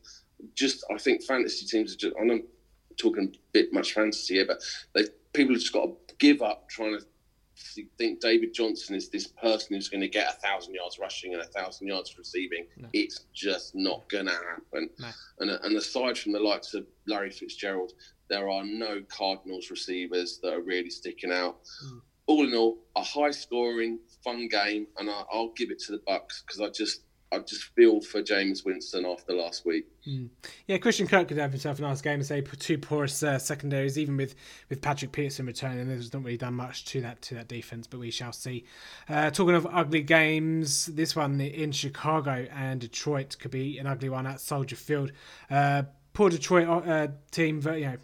just 0.54 0.84
i 0.94 0.96
think 0.96 1.20
fantasy 1.24 1.66
teams 1.66 1.92
are 1.92 1.96
just 1.96 2.14
i'm 2.20 2.28
not 2.28 2.40
talking 2.96 3.24
a 3.34 3.38
bit 3.50 3.72
much 3.72 3.94
fantasy 3.94 4.34
here 4.34 4.46
but 4.46 4.60
they 4.94 5.02
people 5.32 5.54
have 5.54 5.60
just 5.60 5.72
got 5.72 5.86
to 6.06 6.07
give 6.18 6.42
up 6.42 6.68
trying 6.68 6.98
to 6.98 7.04
think 7.98 8.20
david 8.20 8.54
johnson 8.54 8.94
is 8.94 9.08
this 9.08 9.26
person 9.26 9.74
who's 9.74 9.88
going 9.88 10.00
to 10.00 10.08
get 10.08 10.28
a 10.28 10.40
thousand 10.40 10.74
yards 10.74 10.98
rushing 11.00 11.32
and 11.34 11.42
a 11.42 11.46
thousand 11.46 11.88
yards 11.88 12.16
receiving. 12.16 12.66
It's 12.92 13.24
just 13.34 13.74
not 13.74 14.08
going 14.08 14.26
to 14.26 14.32
happen. 14.32 14.90
No. 14.98 15.08
and, 15.40 15.50
and 15.50 15.76
aside 15.76 16.16
from 16.16 16.32
the 16.32 16.40
likes 16.40 16.74
of 16.74 16.86
larry 17.06 17.30
fitzgerald 17.30 17.92
there 18.28 18.48
are 18.48 18.64
no 18.64 19.02
cardinals 19.08 19.70
receivers 19.70 20.38
that 20.42 20.52
are 20.52 20.60
really 20.60 20.90
sticking 20.90 21.32
out. 21.32 21.58
Mm. 21.86 22.00
All 22.26 22.46
in 22.46 22.54
all, 22.54 22.78
a 22.94 23.02
high 23.02 23.30
scoring, 23.30 23.98
fun 24.22 24.48
game, 24.48 24.86
and 24.98 25.08
I, 25.08 25.22
I'll 25.32 25.52
give 25.56 25.70
it 25.70 25.78
to 25.80 25.92
the 25.92 26.02
Bucks 26.06 26.42
because 26.46 26.60
I 26.60 26.68
just 26.68 27.02
I 27.30 27.38
just 27.40 27.64
feel 27.74 28.00
for 28.00 28.22
Jameis 28.22 28.64
Winston 28.64 29.04
after 29.04 29.34
last 29.34 29.66
week. 29.66 29.86
Yeah, 30.66 30.78
Christian 30.78 31.06
Kirk 31.06 31.28
could 31.28 31.36
have 31.36 31.50
himself 31.50 31.78
a 31.78 31.82
nice 31.82 32.00
game. 32.00 32.14
and 32.14 32.26
Say 32.26 32.40
two 32.40 32.78
porous 32.78 33.22
uh, 33.22 33.38
secondaries, 33.38 33.98
even 33.98 34.16
with, 34.16 34.34
with 34.70 34.80
Patrick 34.80 35.12
Peterson 35.12 35.44
returning. 35.44 35.80
And 35.80 35.90
there's 35.90 36.12
not 36.12 36.24
really 36.24 36.38
done 36.38 36.54
much 36.54 36.86
to 36.86 37.02
that 37.02 37.20
to 37.22 37.34
that 37.34 37.48
defense, 37.48 37.86
but 37.86 38.00
we 38.00 38.10
shall 38.10 38.32
see. 38.32 38.64
Uh, 39.08 39.30
talking 39.30 39.54
of 39.54 39.66
ugly 39.70 40.02
games, 40.02 40.86
this 40.86 41.14
one 41.14 41.38
in 41.40 41.72
Chicago 41.72 42.46
and 42.54 42.80
Detroit 42.80 43.36
could 43.38 43.50
be 43.50 43.78
an 43.78 43.86
ugly 43.86 44.08
one 44.08 44.26
at 44.26 44.40
Soldier 44.40 44.76
Field. 44.76 45.12
Uh, 45.50 45.82
poor 46.14 46.30
Detroit 46.30 46.66
uh, 46.88 47.08
team, 47.30 47.60
you 47.66 47.80
know, 47.80 47.96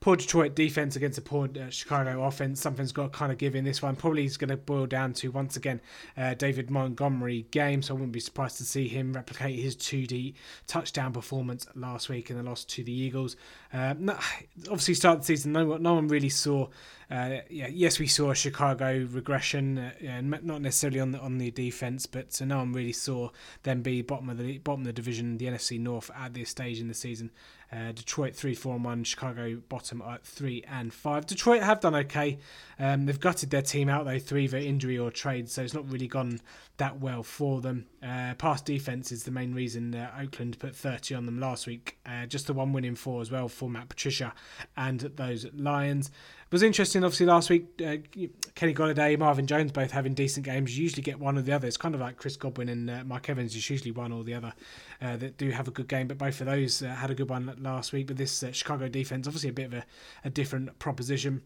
poor 0.00 0.16
Detroit 0.16 0.54
defense 0.54 0.96
against 0.96 1.18
a 1.18 1.22
poor 1.22 1.46
uh, 1.60 1.68
Chicago 1.68 2.24
offense. 2.24 2.58
Something's 2.58 2.90
got 2.90 3.12
to 3.12 3.18
kind 3.18 3.30
of 3.30 3.36
give 3.36 3.54
in 3.54 3.64
this 3.64 3.82
one. 3.82 3.96
Probably 3.96 4.24
is 4.24 4.38
going 4.38 4.48
to 4.48 4.56
boil 4.56 4.86
down 4.86 5.12
to 5.14 5.30
once 5.30 5.56
again 5.56 5.80
uh, 6.16 6.32
David 6.34 6.70
Montgomery 6.70 7.46
game. 7.50 7.82
So 7.82 7.92
I 7.92 7.96
wouldn't 7.96 8.12
be 8.12 8.20
surprised 8.20 8.56
to 8.58 8.64
see 8.64 8.88
him 8.88 9.12
replicate 9.12 9.58
his 9.58 9.76
2D 9.76 10.34
touchdown 10.66 11.12
performance 11.12 11.66
last 11.74 12.08
week 12.08 12.30
in 12.30 12.38
the 12.38 12.42
loss 12.42 12.64
to 12.64 12.82
the 12.82 12.92
Eagles. 12.92 13.36
Uh, 13.74 13.94
no, 13.98 14.14
obviously, 14.64 14.94
start 14.94 15.18
the 15.18 15.24
season, 15.26 15.52
no, 15.52 15.66
one- 15.66 15.82
no 15.82 15.94
one 15.94 16.08
really 16.08 16.30
saw. 16.30 16.68
Uh, 17.10 17.40
yeah, 17.50 17.66
yes, 17.66 17.98
we 17.98 18.06
saw 18.06 18.30
a 18.30 18.34
Chicago 18.36 19.04
regression, 19.10 19.78
uh, 19.78 19.90
yeah, 20.00 20.20
not 20.20 20.62
necessarily 20.62 21.00
on 21.00 21.10
the 21.10 21.18
on 21.18 21.38
the 21.38 21.50
defense, 21.50 22.06
but 22.06 22.40
uh, 22.40 22.44
no 22.44 22.58
one 22.58 22.72
really 22.72 22.92
saw 22.92 23.28
them 23.64 23.82
be 23.82 24.00
bottom 24.00 24.30
of 24.30 24.38
the 24.38 24.58
bottom 24.58 24.82
of 24.82 24.86
the 24.86 24.92
division, 24.92 25.36
the 25.36 25.46
NFC 25.46 25.80
North 25.80 26.08
at 26.16 26.34
this 26.34 26.50
stage 26.50 26.78
in 26.78 26.86
the 26.86 26.94
season. 26.94 27.32
Uh, 27.72 27.92
Detroit 27.92 28.34
three 28.34 28.54
four 28.54 28.74
and 28.74 28.84
one, 28.84 29.04
Chicago 29.04 29.60
bottom 29.68 30.02
at 30.02 30.24
three 30.24 30.64
and 30.68 30.92
five. 30.92 31.26
Detroit 31.26 31.62
have 31.62 31.80
done 31.80 31.94
okay. 31.94 32.38
Um, 32.78 33.06
they've 33.06 33.20
gutted 33.20 33.50
their 33.50 33.62
team 33.62 33.88
out 33.88 34.06
though 34.06 34.18
through 34.18 34.40
either 34.40 34.58
injury 34.58 34.98
or 34.98 35.10
trade, 35.10 35.48
so 35.48 35.62
it's 35.62 35.74
not 35.74 35.90
really 35.90 36.08
gone 36.08 36.40
that 36.80 36.98
well 36.98 37.22
for 37.22 37.60
them. 37.60 37.86
Uh, 38.02 38.32
past 38.38 38.64
defense 38.64 39.12
is 39.12 39.24
the 39.24 39.30
main 39.30 39.54
reason 39.54 39.94
uh, 39.94 40.10
Oakland 40.18 40.58
put 40.58 40.74
30 40.74 41.14
on 41.14 41.26
them 41.26 41.38
last 41.38 41.66
week. 41.66 41.98
Uh, 42.06 42.24
just 42.24 42.46
the 42.46 42.54
one 42.54 42.72
win 42.72 42.86
in 42.86 42.94
four 42.94 43.20
as 43.20 43.30
well 43.30 43.48
for 43.48 43.68
Matt 43.68 43.90
Patricia 43.90 44.32
and 44.78 45.00
those 45.00 45.46
Lions. 45.54 46.08
It 46.08 46.52
was 46.52 46.62
interesting, 46.62 47.04
obviously, 47.04 47.26
last 47.26 47.50
week. 47.50 47.66
Uh, 47.78 47.98
Kenny 48.54 48.72
Golladay, 48.72 49.16
Marvin 49.18 49.46
Jones 49.46 49.70
both 49.70 49.90
having 49.90 50.14
decent 50.14 50.46
games. 50.46 50.76
You 50.76 50.82
usually 50.82 51.02
get 51.02 51.20
one 51.20 51.36
or 51.38 51.42
the 51.42 51.52
other. 51.52 51.68
It's 51.68 51.76
kind 51.76 51.94
of 51.94 52.00
like 52.00 52.16
Chris 52.16 52.36
Godwin 52.36 52.70
and 52.70 52.90
uh, 52.90 53.04
Mike 53.04 53.28
Evans. 53.28 53.54
It's 53.54 53.68
usually 53.68 53.92
one 53.92 54.10
or 54.10 54.24
the 54.24 54.34
other 54.34 54.54
that 55.00 55.36
do 55.38 55.50
have 55.50 55.68
a 55.68 55.70
good 55.70 55.88
game, 55.88 56.08
but 56.08 56.18
both 56.18 56.40
of 56.40 56.46
those 56.46 56.80
had 56.80 57.10
a 57.10 57.14
good 57.14 57.28
one 57.28 57.56
last 57.62 57.92
week. 57.92 58.06
But 58.06 58.16
this 58.16 58.42
uh, 58.42 58.52
Chicago 58.52 58.88
defense, 58.88 59.26
obviously, 59.26 59.50
a 59.50 59.54
bit 59.54 59.66
of 59.66 59.74
a, 59.74 59.84
a 60.24 60.30
different 60.30 60.78
proposition. 60.78 61.42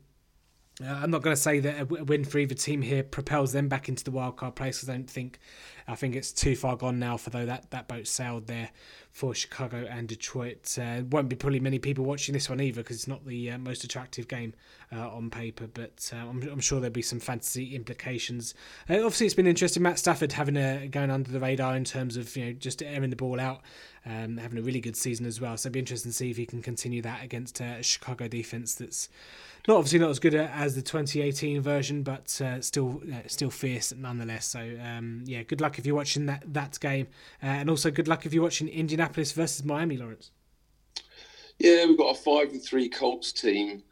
Uh, 0.83 0.89
I'm 0.89 1.11
not 1.11 1.23
going 1.23 1.37
to 1.37 1.41
say 1.41 1.61
that 1.61 1.81
a 1.83 1.85
win 1.85 2.25
for 2.25 2.39
either 2.39 2.55
team 2.55 2.83
here 2.83 3.05
propels 3.05 3.53
them 3.53 3.69
back 3.69 3.89
into 3.89 4.03
the 4.03 4.11
wildcard 4.11 4.57
place. 4.57 4.87
I 4.89 4.93
don't 4.93 5.09
think. 5.09 5.39
I 5.87 5.95
think 5.95 6.17
it's 6.17 6.33
too 6.33 6.57
far 6.57 6.77
gone 6.77 6.99
now 6.99 7.17
for 7.17 7.31
though 7.31 7.47
that 7.47 7.71
that 7.71 7.87
boat 7.87 8.07
sailed 8.07 8.47
there 8.47 8.71
for 9.15 9.33
Chicago 9.33 9.87
and 9.89 10.09
Detroit. 10.09 10.77
Uh, 10.77 11.03
won't 11.09 11.29
be 11.29 11.37
probably 11.37 11.61
many 11.61 11.79
people 11.79 12.05
watching 12.05 12.33
this 12.33 12.51
one 12.51 12.61
either 12.61 12.83
because 12.83 12.97
it's 12.97 13.07
not 13.07 13.25
the 13.25 13.53
uh, 13.53 13.59
most 13.59 13.85
attractive 13.85 14.27
game 14.27 14.53
uh, 14.93 15.09
on 15.09 15.31
paper. 15.31 15.69
But 15.73 16.11
uh, 16.12 16.17
I'm, 16.17 16.43
I'm 16.51 16.59
sure 16.59 16.81
there'll 16.81 16.93
be 16.93 17.01
some 17.01 17.21
fantasy 17.21 17.77
implications. 17.77 18.55
Uh, 18.91 18.97
obviously, 18.97 19.27
it's 19.27 19.35
been 19.37 19.47
interesting. 19.47 19.85
Matt 19.85 20.01
Stafford 20.01 20.33
having 20.33 20.57
a 20.57 20.89
going 20.89 21.12
under 21.12 21.31
the 21.31 21.39
radar 21.39 21.77
in 21.77 21.85
terms 21.85 22.17
of 22.17 22.37
you 22.37 22.47
know 22.47 22.53
just 22.55 22.83
airing 22.83 23.11
the 23.11 23.17
ball 23.17 23.39
out, 23.39 23.62
um, 24.05 24.37
having 24.37 24.59
a 24.59 24.62
really 24.62 24.81
good 24.81 24.97
season 24.97 25.27
as 25.27 25.41
well. 25.41 25.57
So 25.57 25.69
it'll 25.69 25.75
be 25.75 25.79
interesting 25.79 26.11
to 26.11 26.17
see 26.17 26.31
if 26.31 26.37
he 26.37 26.45
can 26.45 26.61
continue 26.61 27.01
that 27.03 27.23
against 27.23 27.61
uh, 27.61 27.77
a 27.79 27.83
Chicago 27.85 28.27
defense 28.27 28.75
that's 28.75 29.09
not 29.67 29.79
obviously 29.79 29.99
not 29.99 30.11
as 30.11 30.19
good 30.19 30.35
as 30.35 30.75
the 30.75 30.83
2018 30.83 31.62
version, 31.62 32.03
but 32.03 32.39
uh, 32.43 32.61
still 32.61 33.01
uh, 33.11 33.27
still 33.27 33.51
fierce 33.51 33.95
nonetheless. 33.97 34.47
So 34.47 34.59
um, 34.85 35.23
yeah, 35.25 35.43
good 35.43 35.61
luck 35.61 35.79
if 35.79 35.87
you're 35.87 35.95
watching 35.95 36.27
that 36.27 36.43
that 36.53 36.79
game, 36.81 37.07
uh, 37.43 37.47
and 37.47 37.71
also 37.71 37.91
good 37.91 38.09
luck 38.09 38.27
if 38.27 38.35
you're 38.35 38.43
watching 38.43 38.69
Indianapolis 38.69 39.04
versus 39.13 39.65
Miami, 39.65 39.97
Lawrence. 39.97 40.31
Yeah, 41.59 41.87
we've 41.87 41.99
got 41.99 42.17
a 42.17 42.21
five 42.21 42.51
and 42.51 42.63
three 42.63 42.89
Colts 42.89 43.33
team 43.33 43.83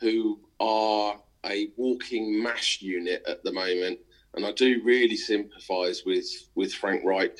who 0.00 0.40
are 0.60 1.20
a 1.46 1.68
walking 1.76 2.42
mash 2.42 2.82
unit 2.82 3.22
at 3.28 3.42
the 3.44 3.52
moment, 3.52 3.98
and 4.34 4.44
I 4.44 4.52
do 4.52 4.80
really 4.84 5.16
sympathise 5.16 6.02
with 6.04 6.28
with 6.54 6.72
Frank 6.72 7.04
Reich. 7.04 7.36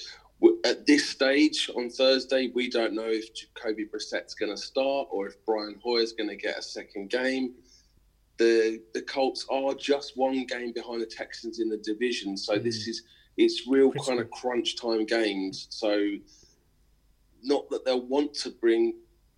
At 0.64 0.86
this 0.86 1.08
stage 1.08 1.70
on 1.74 1.88
Thursday, 1.88 2.50
we 2.54 2.68
don't 2.68 2.92
know 2.92 3.08
if 3.08 3.34
Jacoby 3.34 3.86
Brissett's 3.86 4.34
going 4.34 4.54
to 4.54 4.60
start 4.60 5.08
or 5.10 5.26
if 5.28 5.36
Brian 5.46 5.80
Hoyer's 5.82 6.12
going 6.12 6.28
to 6.28 6.36
get 6.36 6.58
a 6.58 6.62
second 6.62 7.08
game. 7.10 7.54
The 8.36 8.80
the 8.92 9.02
Colts 9.02 9.46
are 9.50 9.74
just 9.74 10.16
one 10.16 10.44
game 10.44 10.72
behind 10.72 11.00
the 11.00 11.06
Texans 11.06 11.60
in 11.60 11.68
the 11.68 11.78
division, 11.78 12.36
so 12.36 12.56
hmm. 12.56 12.64
this 12.64 12.86
is 12.86 13.02
it's 13.36 13.66
real 13.66 13.90
kind 13.92 14.20
of 14.20 14.30
crunch 14.30 14.76
time 14.80 15.04
games. 15.06 15.66
So 15.70 16.12
not 17.44 17.68
that 17.70 17.84
they'll 17.84 18.06
want 18.06 18.34
to 18.34 18.50
bring 18.50 18.94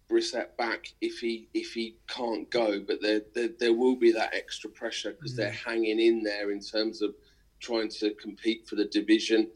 Brissett 0.09 0.57
back 0.57 0.95
if 1.01 1.19
he 1.19 1.49
if 1.53 1.73
he 1.73 1.97
can't 2.09 2.49
go, 2.51 2.81
but 2.81 3.03
there 3.03 3.23
there, 3.35 3.51
there 3.59 3.75
will 3.75 3.97
be 3.97 4.13
that 4.13 4.35
extra 4.35 4.71
pressure 4.71 5.13
because 5.13 5.35
they're 5.35 5.51
mm. 5.51 5.65
hanging 5.65 6.01
in 6.01 6.23
there 6.23 6.53
in 6.53 6.61
terms 6.61 7.03
of 7.03 7.15
trying 7.61 7.89
to 7.89 8.15
compete 8.15 8.69
for 8.69 8.77
the 8.77 8.85
division. 8.85 9.51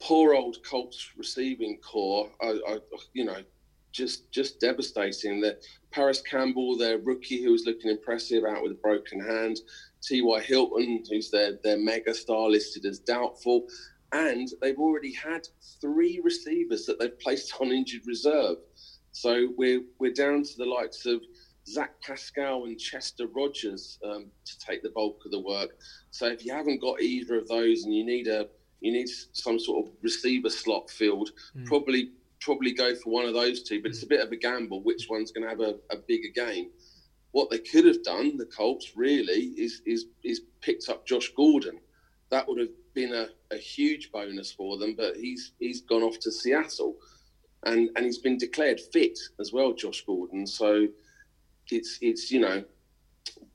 Poor 0.00 0.34
old 0.34 0.58
Colts 0.64 1.12
receiving 1.16 1.78
corps, 1.78 2.30
I, 2.42 2.58
I, 2.68 2.78
you 3.14 3.24
know, 3.24 3.38
just 3.92 4.30
just 4.30 4.60
devastating. 4.60 5.40
That 5.40 5.62
Parris 5.90 6.20
Campbell, 6.20 6.76
their 6.76 6.98
rookie, 6.98 7.42
who 7.42 7.52
was 7.52 7.64
looking 7.64 7.90
impressive, 7.90 8.44
out 8.44 8.62
with 8.62 8.72
a 8.72 8.76
broken 8.76 9.20
hand. 9.20 9.60
T.Y. 10.02 10.40
Hilton, 10.42 11.02
who's 11.08 11.30
their 11.30 11.58
their 11.62 11.78
mega 11.78 12.12
star, 12.12 12.50
listed 12.50 12.84
as 12.84 12.98
doubtful, 12.98 13.66
and 14.14 14.48
they've 14.62 14.78
already 14.78 15.12
had 15.12 15.46
three 15.80 16.20
receivers 16.22 16.86
that 16.86 16.98
they've 16.98 17.18
placed 17.18 17.52
on 17.60 17.72
injured 17.72 18.06
reserve. 18.06 18.58
So 19.12 19.48
we're 19.56 19.82
we're 19.98 20.12
down 20.12 20.44
to 20.44 20.56
the 20.56 20.64
likes 20.64 21.04
of 21.04 21.20
Zach 21.66 22.00
Pascal 22.00 22.64
and 22.64 22.78
Chester 22.78 23.26
Rogers 23.26 23.98
um, 24.04 24.26
to 24.44 24.58
take 24.58 24.82
the 24.82 24.90
bulk 24.90 25.22
of 25.24 25.32
the 25.32 25.40
work. 25.40 25.70
So 26.10 26.26
if 26.26 26.44
you 26.44 26.52
haven't 26.52 26.80
got 26.80 27.00
either 27.00 27.36
of 27.36 27.48
those 27.48 27.84
and 27.84 27.94
you 27.94 28.04
need 28.04 28.28
a 28.28 28.48
you 28.80 28.92
need 28.92 29.08
some 29.32 29.58
sort 29.58 29.86
of 29.86 29.92
receiver 30.02 30.50
slot 30.50 30.90
filled, 30.90 31.30
probably 31.64 32.12
probably 32.40 32.72
go 32.72 32.94
for 32.94 33.10
one 33.10 33.24
of 33.24 33.34
those 33.34 33.62
two. 33.62 33.82
But 33.82 33.90
it's 33.90 34.02
a 34.02 34.06
bit 34.06 34.20
of 34.20 34.30
a 34.30 34.36
gamble 34.36 34.82
which 34.82 35.08
one's 35.08 35.32
going 35.32 35.44
to 35.44 35.48
have 35.48 35.60
a, 35.60 35.74
a 35.90 35.96
bigger 35.96 36.28
game. 36.34 36.70
What 37.32 37.50
they 37.50 37.58
could 37.58 37.84
have 37.86 38.04
done, 38.04 38.36
the 38.36 38.46
Colts, 38.46 38.92
really, 38.94 39.54
is 39.56 39.82
is 39.86 40.06
is 40.22 40.42
picked 40.60 40.88
up 40.88 41.04
Josh 41.04 41.32
Gordon. 41.34 41.80
That 42.30 42.46
would 42.46 42.60
have 42.60 42.68
been 42.94 43.12
a, 43.14 43.28
a 43.52 43.58
huge 43.58 44.10
bonus 44.12 44.52
for 44.52 44.78
them, 44.78 44.94
but 44.96 45.16
he's 45.16 45.52
he's 45.58 45.82
gone 45.82 46.02
off 46.02 46.18
to 46.20 46.32
Seattle 46.32 46.96
and 47.64 47.90
and 47.96 48.04
he's 48.04 48.18
been 48.18 48.38
declared 48.38 48.80
fit 48.80 49.18
as 49.40 49.52
well, 49.52 49.72
Josh 49.72 50.04
Gordon. 50.04 50.46
So 50.46 50.86
it's 51.70 51.98
it's 52.00 52.30
you 52.30 52.40
know 52.40 52.64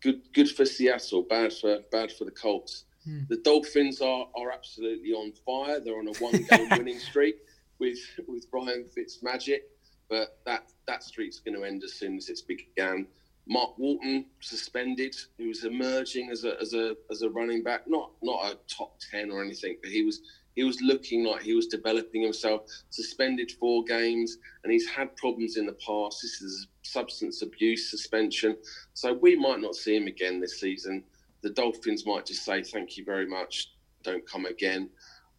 good 0.02 0.22
good 0.34 0.50
for 0.50 0.66
Seattle, 0.66 1.24
bad 1.24 1.54
for 1.54 1.80
bad 1.92 2.12
for 2.12 2.26
the 2.26 2.32
Colts. 2.32 2.86
Hmm. 3.06 3.22
The 3.30 3.38
Dolphins 3.38 4.02
are 4.02 4.28
are 4.36 4.52
absolutely 4.52 5.12
on 5.12 5.32
fire. 5.46 5.80
They're 5.80 5.98
on 5.98 6.08
a 6.08 6.14
one 6.20 6.44
game 6.50 6.70
winning 6.72 7.00
streak 7.00 7.36
with 7.80 8.00
with 8.28 8.46
Ryan 8.52 8.86
Fitzmagic, 8.96 9.62
but 10.10 10.40
that 10.46 10.72
that 10.88 11.04
streak's 11.04 11.40
going 11.40 11.56
to 11.56 11.64
end 11.64 11.84
as 11.84 11.94
soon 11.94 12.18
as 12.18 12.30
it's 12.30 12.42
began. 12.42 13.08
Mark 13.50 13.80
Walton 13.80 14.26
suspended, 14.42 15.16
He 15.40 15.48
was 15.48 15.64
emerging 15.64 16.30
as 16.30 16.46
a 16.46 16.60
as 16.62 16.74
a 16.76 16.96
as 17.10 17.24
a 17.24 17.30
running 17.32 17.64
back, 17.64 17.82
not 17.88 18.12
not 18.22 18.46
a 18.46 18.58
top 18.68 19.00
ten 19.12 19.32
or 19.32 19.44
anything, 19.44 19.78
but 19.82 19.92
he 19.92 20.04
was 20.04 20.22
he 20.56 20.64
was 20.64 20.80
looking 20.82 21.26
like 21.26 21.42
he 21.42 21.56
was 21.56 21.66
developing 21.66 22.22
himself. 22.22 22.62
Suspended 22.92 23.52
four 23.60 23.84
games, 23.86 24.38
and 24.64 24.72
he's 24.72 24.88
had 24.88 25.16
problems 25.16 25.58
in 25.58 25.66
the 25.66 25.78
past. 25.86 26.20
This 26.22 26.42
is 26.44 26.68
substance 26.84 27.42
abuse 27.42 27.90
suspension, 27.90 28.56
so 28.94 29.14
we 29.14 29.36
might 29.36 29.60
not 29.60 29.76
see 29.76 29.96
him 29.96 30.06
again 30.06 30.40
this 30.40 30.60
season. 30.60 31.04
The 31.42 31.50
Dolphins 31.50 32.06
might 32.06 32.28
just 32.28 32.46
say 32.46 32.62
thank 32.62 32.98
you 32.98 33.04
very 33.04 33.26
much, 33.26 33.72
don't 34.04 34.28
come 34.30 34.46
again. 34.46 34.92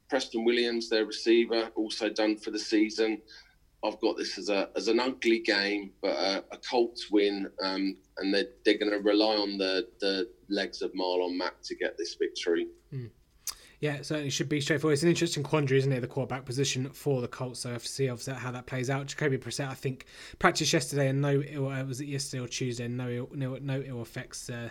Preston 0.09 0.45
Williams, 0.45 0.89
their 0.89 1.07
receiver, 1.07 1.71
also 1.77 2.09
done 2.09 2.37
for 2.37 2.51
the 2.51 2.59
season. 2.59 3.23
I've 3.85 4.01
got 4.01 4.17
this 4.17 4.37
as 4.39 4.49
a 4.49 4.69
as 4.77 4.89
an 4.89 5.01
ugly 5.01 5.41
game, 5.41 5.93
but 6.03 6.13
a, 6.13 6.45
a 6.53 6.59
Colts 6.59 7.11
win, 7.11 7.51
um, 7.63 7.97
and 8.19 8.35
they're, 8.35 8.49
they're 8.65 8.79
going 8.79 8.93
to 8.93 8.99
rely 8.99 9.37
on 9.37 9.57
the 9.59 9.89
the 10.01 10.29
legs 10.49 10.83
of 10.83 10.93
Marlon 10.93 11.37
Mack 11.37 11.63
to 11.65 11.75
get 11.75 11.97
this 11.97 12.15
victory. 12.15 12.67
Mm. 12.93 13.11
Yeah, 13.81 14.03
it 14.11 14.31
should 14.31 14.51
be 14.51 14.61
straightforward. 14.61 14.93
It's 14.93 15.03
an 15.03 15.09
interesting 15.09 15.43
quandary, 15.43 15.79
isn't 15.79 15.91
it? 15.91 16.01
The 16.01 16.07
quarterback 16.07 16.45
position 16.45 16.91
for 16.91 17.23
the 17.23 17.29
Colts. 17.29 17.61
So 17.61 17.71
I 17.71 17.73
have 17.73 17.83
to 17.83 17.89
see 17.89 18.11
obviously 18.11 18.35
how 18.35 18.51
that 18.51 18.67
plays 18.67 18.91
out. 18.91 19.07
Jacoby 19.07 19.39
Brissett, 19.39 19.71
I 19.71 19.75
think, 19.75 20.05
practiced 20.39 20.75
yesterday, 20.75 21.09
and 21.09 21.23
no, 21.23 21.41
ill, 21.41 21.69
uh, 21.69 21.83
was 21.85 22.03
it 22.03 22.07
yesterday 22.07 22.45
or 22.45 22.49
Tuesday? 22.49 22.89
No, 22.89 23.27
no, 23.33 23.57
no 23.57 23.81
ill 23.81 24.03
effects. 24.03 24.51
Uh, 24.51 24.69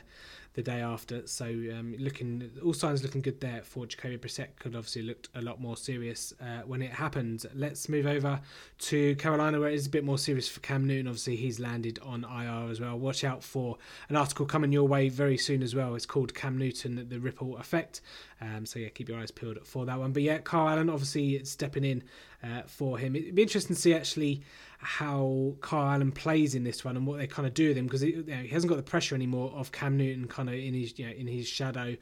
the 0.53 0.61
day 0.61 0.81
after. 0.81 1.25
So 1.27 1.45
um, 1.45 1.95
looking, 1.99 2.49
all 2.63 2.73
signs 2.73 3.03
looking 3.03 3.21
good 3.21 3.39
there 3.39 3.61
for 3.63 3.85
Jacoby 3.85 4.17
Brissett. 4.17 4.47
Could 4.59 4.75
obviously 4.75 5.03
looked 5.03 5.29
a 5.35 5.41
lot 5.41 5.61
more 5.61 5.77
serious 5.77 6.33
uh, 6.41 6.63
when 6.65 6.81
it 6.81 6.91
happened. 6.91 7.45
Let's 7.53 7.87
move 7.87 8.07
over 8.07 8.39
to 8.79 9.15
Carolina, 9.15 9.59
where 9.59 9.69
it 9.69 9.75
is 9.75 9.87
a 9.87 9.89
bit 9.89 10.03
more 10.03 10.17
serious 10.17 10.47
for 10.47 10.59
Cam 10.61 10.87
Newton. 10.87 11.07
Obviously, 11.07 11.35
he's 11.35 11.59
landed 11.59 11.99
on 12.03 12.23
IR 12.23 12.69
as 12.71 12.79
well. 12.79 12.97
Watch 12.97 13.23
out 13.23 13.43
for 13.43 13.77
an 14.09 14.15
article 14.15 14.45
coming 14.45 14.71
your 14.71 14.87
way 14.87 15.09
very 15.09 15.37
soon 15.37 15.61
as 15.61 15.75
well. 15.75 15.95
It's 15.95 16.05
called 16.05 16.33
Cam 16.33 16.57
Newton: 16.57 17.07
The 17.07 17.19
Ripple 17.19 17.57
Effect. 17.57 18.01
Um, 18.41 18.65
so 18.65 18.79
yeah, 18.79 18.89
keep 18.89 19.09
your 19.09 19.19
eyes 19.19 19.31
peeled 19.31 19.59
for 19.65 19.85
that 19.85 19.99
one. 19.99 20.13
But 20.13 20.23
yeah, 20.23 20.39
Kyle 20.39 20.69
Allen 20.69 20.89
obviously 20.89 21.43
stepping 21.43 21.83
in 21.83 22.03
uh, 22.43 22.61
for 22.65 22.97
him. 22.97 23.15
It'd 23.15 23.35
be 23.35 23.41
interesting 23.41 23.75
to 23.75 23.81
see 23.81 23.93
actually 23.93 24.41
how 24.79 25.55
Kyle 25.61 25.93
Allen 25.93 26.11
plays 26.11 26.55
in 26.55 26.63
this 26.63 26.85
one 26.85 26.95
and 26.95 27.05
what 27.05 27.17
they 27.17 27.27
kind 27.27 27.47
of 27.47 27.53
do 27.53 27.69
with 27.69 27.77
him 27.77 27.85
because 27.85 28.01
you 28.03 28.23
know, 28.25 28.35
he 28.37 28.47
hasn't 28.47 28.69
got 28.69 28.77
the 28.77 28.83
pressure 28.83 29.13
anymore 29.13 29.51
of 29.55 29.71
Cam 29.71 29.97
Newton 29.97 30.27
kind 30.27 30.47
of 30.49 30.55
in 30.55 30.73
his 30.73 30.97
you 30.97 31.05
know 31.05 31.11
in 31.11 31.27
his 31.27 31.47
shadow, 31.47 31.95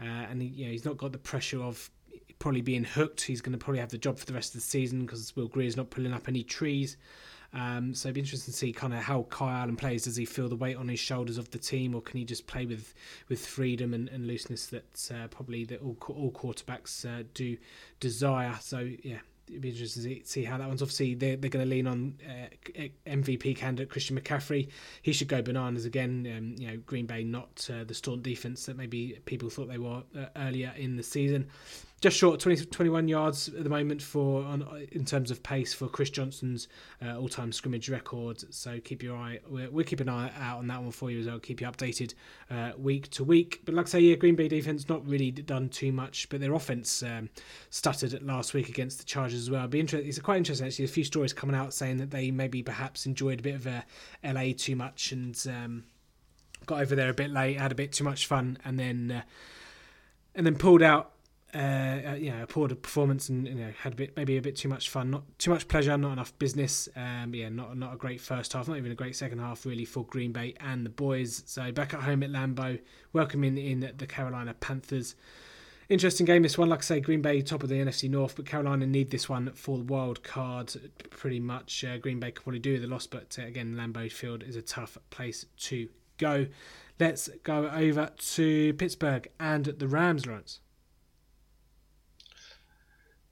uh, 0.00 0.02
and 0.02 0.42
he, 0.42 0.48
you 0.48 0.66
know 0.66 0.72
he's 0.72 0.84
not 0.84 0.96
got 0.96 1.12
the 1.12 1.18
pressure 1.18 1.62
of 1.62 1.90
probably 2.38 2.60
being 2.60 2.84
hooked. 2.84 3.22
He's 3.22 3.40
going 3.40 3.52
to 3.52 3.58
probably 3.58 3.80
have 3.80 3.90
the 3.90 3.98
job 3.98 4.18
for 4.18 4.26
the 4.26 4.34
rest 4.34 4.54
of 4.54 4.60
the 4.60 4.66
season 4.66 5.06
because 5.06 5.34
Will 5.36 5.48
Grier's 5.48 5.76
not 5.76 5.90
pulling 5.90 6.12
up 6.12 6.28
any 6.28 6.42
trees. 6.42 6.96
Um, 7.54 7.94
so 7.94 8.08
it'd 8.08 8.14
be 8.14 8.20
interesting 8.20 8.52
to 8.52 8.58
see 8.58 8.72
kind 8.72 8.92
of 8.92 9.00
how 9.00 9.22
Kyle 9.30 9.62
Allen 9.62 9.76
plays. 9.76 10.04
Does 10.04 10.16
he 10.16 10.24
feel 10.24 10.48
the 10.48 10.56
weight 10.56 10.76
on 10.76 10.88
his 10.88 11.00
shoulders 11.00 11.38
of 11.38 11.50
the 11.50 11.58
team, 11.58 11.94
or 11.94 12.02
can 12.02 12.18
he 12.18 12.24
just 12.24 12.46
play 12.46 12.66
with 12.66 12.92
with 13.28 13.46
freedom 13.46 13.94
and, 13.94 14.08
and 14.08 14.26
looseness 14.26 14.66
that 14.66 15.10
uh, 15.14 15.28
probably 15.28 15.64
that 15.64 15.80
all, 15.80 15.96
all 16.08 16.32
quarterbacks 16.32 17.06
uh, 17.06 17.24
do 17.34 17.56
desire? 18.00 18.58
So 18.60 18.90
yeah, 19.02 19.18
it'd 19.48 19.60
be 19.60 19.70
interesting 19.70 20.02
to 20.02 20.26
see 20.26 20.44
how 20.44 20.58
that 20.58 20.68
one's. 20.68 20.82
Obviously, 20.82 21.14
they're, 21.14 21.36
they're 21.36 21.50
going 21.50 21.64
to 21.64 21.70
lean 21.70 21.86
on 21.86 22.14
uh, 22.28 22.88
MVP 23.06 23.56
candidate 23.56 23.90
Christian 23.90 24.18
McCaffrey. 24.18 24.68
He 25.02 25.12
should 25.12 25.28
go 25.28 25.42
bananas 25.42 25.84
again. 25.84 26.32
Um, 26.36 26.54
you 26.58 26.68
know, 26.68 26.76
Green 26.86 27.06
Bay 27.06 27.24
not 27.24 27.68
uh, 27.72 27.84
the 27.84 27.94
staunch 27.94 28.22
defense 28.22 28.66
that 28.66 28.76
maybe 28.76 29.18
people 29.24 29.50
thought 29.50 29.68
they 29.68 29.78
were 29.78 30.02
uh, 30.18 30.26
earlier 30.36 30.72
in 30.76 30.96
the 30.96 31.02
season 31.02 31.48
just 32.00 32.18
short 32.18 32.38
20, 32.40 32.66
21 32.66 33.08
yards 33.08 33.48
at 33.48 33.64
the 33.64 33.70
moment 33.70 34.02
for 34.02 34.44
on, 34.44 34.86
in 34.92 35.06
terms 35.06 35.30
of 35.30 35.42
pace 35.42 35.72
for 35.72 35.88
Chris 35.88 36.10
Johnson's 36.10 36.68
uh, 37.02 37.18
all-time 37.18 37.52
scrimmage 37.52 37.88
record. 37.88 38.44
So 38.52 38.78
keep 38.80 39.02
your 39.02 39.16
eye, 39.16 39.40
we're, 39.48 39.70
we're 39.70 39.84
keeping 39.84 40.08
an 40.08 40.14
eye 40.14 40.30
out 40.38 40.58
on 40.58 40.66
that 40.66 40.82
one 40.82 40.90
for 40.90 41.10
you 41.10 41.20
as 41.20 41.26
well. 41.26 41.38
Keep 41.38 41.62
you 41.62 41.66
updated 41.66 42.12
uh, 42.50 42.72
week 42.76 43.08
to 43.12 43.24
week. 43.24 43.62
But 43.64 43.74
like 43.74 43.86
I 43.86 43.88
say, 43.88 44.00
yeah, 44.00 44.16
Green 44.16 44.36
Bay 44.36 44.46
defense 44.46 44.90
not 44.90 45.06
really 45.08 45.30
done 45.30 45.70
too 45.70 45.90
much, 45.90 46.28
but 46.28 46.40
their 46.40 46.52
offense 46.52 47.02
um, 47.02 47.30
stuttered 47.70 48.22
last 48.22 48.52
week 48.52 48.68
against 48.68 48.98
the 48.98 49.04
Chargers 49.04 49.40
as 49.40 49.50
well. 49.50 49.66
be 49.66 49.80
interesting. 49.80 50.06
It's 50.06 50.18
quite 50.18 50.36
interesting 50.36 50.66
actually. 50.66 50.84
A 50.84 50.88
few 50.88 51.04
stories 51.04 51.32
coming 51.32 51.56
out 51.56 51.72
saying 51.72 51.96
that 51.96 52.10
they 52.10 52.30
maybe 52.30 52.62
perhaps 52.62 53.06
enjoyed 53.06 53.40
a 53.40 53.42
bit 53.42 53.54
of 53.54 53.66
a 53.66 53.84
LA 54.22 54.52
too 54.54 54.76
much 54.76 55.12
and 55.12 55.34
um, 55.48 55.84
got 56.66 56.82
over 56.82 56.94
there 56.94 57.08
a 57.08 57.14
bit 57.14 57.30
late, 57.30 57.58
had 57.58 57.72
a 57.72 57.76
bit 57.76 57.92
too 57.92 58.04
much 58.04 58.26
fun, 58.26 58.58
and 58.66 58.78
then. 58.78 59.10
Uh, 59.10 59.22
and 60.34 60.44
then 60.44 60.54
pulled 60.54 60.82
out 60.82 61.12
uh, 61.54 61.58
uh, 61.58 62.14
you 62.14 62.30
know, 62.30 62.42
a 62.42 62.46
poor 62.46 62.68
performance 62.68 63.28
and 63.28 63.46
you 63.46 63.54
know 63.54 63.70
had 63.78 63.92
a 63.92 63.96
bit 63.96 64.16
maybe 64.16 64.36
a 64.36 64.42
bit 64.42 64.56
too 64.56 64.68
much 64.68 64.90
fun, 64.90 65.10
not 65.10 65.22
too 65.38 65.50
much 65.50 65.68
pleasure, 65.68 65.96
not 65.96 66.12
enough 66.12 66.36
business. 66.38 66.88
Um, 66.96 67.34
yeah, 67.34 67.48
not 67.48 67.76
not 67.76 67.94
a 67.94 67.96
great 67.96 68.20
first 68.20 68.52
half, 68.52 68.68
not 68.68 68.76
even 68.76 68.92
a 68.92 68.96
great 68.96 69.16
second 69.16 69.38
half 69.38 69.64
really 69.64 69.84
for 69.84 70.04
Green 70.04 70.32
Bay 70.32 70.54
and 70.60 70.84
the 70.84 70.90
boys. 70.90 71.42
So 71.46 71.72
back 71.72 71.94
at 71.94 72.00
home 72.00 72.22
at 72.22 72.30
Lambeau, 72.30 72.80
welcoming 73.12 73.56
in 73.56 73.92
the 73.96 74.06
Carolina 74.06 74.54
Panthers. 74.54 75.14
Interesting 75.88 76.26
game 76.26 76.42
this 76.42 76.58
one. 76.58 76.68
Like 76.68 76.80
I 76.80 76.82
say, 76.82 77.00
Green 77.00 77.22
Bay 77.22 77.40
top 77.42 77.62
of 77.62 77.68
the 77.68 77.76
NFC 77.76 78.10
North, 78.10 78.34
but 78.34 78.44
Carolina 78.44 78.86
need 78.86 79.10
this 79.10 79.28
one 79.28 79.52
for 79.52 79.78
the 79.78 79.84
wild 79.84 80.24
card 80.24 80.74
pretty 81.10 81.38
much. 81.38 81.84
Uh, 81.84 81.96
Green 81.98 82.18
Bay 82.18 82.32
could 82.32 82.42
probably 82.42 82.58
do 82.58 82.80
the 82.80 82.88
loss, 82.88 83.06
but 83.06 83.38
uh, 83.40 83.46
again, 83.46 83.76
Lambeau 83.76 84.10
Field 84.10 84.42
is 84.42 84.56
a 84.56 84.62
tough 84.62 84.98
place 85.10 85.46
to 85.58 85.88
go. 86.18 86.48
Let's 86.98 87.28
go 87.44 87.68
over 87.68 88.10
to 88.16 88.74
Pittsburgh 88.74 89.28
and 89.38 89.66
the 89.66 89.86
Rams, 89.86 90.26
Lawrence. 90.26 90.60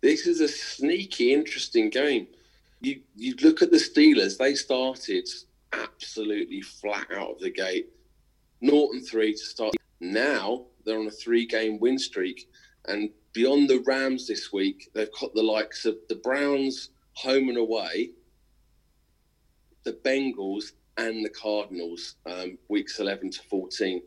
This 0.04 0.26
is 0.26 0.42
a 0.42 0.48
sneaky, 0.48 1.32
interesting 1.32 1.88
game. 1.88 2.26
You 2.82 3.00
you 3.16 3.34
look 3.40 3.62
at 3.62 3.70
the 3.70 3.78
Steelers; 3.78 4.36
they 4.36 4.54
started 4.54 5.26
absolutely 5.72 6.60
flat 6.60 7.06
out 7.10 7.30
of 7.30 7.38
the 7.38 7.48
gate. 7.48 7.88
Norton 8.60 9.00
three 9.00 9.32
to 9.32 9.38
start. 9.38 9.74
Now 10.00 10.66
they're 10.84 10.98
on 10.98 11.06
a 11.06 11.10
three-game 11.10 11.80
win 11.80 11.98
streak, 11.98 12.50
and 12.84 13.08
beyond 13.32 13.70
the 13.70 13.82
Rams 13.86 14.26
this 14.28 14.52
week, 14.52 14.90
they've 14.92 15.18
got 15.18 15.34
the 15.34 15.42
likes 15.42 15.86
of 15.86 15.96
the 16.10 16.16
Browns 16.16 16.90
home 17.14 17.48
and 17.48 17.56
away, 17.56 18.10
the 19.84 19.94
Bengals, 19.94 20.72
and 20.98 21.24
the 21.24 21.30
Cardinals, 21.30 22.16
um, 22.26 22.58
weeks 22.68 23.00
eleven 23.00 23.30
to 23.30 23.42
fourteen. 23.44 24.02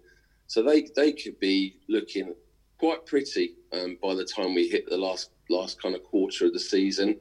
So 0.45 0.61
they 0.61 0.89
they 0.95 1.11
could 1.11 1.39
be 1.39 1.79
looking 1.89 2.35
quite 2.79 3.05
pretty 3.05 3.55
um, 3.73 3.97
by 4.01 4.13
the 4.13 4.25
time 4.25 4.53
we 4.53 4.67
hit 4.67 4.89
the 4.89 4.97
last 4.97 5.31
last 5.49 5.81
kind 5.81 5.95
of 5.95 6.03
quarter 6.03 6.45
of 6.45 6.53
the 6.53 6.59
season. 6.59 7.17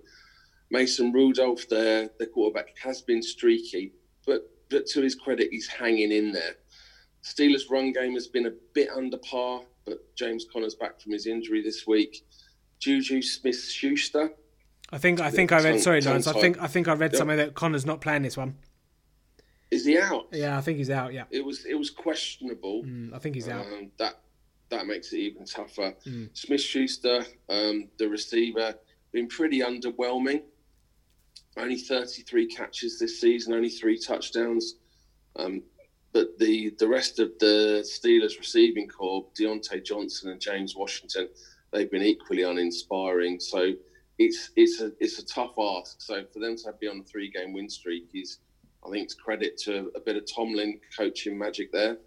Mason 0.70 1.12
Rudolph, 1.12 1.68
their 1.68 2.10
their 2.18 2.28
quarterback, 2.28 2.76
has 2.82 3.02
been 3.02 3.22
streaky, 3.22 3.92
but 4.26 4.50
but 4.68 4.86
to 4.86 5.02
his 5.02 5.14
credit, 5.14 5.48
he's 5.50 5.68
hanging 5.68 6.12
in 6.12 6.32
there. 6.32 6.56
Steelers' 7.22 7.70
run 7.70 7.92
game 7.92 8.14
has 8.14 8.26
been 8.26 8.46
a 8.46 8.52
bit 8.72 8.88
under 8.90 9.18
par, 9.18 9.62
but 9.84 9.98
James 10.16 10.46
Conner's 10.52 10.74
back 10.74 11.00
from 11.00 11.12
his 11.12 11.26
injury 11.26 11.62
this 11.62 11.86
week. 11.86 12.24
Juju 12.78 13.22
Smith 13.22 13.62
Schuster. 13.62 14.30
I 14.92 14.98
think 14.98 15.20
I 15.20 15.30
think 15.30 15.52
I 15.52 15.62
read. 15.62 15.80
Sorry, 15.80 16.00
Lawrence. 16.00 16.26
I 16.26 16.32
think 16.40 16.60
I 16.60 16.66
think 16.66 16.88
I 16.88 16.94
read 16.94 17.12
yep. 17.12 17.18
somewhere 17.18 17.36
that 17.38 17.54
Conner's 17.54 17.86
not 17.86 18.00
playing 18.00 18.22
this 18.22 18.36
one. 18.36 18.56
Is 19.70 19.84
he 19.84 19.98
out? 19.98 20.28
Yeah, 20.32 20.56
I 20.56 20.60
think 20.60 20.78
he's 20.78 20.90
out. 20.90 21.12
Yeah. 21.12 21.24
It 21.30 21.44
was 21.44 21.64
it 21.64 21.74
was 21.74 21.90
questionable. 21.90 22.84
Mm, 22.84 23.12
I 23.12 23.18
think 23.18 23.34
he's 23.34 23.48
out. 23.48 23.66
Um, 23.66 23.90
that 23.98 24.20
that 24.70 24.86
makes 24.86 25.12
it 25.12 25.18
even 25.18 25.44
tougher. 25.44 25.94
Mm. 26.06 26.30
Smith 26.36 26.60
Schuster, 26.60 27.24
um, 27.48 27.88
the 27.98 28.08
receiver, 28.08 28.74
been 29.12 29.28
pretty 29.28 29.60
underwhelming. 29.60 30.42
Only 31.56 31.76
33 31.76 32.46
catches 32.48 32.98
this 32.98 33.20
season, 33.20 33.54
only 33.54 33.70
three 33.70 33.98
touchdowns. 33.98 34.76
Um, 35.36 35.62
but 36.12 36.38
the, 36.38 36.74
the 36.78 36.88
rest 36.88 37.18
of 37.18 37.32
the 37.38 37.84
Steelers 37.84 38.38
receiving 38.38 38.88
corps, 38.88 39.26
Diontae 39.38 39.84
Johnson 39.84 40.30
and 40.30 40.40
James 40.40 40.74
Washington, 40.74 41.28
they've 41.72 41.90
been 41.90 42.02
equally 42.02 42.42
uninspiring. 42.42 43.40
So 43.40 43.72
it's 44.18 44.50
it's 44.56 44.80
a 44.80 44.92
it's 44.98 45.18
a 45.18 45.26
tough 45.26 45.54
ask. 45.58 46.00
So 46.00 46.24
for 46.32 46.40
them 46.40 46.56
to 46.56 46.72
be 46.80 46.88
on 46.88 47.00
a 47.00 47.04
three 47.04 47.30
game 47.30 47.52
win 47.52 47.68
streak 47.68 48.08
is, 48.14 48.38
I 48.86 48.90
think, 48.90 49.04
it's 49.04 49.14
credit 49.14 49.58
to 49.64 49.90
a 49.94 50.00
bit 50.00 50.16
of 50.16 50.24
Tomlin 50.26 50.80
coaching 50.96 51.38
magic 51.38 51.72
there. 51.72 51.98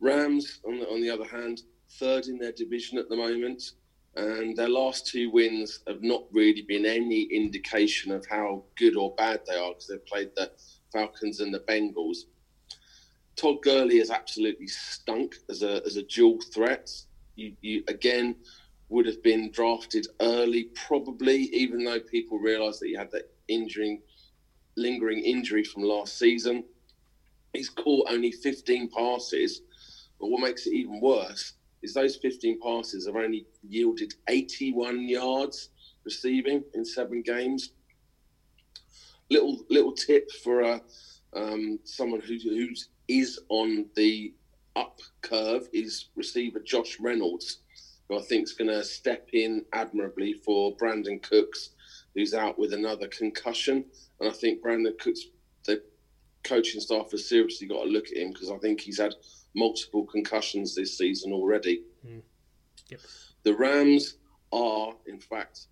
Rams, 0.00 0.60
on 0.66 0.78
the, 0.78 0.88
on 0.88 1.00
the 1.00 1.10
other 1.10 1.24
hand, 1.24 1.62
third 1.98 2.26
in 2.26 2.38
their 2.38 2.52
division 2.52 2.98
at 2.98 3.08
the 3.08 3.16
moment, 3.16 3.72
and 4.16 4.56
their 4.56 4.68
last 4.68 5.06
two 5.06 5.30
wins 5.30 5.80
have 5.86 6.02
not 6.02 6.24
really 6.32 6.62
been 6.62 6.86
any 6.86 7.22
indication 7.24 8.12
of 8.12 8.24
how 8.26 8.64
good 8.76 8.96
or 8.96 9.14
bad 9.16 9.40
they 9.46 9.56
are 9.56 9.70
because 9.70 9.88
they've 9.88 10.06
played 10.06 10.30
the 10.36 10.50
Falcons 10.92 11.40
and 11.40 11.52
the 11.52 11.60
Bengals. 11.60 12.18
Todd 13.36 13.56
Gurley 13.62 13.98
has 13.98 14.10
absolutely 14.10 14.66
stunk 14.66 15.36
as 15.50 15.62
a 15.62 15.82
as 15.84 15.96
a 15.96 16.02
dual 16.02 16.38
threat. 16.54 16.90
You, 17.34 17.52
you 17.60 17.84
again 17.88 18.36
would 18.88 19.04
have 19.04 19.22
been 19.22 19.50
drafted 19.50 20.06
early, 20.20 20.70
probably, 20.86 21.42
even 21.52 21.84
though 21.84 22.00
people 22.00 22.38
realise 22.38 22.78
that 22.78 22.86
he 22.86 22.94
had 22.94 23.10
that 23.10 23.30
injury, 23.48 24.00
lingering 24.76 25.22
injury 25.22 25.64
from 25.64 25.82
last 25.82 26.18
season 26.18 26.64
he's 27.56 27.70
caught 27.70 28.06
only 28.10 28.30
15 28.30 28.88
passes. 28.90 29.62
But 30.20 30.28
what 30.28 30.40
makes 30.40 30.66
it 30.66 30.74
even 30.74 31.00
worse 31.00 31.54
is 31.82 31.94
those 31.94 32.16
15 32.16 32.60
passes 32.60 33.06
have 33.06 33.16
only 33.16 33.46
yielded 33.68 34.14
81 34.28 35.08
yards 35.08 35.70
receiving 36.04 36.64
in 36.74 36.84
seven 36.84 37.22
games. 37.22 37.72
Little 39.30 39.64
little 39.68 39.92
tip 39.92 40.30
for 40.44 40.62
uh, 40.62 40.78
um, 41.34 41.78
someone 41.84 42.20
who 42.20 42.38
who's 42.38 42.88
is 43.08 43.38
on 43.48 43.86
the 43.94 44.32
up 44.74 45.00
curve 45.22 45.68
is 45.72 46.08
receiver 46.16 46.60
Josh 46.60 46.98
Reynolds, 47.00 47.58
who 48.08 48.18
I 48.18 48.22
think 48.22 48.44
is 48.44 48.52
going 48.52 48.68
to 48.68 48.84
step 48.84 49.28
in 49.32 49.64
admirably 49.72 50.34
for 50.34 50.76
Brandin 50.76 51.22
Cooks, 51.22 51.70
who's 52.14 52.34
out 52.34 52.58
with 52.58 52.72
another 52.72 53.08
concussion. 53.08 53.84
And 54.20 54.28
I 54.28 54.32
think 54.32 54.62
Brandin 54.62 54.98
Cooks, 54.98 55.22
the 55.64 55.82
coaching 56.44 56.80
staff 56.80 57.10
has 57.10 57.28
seriously 57.28 57.66
got 57.66 57.84
to 57.84 57.90
look 57.90 58.06
at 58.10 58.16
him 58.16 58.32
because 58.32 58.50
I 58.50 58.58
think 58.58 58.80
he's 58.80 59.00
had 59.00 59.14
multiple 59.56 60.04
concussions 60.04 60.74
this 60.74 60.96
season 60.96 61.32
already. 61.32 61.82
Mm. 62.06 62.22
Yep. 62.90 63.00
The 63.42 63.54
Rams 63.54 64.18
are, 64.52 64.94
in 65.06 65.18
fact, 65.18 65.66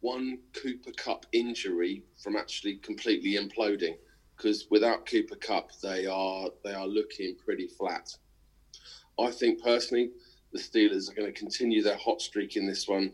one 0.00 0.38
Cooper 0.52 0.92
Kupp 0.96 1.26
injury 1.32 2.04
from 2.22 2.36
actually 2.36 2.76
completely 2.76 3.34
imploding 3.34 3.96
because 4.36 4.66
without 4.70 5.06
Cooper 5.06 5.36
Kupp, 5.36 5.70
they 5.82 6.06
are 6.06 6.48
they 6.62 6.72
are 6.72 6.86
looking 6.86 7.36
pretty 7.36 7.66
flat. 7.66 8.14
I 9.18 9.30
think 9.30 9.62
personally, 9.62 10.10
the 10.52 10.58
Steelers 10.58 11.10
are 11.10 11.14
going 11.14 11.32
to 11.32 11.38
continue 11.38 11.82
their 11.82 11.96
hot 11.96 12.20
streak 12.20 12.56
in 12.56 12.66
this 12.66 12.86
one 12.88 13.12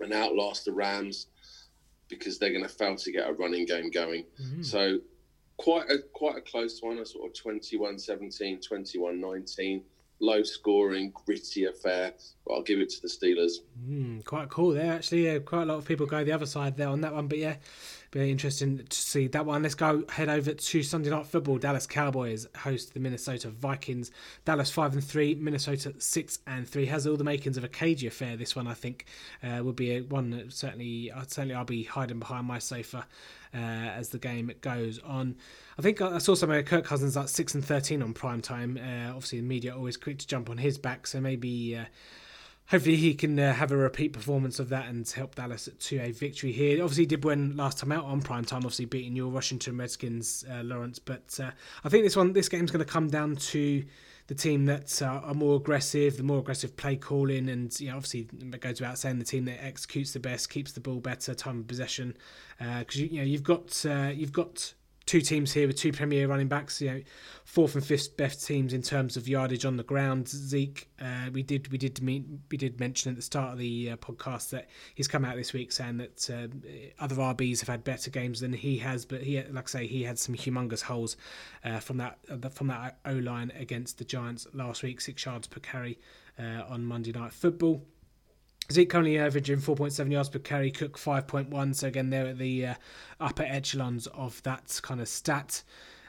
and 0.00 0.12
outlast 0.12 0.64
the 0.64 0.72
Rams 0.72 1.26
because 2.08 2.38
they're 2.38 2.50
going 2.50 2.62
to 2.62 2.68
fail 2.68 2.96
to 2.96 3.12
get 3.12 3.28
a 3.28 3.32
running 3.32 3.66
game 3.66 3.90
going. 3.90 4.24
Mm-hmm. 4.40 4.62
So 4.62 4.98
quite 5.62 5.88
a 5.90 5.98
quite 6.12 6.36
a 6.36 6.40
close 6.40 6.80
one, 6.82 6.98
a 6.98 7.06
sort 7.06 7.30
of 7.30 7.44
21-17, 7.44 8.60
21-19 8.68 9.82
low 10.22 10.42
scoring, 10.42 11.12
gritty 11.26 11.66
affair. 11.66 12.14
But 12.46 12.54
I'll 12.54 12.62
give 12.62 12.80
it 12.80 12.88
to 12.90 13.02
the 13.02 13.08
Steelers. 13.08 13.54
Mm, 13.86 14.24
quite 14.24 14.48
cool 14.48 14.70
there, 14.70 14.92
actually. 14.92 15.26
Yeah, 15.26 15.38
quite 15.40 15.62
a 15.62 15.66
lot 15.66 15.78
of 15.78 15.84
people 15.84 16.06
go 16.06 16.24
the 16.24 16.32
other 16.32 16.46
side 16.46 16.76
there 16.76 16.88
on 16.88 17.00
that 17.02 17.12
one. 17.12 17.26
But 17.26 17.38
yeah, 17.38 17.56
be 18.12 18.30
interesting 18.30 18.78
to 18.88 18.96
see 18.96 19.26
that 19.28 19.44
one. 19.44 19.62
Let's 19.62 19.74
go 19.74 20.04
head 20.08 20.28
over 20.28 20.54
to 20.54 20.82
Sunday 20.82 21.10
Night 21.10 21.26
Football. 21.26 21.58
Dallas 21.58 21.86
Cowboys 21.86 22.46
host 22.56 22.94
the 22.94 23.00
Minnesota 23.00 23.50
Vikings. 23.50 24.10
Dallas 24.44 24.70
five 24.70 24.94
and 24.94 25.04
three, 25.04 25.34
Minnesota 25.34 25.92
six 25.98 26.38
and 26.46 26.66
three. 26.66 26.86
Has 26.86 27.06
all 27.06 27.16
the 27.16 27.24
makings 27.24 27.56
of 27.56 27.64
a 27.64 27.68
cagey 27.68 28.06
affair. 28.06 28.36
This 28.36 28.56
one, 28.56 28.66
I 28.66 28.74
think, 28.74 29.06
uh, 29.42 29.62
would 29.62 29.76
be 29.76 29.96
a, 29.96 30.00
one 30.00 30.30
that 30.30 30.52
certainly, 30.52 31.12
certainly, 31.26 31.54
I'll 31.54 31.64
be 31.64 31.84
hiding 31.84 32.20
behind 32.20 32.46
my 32.46 32.58
sofa 32.58 33.06
uh, 33.54 33.58
as 33.58 34.10
the 34.10 34.18
game 34.18 34.52
goes 34.60 34.98
on. 35.00 35.36
I 35.78 35.82
think 35.82 36.00
I 36.00 36.18
saw 36.18 36.34
somewhere 36.34 36.62
Kirk 36.62 36.84
Cousins 36.84 37.16
at 37.16 37.28
six 37.28 37.54
and 37.54 37.64
thirteen 37.64 38.02
on 38.02 38.12
prime 38.12 38.40
time. 38.40 38.78
Uh, 38.78 39.10
obviously, 39.10 39.40
the 39.40 39.46
media 39.46 39.74
always 39.74 39.96
quick 39.96 40.18
to 40.18 40.26
jump 40.26 40.50
on 40.50 40.58
his 40.58 40.78
back, 40.78 41.06
so 41.06 41.20
maybe 41.20 41.76
uh, 41.76 41.84
hopefully 42.66 42.96
he 42.96 43.14
can 43.14 43.38
uh, 43.38 43.52
have 43.52 43.72
a 43.72 43.76
repeat 43.76 44.12
performance 44.12 44.58
of 44.58 44.68
that 44.68 44.88
and 44.88 45.08
help 45.10 45.34
Dallas 45.34 45.68
to 45.78 45.98
a 45.98 46.10
victory 46.12 46.52
here. 46.52 46.82
Obviously, 46.82 47.02
he 47.02 47.06
did 47.06 47.24
win 47.24 47.56
last 47.56 47.78
time 47.78 47.92
out 47.92 48.04
on 48.04 48.22
prime 48.22 48.44
time, 48.44 48.58
obviously 48.58 48.84
beating 48.84 49.16
your 49.16 49.30
Washington 49.30 49.78
Redskins, 49.78 50.44
uh, 50.50 50.62
Lawrence. 50.62 50.98
But 50.98 51.38
uh, 51.42 51.50
I 51.84 51.88
think 51.88 52.04
this 52.04 52.16
one, 52.16 52.32
this 52.32 52.48
game's 52.48 52.70
going 52.70 52.84
to 52.84 52.90
come 52.90 53.08
down 53.08 53.36
to 53.36 53.84
the 54.28 54.34
team 54.34 54.66
that 54.66 55.02
uh, 55.02 55.20
are 55.24 55.34
more 55.34 55.56
aggressive, 55.56 56.16
the 56.16 56.22
more 56.22 56.38
aggressive 56.38 56.76
play 56.76 56.96
calling, 56.96 57.48
and 57.48 57.78
you 57.80 57.90
know, 57.90 57.96
obviously 57.96 58.28
it 58.40 58.60
goes 58.60 58.80
without 58.80 58.98
saying 58.98 59.18
the 59.18 59.24
team 59.24 59.44
that 59.46 59.62
executes 59.62 60.12
the 60.12 60.20
best, 60.20 60.50
keeps 60.50 60.72
the 60.72 60.80
ball 60.80 61.00
better, 61.00 61.34
time 61.34 61.60
of 61.60 61.66
possession. 61.66 62.16
Because 62.58 62.96
uh, 62.96 63.02
you, 63.02 63.06
you, 63.06 63.18
know 63.18 63.24
you've 63.24 63.42
got 63.42 63.84
uh, 63.86 64.10
you've 64.14 64.32
got 64.32 64.74
two 65.12 65.20
teams 65.20 65.52
here 65.52 65.66
with 65.66 65.76
two 65.76 65.92
premier 65.92 66.26
running 66.26 66.48
backs. 66.48 66.80
You 66.80 66.90
know, 66.90 67.02
fourth 67.44 67.74
and 67.74 67.84
fifth 67.84 68.16
best 68.16 68.46
teams 68.46 68.72
in 68.72 68.80
terms 68.80 69.18
of 69.18 69.28
yardage 69.28 69.66
on 69.66 69.76
the 69.76 69.82
ground. 69.82 70.26
Zeke, 70.26 70.88
uh, 71.02 71.28
we 71.30 71.42
did 71.42 71.70
we 71.70 71.76
did 71.76 72.00
we 72.02 72.56
did 72.56 72.80
mention 72.80 73.10
at 73.10 73.16
the 73.16 73.22
start 73.22 73.52
of 73.52 73.58
the 73.58 73.90
uh, 73.90 73.96
podcast 73.96 74.48
that 74.50 74.70
he's 74.94 75.08
come 75.08 75.26
out 75.26 75.36
this 75.36 75.52
week 75.52 75.70
saying 75.70 75.98
that 75.98 76.30
uh, 76.30 76.48
other 76.98 77.16
RBs 77.16 77.60
have 77.60 77.68
had 77.68 77.84
better 77.84 78.10
games 78.10 78.40
than 78.40 78.54
he 78.54 78.78
has, 78.78 79.04
but 79.04 79.22
he 79.22 79.42
like 79.42 79.64
I 79.64 79.80
say 79.80 79.86
he 79.86 80.02
had 80.02 80.18
some 80.18 80.34
humongous 80.34 80.80
holes 80.80 81.18
uh, 81.62 81.78
from 81.78 81.98
that 81.98 82.18
uh, 82.30 82.48
from 82.48 82.68
that 82.68 82.98
O 83.04 83.12
line 83.12 83.52
against 83.54 83.98
the 83.98 84.04
Giants 84.04 84.46
last 84.54 84.82
week, 84.82 85.02
six 85.02 85.26
yards 85.26 85.46
per 85.46 85.60
carry 85.60 85.98
uh, 86.38 86.62
on 86.70 86.86
Monday 86.86 87.12
Night 87.12 87.34
Football. 87.34 87.84
Zeke 88.70 88.90
currently 88.90 89.18
averaging 89.18 89.58
4.7 89.58 90.10
yards 90.10 90.28
per 90.28 90.38
carry, 90.38 90.70
Cook 90.70 90.98
5.1. 90.98 91.74
So 91.74 91.88
again, 91.88 92.10
they're 92.10 92.28
at 92.28 92.38
the 92.38 92.66
uh, 92.66 92.74
upper 93.20 93.42
echelons 93.42 94.06
of 94.08 94.42
that 94.44 94.78
kind 94.82 95.00
of 95.00 95.08
stat. 95.08 95.62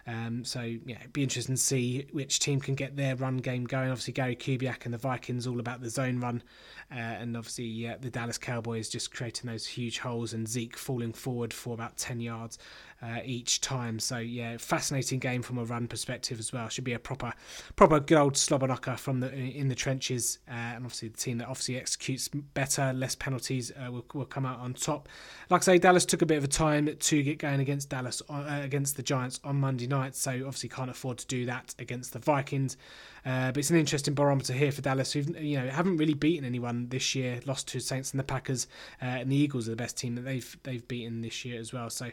Um, 0.06 0.44
so 0.44 0.62
yeah, 0.62 0.98
it'd 1.00 1.14
be 1.14 1.24
interesting 1.24 1.56
to 1.56 1.62
see 1.62 2.08
which 2.12 2.40
team 2.40 2.60
can 2.60 2.76
get 2.76 2.98
their 2.98 3.16
run 3.16 3.38
game 3.38 3.64
going. 3.64 3.90
Obviously, 3.90 4.14
Gary 4.14 4.36
Kubiak 4.36 4.84
and 4.86 4.94
the 4.94 4.98
Vikings 4.98 5.48
all 5.48 5.60
about 5.60 5.82
the 5.82 5.90
zone 5.90 6.20
run, 6.20 6.44
uh, 6.92 6.96
and 6.96 7.38
obviously 7.38 7.90
the 8.02 8.10
Dallas 8.10 8.38
Cowboys 8.38 8.90
just 8.90 9.14
creating 9.14 9.50
those 9.50 9.66
huge 9.66 10.00
holes 10.00 10.34
and 10.34 10.48
Zeke 10.48 10.78
falling 10.78 11.14
forward 11.14 11.54
for 11.54 11.74
about 11.74 11.98
10 11.98 12.20
yards 12.20 12.58
uh, 13.04 13.20
each 13.26 13.62
time. 13.62 14.00
So 14.00 14.18
yeah, 14.18 14.58
fascinating 14.58 15.20
game 15.20 15.42
from 15.42 15.58
a 15.58 15.66
run 15.66 15.88
perspective 15.88 16.40
as 16.40 16.54
well. 16.54 16.70
Should 16.70 16.84
be 16.84 16.94
a 16.94 17.00
proper, 17.00 17.34
proper 17.76 18.00
good 18.00 18.18
old 18.18 18.38
slobber 18.38 18.68
knocker 18.68 18.96
from 18.96 19.20
the 19.20 19.34
in 19.34 19.68
the 19.68 19.76
trenches, 19.76 20.40
uh, 20.48 20.54
and 20.54 20.86
obviously 20.86 21.10
the 21.10 21.18
team 21.18 21.38
that 21.40 21.48
obviously 21.48 21.78
executes 21.78 22.30
better, 22.30 22.94
less 22.94 23.16
penalties 23.16 23.72
uh, 23.72 23.92
will, 23.92 24.06
will 24.14 24.26
come 24.26 24.46
out 24.46 24.60
on 24.60 24.74
top. 24.74 25.10
Like 25.50 25.62
I 25.64 25.66
say, 25.66 25.78
Dallas 25.80 26.06
took 26.06 26.22
a 26.22 26.26
bit 26.26 26.38
of 26.38 26.44
a 26.44 26.48
time 26.48 26.96
to 26.98 27.24
get 27.24 27.40
going 27.40 27.60
against 27.60 27.90
Dallas 27.90 28.22
uh, 28.30 28.62
against 28.64 28.96
the 28.96 29.04
Giants 29.04 29.40
on 29.44 29.58
Monday 29.58 29.88
night, 29.88 30.16
so 30.16 30.32
obviously 30.32 30.70
can't 30.70 30.90
afford 30.90 31.18
to 31.18 31.28
do 31.28 31.46
that 31.46 31.76
against 31.80 32.14
the 32.14 32.20
Vikings. 32.20 32.78
Uh, 33.26 33.52
but 33.52 33.58
it's 33.58 33.70
an 33.70 33.78
interesting 33.78 34.14
barometer 34.14 34.54
here 34.54 34.72
for 34.72 34.82
Dallas, 34.82 35.14
who 35.14 35.22
you 35.40 35.60
know 35.60 35.70
haven't 35.70 35.98
really 35.98 36.14
beaten 36.14 36.46
anyone 36.46 36.88
this 36.90 37.16
year. 37.16 37.40
Lost 37.46 37.68
to 37.70 37.80
Saints 37.80 38.12
and 38.12 38.20
the 38.20 38.24
Packers, 38.24 38.68
uh, 39.02 39.06
and 39.06 39.32
the 39.32 39.36
Eagles 39.36 39.68
are 39.68 39.72
the 39.72 39.78
best 39.78 39.98
team 39.98 40.16
that 40.16 40.22
they've 40.22 40.58
they've 40.64 40.88
beaten 40.88 41.22
this 41.22 41.44
year 41.46 41.60
as 41.60 41.74
well. 41.74 41.90
So 41.90 42.12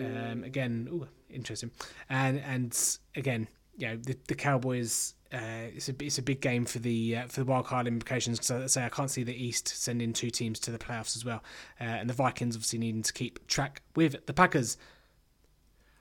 um, 0.00 0.44
again, 0.44 0.88
ooh, 0.90 1.06
interesting. 1.30 1.70
And 2.08 2.40
and 2.40 2.98
again, 3.16 3.48
know, 3.88 3.96
the, 3.96 4.16
the 4.26 4.34
Cowboys. 4.34 5.14
Uh, 5.30 5.68
it's 5.74 5.90
a 5.90 5.94
it's 6.00 6.16
a 6.16 6.22
big 6.22 6.40
game 6.40 6.64
for 6.64 6.78
the 6.78 7.16
uh, 7.16 7.26
for 7.26 7.40
the 7.40 7.44
wild 7.44 7.66
card 7.66 7.86
implications 7.86 8.50
I 8.50 8.66
say 8.66 8.84
I 8.84 8.88
can't 8.88 9.10
see 9.10 9.24
the 9.24 9.34
East 9.34 9.68
sending 9.68 10.14
two 10.14 10.30
teams 10.30 10.58
to 10.60 10.70
the 10.70 10.78
playoffs 10.78 11.16
as 11.16 11.24
well, 11.24 11.44
uh, 11.80 11.84
and 11.84 12.08
the 12.08 12.14
Vikings 12.14 12.56
obviously 12.56 12.78
needing 12.78 13.02
to 13.02 13.12
keep 13.12 13.46
track 13.46 13.82
with 13.94 14.24
the 14.26 14.32
Packers. 14.32 14.78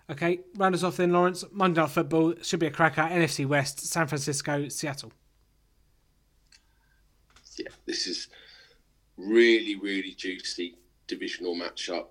Okay, 0.10 0.40
round 0.56 0.74
us 0.74 0.84
off 0.84 0.96
then, 0.96 1.12
Lawrence. 1.12 1.44
Monday 1.52 1.82
Night 1.82 1.90
Football 1.90 2.36
should 2.42 2.62
be 2.62 2.68
a 2.68 2.72
cracker. 2.72 3.02
NFC 3.02 3.46
West, 3.46 3.82
San 3.82 4.08
Francisco, 4.08 4.70
Seattle. 4.70 5.12
Yeah, 7.58 7.68
this 7.86 8.08
is 8.08 8.30
really 9.18 9.76
really 9.76 10.14
juicy 10.14 10.78
divisional 11.08 11.56
matchup 11.56 12.08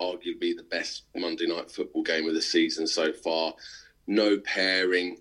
arguably 0.00 0.56
the 0.56 0.66
best 0.70 1.04
Monday 1.16 1.46
night 1.46 1.70
football 1.70 2.02
game 2.02 2.28
of 2.28 2.34
the 2.34 2.42
season 2.42 2.86
so 2.86 3.12
far. 3.12 3.54
No 4.06 4.38
pairing 4.38 5.18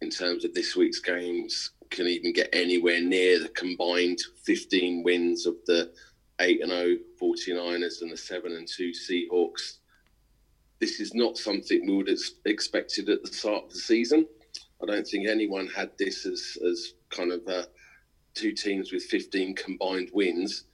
in 0.00 0.10
terms 0.10 0.44
of 0.44 0.54
this 0.54 0.76
week's 0.76 1.00
games 1.00 1.70
can 1.90 2.06
even 2.06 2.32
get 2.32 2.48
anywhere 2.52 3.00
near 3.00 3.38
the 3.38 3.48
combined 3.50 4.18
15 4.44 5.02
wins 5.02 5.46
of 5.46 5.56
the 5.66 5.92
8 6.40 6.62
and 6.62 6.70
0 6.70 6.96
49ers 7.20 8.02
and 8.02 8.10
the 8.10 8.16
7 8.16 8.52
and 8.52 8.66
2 8.66 8.90
Seahawks. 8.90 9.78
This 10.80 10.98
is 10.98 11.14
not 11.14 11.38
something 11.38 11.86
we 11.86 11.94
would 11.94 12.08
have 12.08 12.18
expected 12.44 13.08
at 13.08 13.22
the 13.22 13.32
start 13.32 13.64
of 13.64 13.70
the 13.70 13.78
season. 13.78 14.26
I 14.82 14.86
don't 14.86 15.06
think 15.06 15.28
anyone 15.28 15.68
had 15.68 15.90
this 15.98 16.26
as, 16.26 16.58
as 16.68 16.94
kind 17.10 17.30
of 17.30 17.46
uh, 17.46 17.64
two 18.34 18.52
teams 18.52 18.92
with 18.92 19.04
15 19.04 19.54
combined 19.54 20.10
wins. 20.12 20.64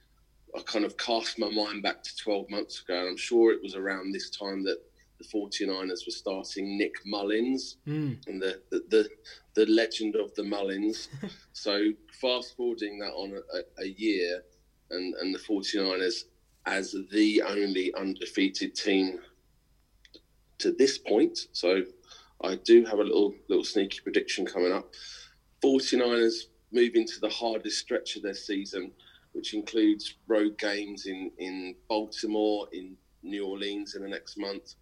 I 0.55 0.61
kind 0.61 0.85
of 0.85 0.97
cast 0.97 1.39
my 1.39 1.49
mind 1.49 1.83
back 1.83 2.03
to 2.03 2.15
12 2.17 2.49
months 2.49 2.81
ago, 2.81 2.99
and 2.99 3.09
I'm 3.09 3.17
sure 3.17 3.51
it 3.51 3.61
was 3.61 3.75
around 3.75 4.11
this 4.11 4.29
time 4.29 4.63
that 4.63 4.77
the 5.19 5.25
49ers 5.25 6.05
were 6.07 6.11
starting 6.11 6.77
Nick 6.77 6.95
Mullens 7.05 7.77
mm. 7.87 8.17
and 8.27 8.41
the, 8.41 8.61
the, 8.71 8.83
the, 8.89 9.09
the, 9.55 9.65
legend 9.65 10.15
of 10.15 10.33
the 10.35 10.43
Mullens. 10.43 11.09
so, 11.53 11.91
fast 12.21 12.55
forwarding 12.55 12.99
that 12.99 13.11
on 13.11 13.41
a, 13.53 13.81
a, 13.81 13.87
year, 13.87 14.43
and, 14.91 15.13
and 15.15 15.35
the 15.35 15.39
49ers 15.39 16.23
as 16.65 16.95
the 17.11 17.41
only 17.41 17.93
undefeated 17.95 18.75
team 18.75 19.19
to 20.59 20.71
this 20.71 20.97
point. 20.97 21.47
So, 21.51 21.83
I 22.41 22.55
do 22.55 22.85
have 22.85 22.99
a 22.99 23.03
little 23.03 23.35
little 23.49 23.65
sneaky 23.65 23.99
prediction 24.01 24.45
coming 24.45 24.71
up. 24.71 24.93
49ers 25.61 26.45
move 26.71 26.95
into 26.95 27.19
the 27.19 27.29
hardest 27.29 27.79
stretch 27.79 28.15
of 28.15 28.23
their 28.23 28.33
season 28.33 28.91
which 29.33 29.53
includes 29.53 30.15
road 30.27 30.57
games 30.57 31.05
in, 31.05 31.31
in 31.37 31.75
Baltimore, 31.87 32.67
in 32.73 32.95
New 33.23 33.45
Orleans 33.45 33.95
in 33.95 34.03
the 34.03 34.09
next 34.09 34.37
month. 34.37 34.75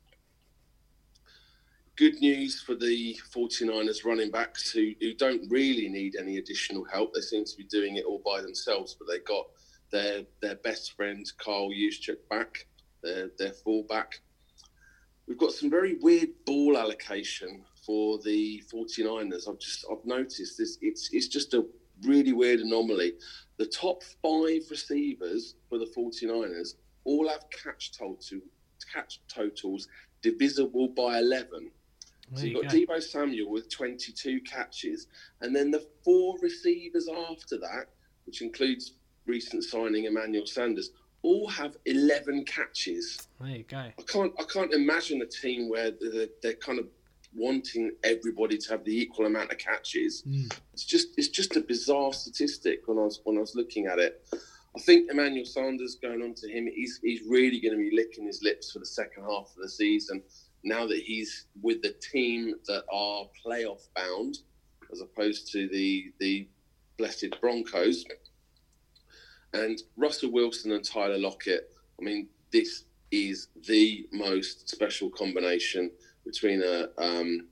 Good 1.95 2.21
news 2.21 2.61
for 2.61 2.75
the 2.75 3.17
49ers 3.35 4.05
running 4.05 4.29
backs 4.29 4.69
who, 4.69 4.91
who 5.01 5.15
don't 5.15 5.49
really 5.49 5.89
need 5.89 6.15
any 6.15 6.37
additional 6.37 6.85
help. 6.85 7.13
They 7.13 7.21
seem 7.21 7.43
to 7.43 7.57
be 7.57 7.63
doing 7.63 7.97
it 7.97 8.05
all 8.05 8.21
by 8.23 8.41
themselves, 8.41 8.95
but 8.97 9.07
they 9.11 9.19
got 9.19 9.47
their 9.91 10.23
their 10.41 10.55
best 10.55 10.95
friend 10.95 11.25
Kyle 11.43 11.69
Juszczyk 11.69 12.17
back, 12.29 12.67
their 13.01 13.29
their 13.39 13.53
fullback. 13.53 14.19
We've 15.27 15.37
got 15.37 15.51
some 15.51 15.69
very 15.69 15.95
weird 15.95 16.29
ball 16.45 16.77
allocation 16.77 17.63
for 17.85 18.19
the 18.23 18.63
49ers. 18.71 19.49
I've 19.49 19.59
just 19.59 19.85
I've 19.91 20.05
noticed 20.05 20.57
this. 20.57 20.77
It's 20.81 21.09
it's 21.11 21.27
just 21.27 21.53
a 21.53 21.65
really 22.03 22.33
weird 22.33 22.59
anomaly. 22.59 23.13
The 23.57 23.65
top 23.65 24.03
five 24.21 24.61
receivers 24.69 25.55
for 25.69 25.77
the 25.77 25.85
49ers 25.85 26.75
all 27.03 27.27
have 27.27 27.45
catch 27.49 27.91
total 27.97 28.17
catch 28.93 29.19
totals 29.27 29.87
divisible 30.21 30.89
by 30.89 31.17
11. 31.17 31.71
So 32.35 32.43
you've 32.43 32.61
got 32.61 32.71
go. 32.71 32.77
Deebo 32.77 33.01
Samuel 33.01 33.49
with 33.49 33.69
22 33.69 34.41
catches, 34.41 35.07
and 35.41 35.55
then 35.55 35.71
the 35.71 35.87
four 36.03 36.35
receivers 36.41 37.07
after 37.29 37.57
that, 37.59 37.87
which 38.25 38.41
includes 38.41 38.93
recent 39.25 39.63
signing 39.63 40.05
Emmanuel 40.05 40.45
Sanders, 40.45 40.91
all 41.21 41.47
have 41.47 41.77
11 41.85 42.43
catches. 42.43 43.27
There 43.39 43.49
you 43.49 43.63
go. 43.63 43.77
I 43.77 44.01
can't 44.05 44.33
I 44.39 44.43
can't 44.43 44.73
imagine 44.73 45.21
a 45.21 45.25
team 45.25 45.69
where 45.69 45.91
they're, 45.91 46.27
they're 46.41 46.53
kind 46.55 46.79
of 46.79 46.87
wanting 47.37 47.91
everybody 48.03 48.57
to 48.57 48.71
have 48.71 48.83
the 48.83 48.99
equal 48.99 49.27
amount 49.27 49.51
of 49.51 49.57
catches. 49.57 50.23
Mm. 50.23 50.51
It's 50.73 50.83
just 50.83 51.09
it's 51.17 51.29
just 51.29 51.55
a 51.55 51.61
bizarre 51.61 52.11
statistic 52.11 52.81
when 52.87 52.97
I 52.97 53.03
was 53.03 53.21
when 53.23 53.37
I 53.37 53.41
was 53.41 53.55
looking 53.55 53.85
at 53.85 53.99
it. 53.99 54.27
I 54.75 54.79
think 54.79 55.09
Emmanuel 55.09 55.45
Sanders 55.45 55.95
going 55.95 56.21
on 56.21 56.33
to 56.35 56.49
him, 56.49 56.67
he's 56.67 56.99
he's 57.01 57.21
really 57.27 57.59
going 57.59 57.77
to 57.77 57.89
be 57.89 57.95
licking 57.95 58.25
his 58.25 58.41
lips 58.43 58.71
for 58.71 58.79
the 58.79 58.85
second 58.85 59.23
half 59.23 59.51
of 59.55 59.61
the 59.61 59.69
season. 59.69 60.21
Now 60.63 60.85
that 60.87 60.99
he's 60.99 61.45
with 61.61 61.81
the 61.81 61.95
team 62.11 62.55
that 62.67 62.83
are 62.91 63.25
playoff 63.45 63.87
bound, 63.95 64.39
as 64.91 65.01
opposed 65.01 65.51
to 65.53 65.67
the 65.69 66.11
the 66.19 66.47
blessed 66.97 67.37
Broncos, 67.39 68.03
and 69.53 69.81
Russell 69.95 70.31
Wilson 70.31 70.71
and 70.71 70.83
Tyler 70.83 71.17
Lockett. 71.17 71.71
I 71.99 72.03
mean, 72.03 72.27
this 72.51 72.83
is 73.11 73.47
the 73.67 74.07
most 74.11 74.69
special 74.69 75.09
combination 75.09 75.91
between 76.27 76.61
a 76.61 76.89
um, 76.97 77.47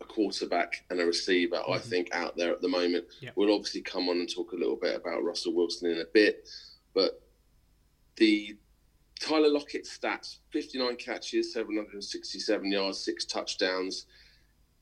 a 0.00 0.04
quarterback 0.04 0.84
and 0.90 1.00
a 1.00 1.06
receiver, 1.06 1.62
I 1.68 1.78
think, 1.78 2.08
out 2.12 2.36
there 2.36 2.52
at 2.52 2.60
the 2.60 2.68
moment. 2.68 3.04
Yeah. 3.20 3.30
We'll 3.36 3.54
obviously 3.54 3.82
come 3.82 4.08
on 4.08 4.18
and 4.18 4.32
talk 4.32 4.52
a 4.52 4.56
little 4.56 4.76
bit 4.76 4.96
about 4.96 5.22
Russell 5.22 5.54
Wilson 5.54 5.90
in 5.90 6.00
a 6.00 6.06
bit, 6.12 6.48
but 6.94 7.22
the 8.16 8.56
Tyler 9.20 9.48
Lockett 9.48 9.86
stats 9.86 10.38
59 10.50 10.96
catches, 10.96 11.52
767 11.52 12.72
yards, 12.72 12.98
six 12.98 13.24
touchdowns. 13.24 14.06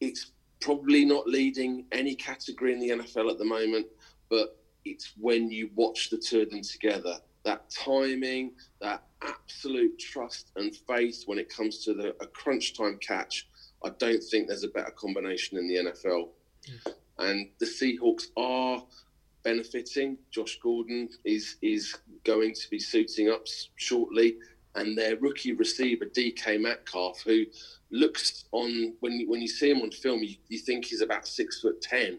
It's 0.00 0.32
probably 0.60 1.04
not 1.04 1.26
leading 1.26 1.84
any 1.92 2.14
category 2.14 2.72
in 2.72 2.80
the 2.80 2.90
NFL 2.90 3.30
at 3.30 3.38
the 3.38 3.44
moment, 3.44 3.86
but 4.30 4.56
it's 4.86 5.12
when 5.18 5.50
you 5.50 5.70
watch 5.74 6.08
the 6.08 6.16
two 6.16 6.40
of 6.40 6.50
them 6.50 6.62
together 6.62 7.18
that 7.44 7.70
timing, 7.70 8.52
that 8.80 9.02
absolute 9.22 9.98
trust 9.98 10.50
and 10.56 10.74
faith 10.74 11.24
when 11.26 11.38
it 11.38 11.54
comes 11.54 11.84
to 11.84 11.94
the, 11.94 12.14
a 12.20 12.26
crunch 12.26 12.76
time 12.76 12.98
catch. 13.00 13.48
I 13.84 13.90
don't 13.98 14.22
think 14.22 14.48
there's 14.48 14.64
a 14.64 14.68
better 14.68 14.90
combination 14.90 15.58
in 15.58 15.68
the 15.68 15.90
NFL. 15.90 16.28
And 17.18 17.48
the 17.58 17.66
Seahawks 17.66 18.28
are 18.36 18.82
benefiting. 19.42 20.18
Josh 20.30 20.58
Gordon 20.62 21.08
is 21.24 21.56
is 21.62 21.96
going 22.24 22.54
to 22.54 22.70
be 22.70 22.78
suiting 22.78 23.30
up 23.30 23.46
shortly, 23.76 24.36
and 24.74 24.96
their 24.96 25.16
rookie 25.16 25.52
receiver 25.52 26.06
DK 26.06 26.60
Metcalf, 26.60 27.22
who 27.22 27.44
looks 27.90 28.44
on 28.52 28.94
when 29.00 29.12
you, 29.12 29.30
when 29.30 29.40
you 29.40 29.48
see 29.48 29.70
him 29.70 29.80
on 29.80 29.90
film, 29.90 30.22
you, 30.22 30.36
you 30.48 30.58
think 30.58 30.84
he's 30.84 31.00
about 31.00 31.26
six 31.26 31.60
foot 31.60 31.80
ten. 31.80 32.18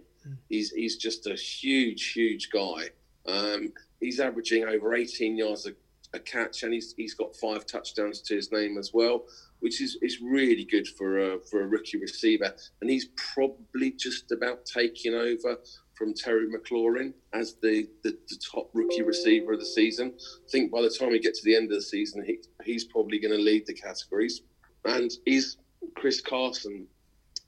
He's 0.50 0.72
he's 0.72 0.98
just 0.98 1.28
a 1.28 1.36
huge, 1.36 2.12
huge 2.12 2.50
guy. 2.50 2.90
Um, 3.26 3.74
he's 4.02 4.20
averaging 4.20 4.66
over 4.66 4.94
18 4.94 5.38
yards 5.38 5.66
a, 5.68 5.72
a 6.14 6.20
catch, 6.20 6.64
and 6.64 6.74
he's 6.74 6.94
he's 6.98 7.14
got 7.14 7.36
five 7.36 7.66
touchdowns 7.66 8.22
to 8.24 8.36
his 8.36 8.52
name 8.52 8.78
as 8.78 8.92
well, 8.94 9.24
which 9.60 9.82
is, 9.82 9.98
is 10.02 10.20
really 10.22 10.66
good 10.66 10.88
for 10.88 11.20
a 11.20 11.40
for 11.40 11.62
a 11.62 11.68
rookie 11.68 11.98
receiver. 11.98 12.54
And 12.82 12.90
he's 12.90 13.06
probably 13.34 13.92
just 13.92 14.32
about 14.32 14.66
taking 14.66 15.14
over 15.14 15.58
from 16.02 16.16
Terry 16.16 16.48
McLaurin 16.48 17.14
as 17.32 17.58
the, 17.62 17.88
the, 18.04 18.18
the 18.28 18.36
top 18.38 18.72
rookie 18.74 19.04
receiver 19.04 19.54
of 19.54 19.60
the 19.60 19.66
season. 19.66 20.14
I 20.18 20.50
think 20.50 20.72
by 20.72 20.82
the 20.82 20.90
time 20.90 21.10
we 21.10 21.20
get 21.20 21.36
to 21.36 21.46
the 21.46 21.56
end 21.56 21.66
of 21.66 21.78
the 21.78 21.82
season, 21.82 22.26
he, 22.26 22.40
he's 22.64 22.86
probably 22.86 23.20
going 23.20 23.38
to 23.38 23.42
lead 23.42 23.68
the 23.68 23.76
categories. 23.76 24.42
And 24.84 25.12
is 25.28 25.58
Chris 25.96 26.20
Carson 26.20 26.88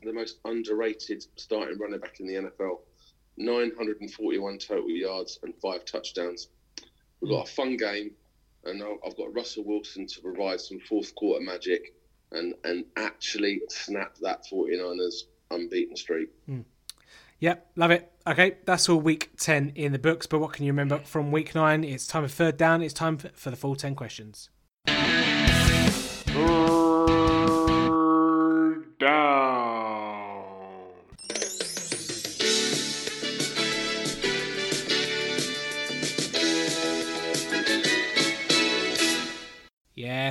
the 0.03 0.13
most 0.13 0.37
underrated 0.45 1.25
starting 1.35 1.79
running 1.79 1.99
back 1.99 2.19
in 2.19 2.27
the 2.27 2.33
NFL? 2.33 2.81
941 3.37 4.57
total 4.59 4.89
yards 4.89 5.39
and 5.43 5.53
five 5.61 5.85
touchdowns. 5.85 6.49
We've 7.19 7.31
got 7.31 7.47
a 7.47 7.51
fun 7.51 7.77
game, 7.77 8.11
and 8.65 8.83
I've 9.05 9.17
got 9.17 9.33
Russell 9.33 9.63
Wilson 9.63 10.07
to 10.07 10.21
provide 10.21 10.59
some 10.59 10.79
fourth 10.79 11.15
quarter 11.15 11.43
magic 11.43 11.93
and, 12.31 12.53
and 12.63 12.85
actually 12.97 13.61
snap 13.69 14.15
that 14.21 14.45
49ers 14.51 15.23
unbeaten 15.51 15.95
streak. 15.95 16.29
Hmm. 16.45 16.61
Yep, 17.39 17.71
love 17.75 17.91
it. 17.91 18.11
Okay, 18.25 18.57
that's 18.65 18.87
all 18.87 18.99
week 18.99 19.31
10 19.37 19.73
in 19.75 19.91
the 19.91 19.99
books, 19.99 20.27
but 20.27 20.39
what 20.39 20.53
can 20.53 20.65
you 20.65 20.71
remember 20.71 20.99
from 20.99 21.31
week 21.31 21.53
9? 21.53 21.83
It's 21.83 22.07
time 22.07 22.23
for 22.23 22.29
third 22.29 22.57
down. 22.57 22.81
It's 22.81 22.93
time 22.93 23.17
for 23.17 23.49
the 23.49 23.57
full 23.57 23.75
10 23.75 23.95
questions. 23.95 24.49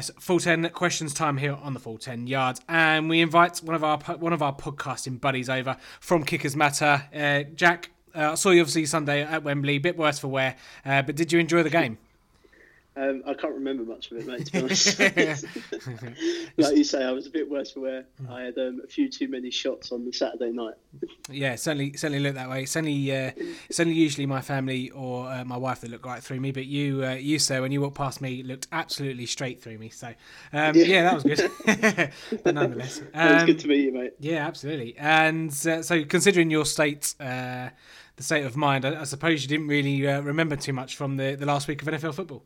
Yes, 0.02 0.10
full 0.18 0.40
10 0.40 0.70
questions 0.70 1.14
time 1.14 1.36
here 1.36 1.56
on 1.62 1.74
the 1.74 1.78
full 1.78 1.96
10 1.96 2.26
yards. 2.26 2.60
And 2.68 3.08
we 3.08 3.20
invite 3.20 3.58
one 3.58 3.76
of 3.76 3.84
our 3.84 3.98
one 4.16 4.32
of 4.32 4.42
our 4.42 4.52
podcasting 4.52 5.20
buddies 5.20 5.48
over 5.48 5.76
from 6.00 6.24
Kickers 6.24 6.56
Matter. 6.56 7.04
Uh, 7.14 7.44
Jack, 7.54 7.92
uh, 8.12 8.32
I 8.32 8.34
saw 8.34 8.50
you 8.50 8.62
obviously 8.62 8.84
Sunday 8.86 9.22
at 9.22 9.44
Wembley, 9.44 9.78
bit 9.78 9.96
worse 9.96 10.18
for 10.18 10.26
wear, 10.26 10.56
uh, 10.84 11.02
but 11.02 11.14
did 11.14 11.32
you 11.32 11.38
enjoy 11.38 11.62
the 11.62 11.70
game? 11.70 11.98
Um, 12.94 13.22
I 13.26 13.32
can't 13.32 13.54
remember 13.54 13.84
much 13.84 14.10
of 14.10 14.18
it, 14.18 14.26
mate. 14.26 14.46
To 14.46 14.52
be 14.52 14.58
honest, 14.58 14.98
like 16.58 16.76
you 16.76 16.84
say, 16.84 17.02
I 17.02 17.10
was 17.10 17.26
a 17.26 17.30
bit 17.30 17.50
worse 17.50 17.72
for 17.72 17.80
wear. 17.80 18.04
I 18.28 18.42
had 18.42 18.58
um, 18.58 18.82
a 18.84 18.86
few 18.86 19.08
too 19.08 19.28
many 19.28 19.50
shots 19.50 19.92
on 19.92 20.04
the 20.04 20.12
Saturday 20.12 20.50
night. 20.52 20.74
Yeah, 21.30 21.56
certainly, 21.56 21.94
certainly 21.94 22.20
look 22.20 22.34
that 22.34 22.50
way. 22.50 22.64
It's 22.64 22.76
only, 22.76 23.10
uh, 23.10 23.30
it's 23.68 23.80
only 23.80 23.94
usually 23.94 24.26
my 24.26 24.42
family 24.42 24.90
or 24.90 25.26
uh, 25.26 25.42
my 25.44 25.56
wife 25.56 25.80
that 25.80 25.90
look 25.90 26.04
right 26.04 26.22
through 26.22 26.40
me, 26.40 26.52
but 26.52 26.66
you, 26.66 27.02
uh, 27.02 27.12
you, 27.14 27.38
sir, 27.38 27.62
when 27.62 27.72
you 27.72 27.80
walked 27.80 27.96
past 27.96 28.20
me, 28.20 28.42
looked 28.42 28.68
absolutely 28.72 29.24
straight 29.24 29.62
through 29.62 29.78
me. 29.78 29.88
So, 29.88 30.08
um, 30.52 30.74
yeah. 30.74 31.02
that 31.04 31.14
was 31.14 31.24
good. 31.24 32.12
but 32.44 32.54
nonetheless, 32.54 33.00
um, 33.14 33.46
good 33.46 33.58
to 33.60 33.68
meet 33.68 33.84
you, 33.84 33.92
mate. 33.92 34.12
yeah, 34.20 34.46
absolutely. 34.46 34.96
And 34.98 35.50
uh, 35.66 35.82
so, 35.82 36.04
considering 36.04 36.50
your 36.50 36.66
state, 36.66 37.14
uh, 37.18 37.70
the 38.16 38.22
state 38.22 38.44
of 38.44 38.54
mind, 38.54 38.84
I, 38.84 39.00
I 39.00 39.04
suppose 39.04 39.42
you 39.42 39.48
didn't 39.48 39.68
really 39.68 40.06
uh, 40.06 40.20
remember 40.20 40.56
too 40.56 40.74
much 40.74 40.96
from 40.96 41.16
the, 41.16 41.36
the 41.36 41.46
last 41.46 41.68
week 41.68 41.80
of 41.80 41.88
NFL 41.88 42.14
football. 42.14 42.44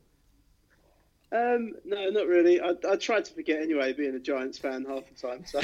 Um, 1.32 1.72
no, 1.84 2.08
not 2.10 2.26
really. 2.28 2.60
I, 2.60 2.74
I 2.88 2.96
tried 2.96 3.24
to 3.26 3.32
forget 3.34 3.60
anyway, 3.60 3.92
being 3.92 4.14
a 4.14 4.18
Giants 4.20 4.58
fan 4.58 4.84
half 4.88 5.02
the 5.08 5.28
time. 5.28 5.44
So 5.44 5.60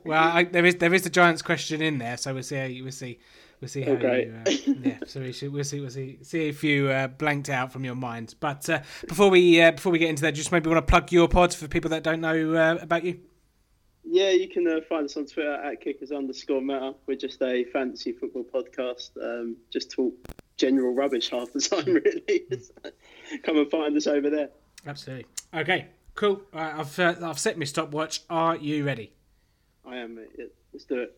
well, 0.04 0.22
I, 0.36 0.44
there 0.44 0.64
is 0.66 0.76
there 0.76 0.92
is 0.92 1.02
the 1.02 1.10
Giants 1.10 1.40
question 1.42 1.80
in 1.80 1.98
there, 1.98 2.16
so 2.16 2.34
we'll 2.34 2.42
see. 2.42 2.56
How 2.56 2.64
you, 2.64 2.82
we'll 2.82 2.92
see. 2.92 3.18
We'll 3.60 3.68
see 3.68 3.82
how 3.82 3.92
Oh, 3.92 3.96
great. 3.96 4.26
you. 4.28 4.34
Uh, 4.44 4.74
yeah, 4.82 4.98
so 5.06 5.20
we 5.20 5.32
should, 5.32 5.50
we'll 5.52 5.64
see. 5.64 5.80
We'll 5.80 5.88
see. 5.90 6.18
See 6.22 6.48
if 6.48 6.62
you 6.64 6.88
uh, 6.90 7.06
blanked 7.08 7.48
out 7.48 7.72
from 7.72 7.84
your 7.84 7.94
mind. 7.94 8.34
But 8.40 8.68
uh, 8.68 8.80
before 9.08 9.30
we 9.30 9.62
uh, 9.62 9.70
before 9.70 9.92
we 9.92 9.98
get 9.98 10.10
into 10.10 10.22
that, 10.22 10.32
just 10.32 10.50
maybe 10.52 10.68
want 10.68 10.84
to 10.84 10.90
plug 10.90 11.12
your 11.12 11.28
pod 11.28 11.54
for 11.54 11.68
people 11.68 11.90
that 11.90 12.02
don't 12.02 12.20
know 12.20 12.54
uh, 12.54 12.78
about 12.82 13.04
you. 13.04 13.20
yeah, 14.04 14.30
you 14.30 14.48
can 14.48 14.66
uh, 14.66 14.80
find 14.88 15.04
us 15.06 15.16
on 15.16 15.26
Twitter 15.26 15.54
at 15.54 15.80
kickers 15.80 16.10
underscore 16.12 16.60
matter. 16.60 16.92
We're 17.06 17.16
just 17.16 17.40
a 17.40 17.64
fantasy 17.72 18.12
football 18.12 18.44
podcast. 18.44 19.10
Um, 19.22 19.56
just 19.72 19.90
talk 19.92 20.12
general 20.56 20.92
rubbish 20.92 21.30
half 21.30 21.52
the 21.52 21.60
time, 21.60 21.84
really. 22.04 22.46
Come 23.42 23.58
and 23.58 23.70
find 23.70 23.96
us 23.96 24.06
over 24.06 24.30
there. 24.30 24.50
Absolutely. 24.86 25.26
Okay. 25.54 25.86
Cool. 26.16 26.40
Right, 26.52 26.74
I've 26.74 26.98
uh, 26.98 27.14
I've 27.22 27.38
set 27.38 27.58
my 27.58 27.66
stopwatch. 27.66 28.22
Are 28.30 28.56
you 28.56 28.84
ready? 28.84 29.12
I 29.84 29.96
am, 29.96 30.16
mate. 30.16 30.30
Let's 30.72 30.86
do 30.86 31.02
it. 31.02 31.14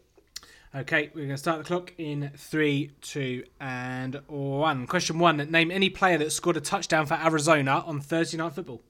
Okay, 0.74 1.10
we're 1.14 1.22
going 1.22 1.30
to 1.30 1.38
start 1.38 1.58
the 1.58 1.64
clock 1.64 1.94
in 1.96 2.30
three, 2.36 2.90
two, 3.00 3.44
and 3.60 4.20
one. 4.26 4.88
Question 4.88 5.20
one: 5.20 5.36
Name 5.36 5.70
any 5.70 5.88
player 5.88 6.18
that 6.18 6.32
scored 6.32 6.56
a 6.56 6.60
touchdown 6.60 7.06
for 7.06 7.14
Arizona 7.14 7.84
on 7.86 8.00
Thursday 8.00 8.36
Night 8.38 8.54
Football. 8.54 8.82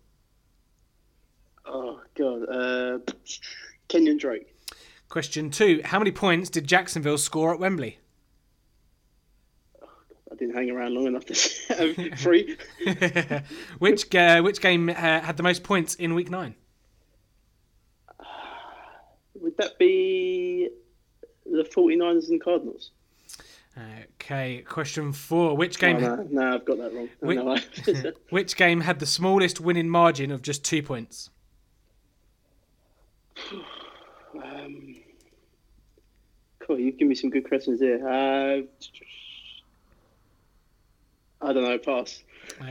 Oh 1.66 2.01
God, 2.16 2.43
uh, 2.49 2.99
Kenyan 3.91 4.19
Drake. 4.19 4.57
Question 5.11 5.51
two: 5.51 5.83
How 5.85 5.99
many 5.99 6.11
points 6.11 6.49
did 6.49 6.66
Jacksonville 6.66 7.19
score 7.19 7.53
at 7.53 7.61
Wembley? 7.61 7.99
Didn't 10.39 10.55
hang 10.55 10.70
around 10.70 10.95
long 10.95 11.07
enough 11.07 11.24
to 11.26 11.34
um, 12.11 12.16
three. 12.16 12.57
which 13.78 14.14
uh, 14.14 14.41
which 14.43 14.61
game 14.61 14.89
uh, 14.89 14.93
had 14.95 15.36
the 15.36 15.43
most 15.43 15.64
points 15.64 15.95
in 15.97 16.14
Week 16.14 16.30
Nine? 16.30 16.55
Would 19.34 19.57
that 19.59 19.78
be 19.78 20.68
the 21.45 21.64
49ers 21.64 22.28
and 22.28 22.41
Cardinals? 22.43 22.93
Okay. 24.20 24.62
Question 24.68 25.12
four: 25.12 25.57
Which 25.57 25.82
Oh, 25.82 25.86
game? 25.86 26.01
no, 26.01 26.26
no, 26.30 26.55
I've 26.55 26.64
got 26.64 26.78
that 26.78 26.93
wrong. 26.95 27.09
Wait. 27.20 27.36
no, 28.05 28.12
Which 28.30 28.57
game 28.57 28.80
had 28.82 28.99
the 28.99 29.07
smallest 29.07 29.61
winning 29.61 29.89
margin 29.89 30.30
of 30.30 30.43
just 30.43 30.64
two 30.64 30.82
points? 30.82 31.30
um, 34.45 34.97
Cool, 36.61 36.78
you've 36.80 36.97
given 36.97 37.09
me 37.09 37.14
some 37.14 37.30
good 37.30 37.49
questions 37.49 37.80
here. 37.80 38.07
Uh, 38.07 38.62
I 41.41 41.53
don't 41.53 41.64
know, 41.64 41.78
pass. 41.78 42.22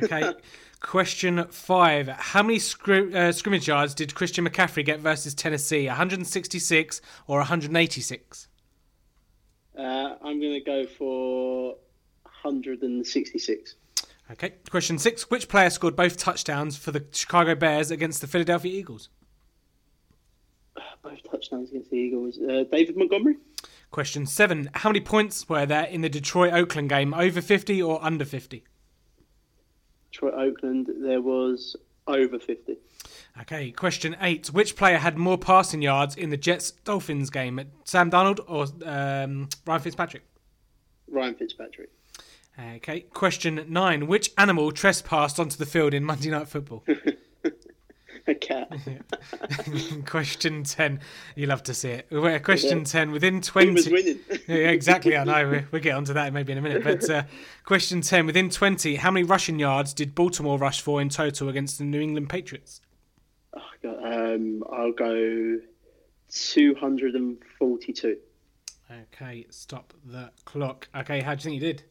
Okay. 0.03 0.33
Question 0.79 1.45
five. 1.49 2.07
How 2.07 2.43
many 2.43 2.59
scrim- 2.59 3.13
uh, 3.15 3.31
scrimmage 3.31 3.67
yards 3.67 3.95
did 3.95 4.13
Christian 4.13 4.47
McCaffrey 4.47 4.85
get 4.85 4.99
versus 4.99 5.33
Tennessee? 5.33 5.87
166 5.87 7.01
or 7.25 7.39
186? 7.39 8.47
Uh, 9.77 9.81
I'm 9.81 10.39
going 10.39 10.53
to 10.53 10.59
go 10.59 10.85
for 10.85 11.75
166. 12.23 13.75
Okay. 14.31 14.53
Question 14.69 14.97
six. 14.99 15.29
Which 15.29 15.47
player 15.47 15.69
scored 15.69 15.95
both 15.95 16.17
touchdowns 16.17 16.77
for 16.77 16.91
the 16.91 17.05
Chicago 17.11 17.55
Bears 17.55 17.89
against 17.89 18.21
the 18.21 18.27
Philadelphia 18.27 18.71
Eagles? 18.71 19.09
Both 21.01 21.23
touchdowns 21.31 21.69
against 21.69 21.89
the 21.89 21.97
Eagles. 21.97 22.37
Uh, 22.37 22.65
David 22.71 22.97
Montgomery? 22.97 23.37
Question 23.91 24.25
seven. 24.25 24.69
How 24.73 24.89
many 24.89 24.99
points 24.99 25.47
were 25.47 25.65
there 25.65 25.85
in 25.85 26.01
the 26.01 26.09
Detroit 26.09 26.53
Oakland 26.53 26.89
game? 26.89 27.13
Over 27.13 27.41
50 27.41 27.81
or 27.81 28.03
under 28.03 28.25
50? 28.25 28.63
Detroit 30.11 30.33
Oakland, 30.33 30.89
there 31.01 31.21
was 31.21 31.75
over 32.07 32.39
50. 32.39 32.77
Okay. 33.41 33.71
Question 33.71 34.15
eight. 34.21 34.47
Which 34.47 34.75
player 34.75 34.97
had 34.97 35.17
more 35.17 35.37
passing 35.37 35.81
yards 35.81 36.15
in 36.15 36.29
the 36.29 36.37
Jets 36.37 36.71
Dolphins 36.71 37.29
game? 37.29 37.61
Sam 37.83 38.09
Darnold 38.09 38.39
or 38.47 38.67
um, 38.87 39.49
Ryan 39.65 39.81
Fitzpatrick? 39.81 40.23
Ryan 41.09 41.35
Fitzpatrick. 41.35 41.89
Okay. 42.75 43.01
Question 43.01 43.65
nine. 43.69 44.07
Which 44.07 44.31
animal 44.37 44.71
trespassed 44.71 45.39
onto 45.39 45.57
the 45.57 45.65
field 45.65 45.93
in 45.93 46.03
Monday 46.03 46.29
Night 46.29 46.47
Football? 46.47 46.83
Cat. 48.47 48.71
Question 50.05 50.63
10. 50.63 50.99
You 51.35 51.47
love 51.47 51.63
to 51.63 51.73
see 51.73 51.89
it. 51.89 52.07
Well, 52.11 52.39
Question 52.39 52.79
Yeah. 52.79 52.83
10. 52.85 53.11
Within 53.11 53.33
Who 53.35 53.41
20. 53.41 53.91
winning? 53.91 54.19
Yeah, 54.47 54.69
exactly. 54.69 55.17
I 55.17 55.23
know. 55.25 55.49
We- 55.49 55.63
We'll 55.71 55.81
get 55.81 55.95
onto 55.95 56.13
that 56.13 56.31
maybe 56.33 56.51
in 56.53 56.57
a 56.57 56.61
minute. 56.61 56.83
But 56.83 57.09
uh, 57.09 57.23
question 57.65 58.01
10. 58.01 58.25
Within 58.25 58.49
20, 58.49 58.95
how 58.95 59.11
many 59.11 59.23
rushing 59.25 59.59
yards 59.59 59.93
did 59.93 60.15
Baltimore 60.15 60.57
rush 60.57 60.81
for 60.81 61.01
in 61.01 61.09
total 61.09 61.49
against 61.49 61.77
the 61.77 61.83
New 61.83 61.99
England 61.99 62.29
Patriots? 62.29 62.79
oh, 63.55 63.61
God, 63.83 63.97
um, 64.33 64.63
I'll 64.71 64.91
go 64.93 65.57
242. 66.29 68.17
Okay. 69.13 69.45
Stop 69.49 69.93
the 70.05 70.31
clock. 70.45 70.87
Okay. 70.95 71.19
How 71.21 71.35
do 71.35 71.39
you 71.39 71.43
think 71.43 71.61
you 71.61 71.73
did? 71.73 71.83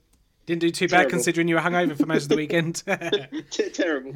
Didn't 0.46 0.60
do 0.60 0.70
too 0.70 0.86
bad 0.86 1.08
considering 1.08 1.48
you 1.48 1.56
were 1.56 1.60
hungover 1.60 1.96
for 1.96 2.06
most 2.06 2.24
of 2.24 2.28
the 2.28 2.36
weekend. 2.36 2.84
Terrible. 3.74 4.14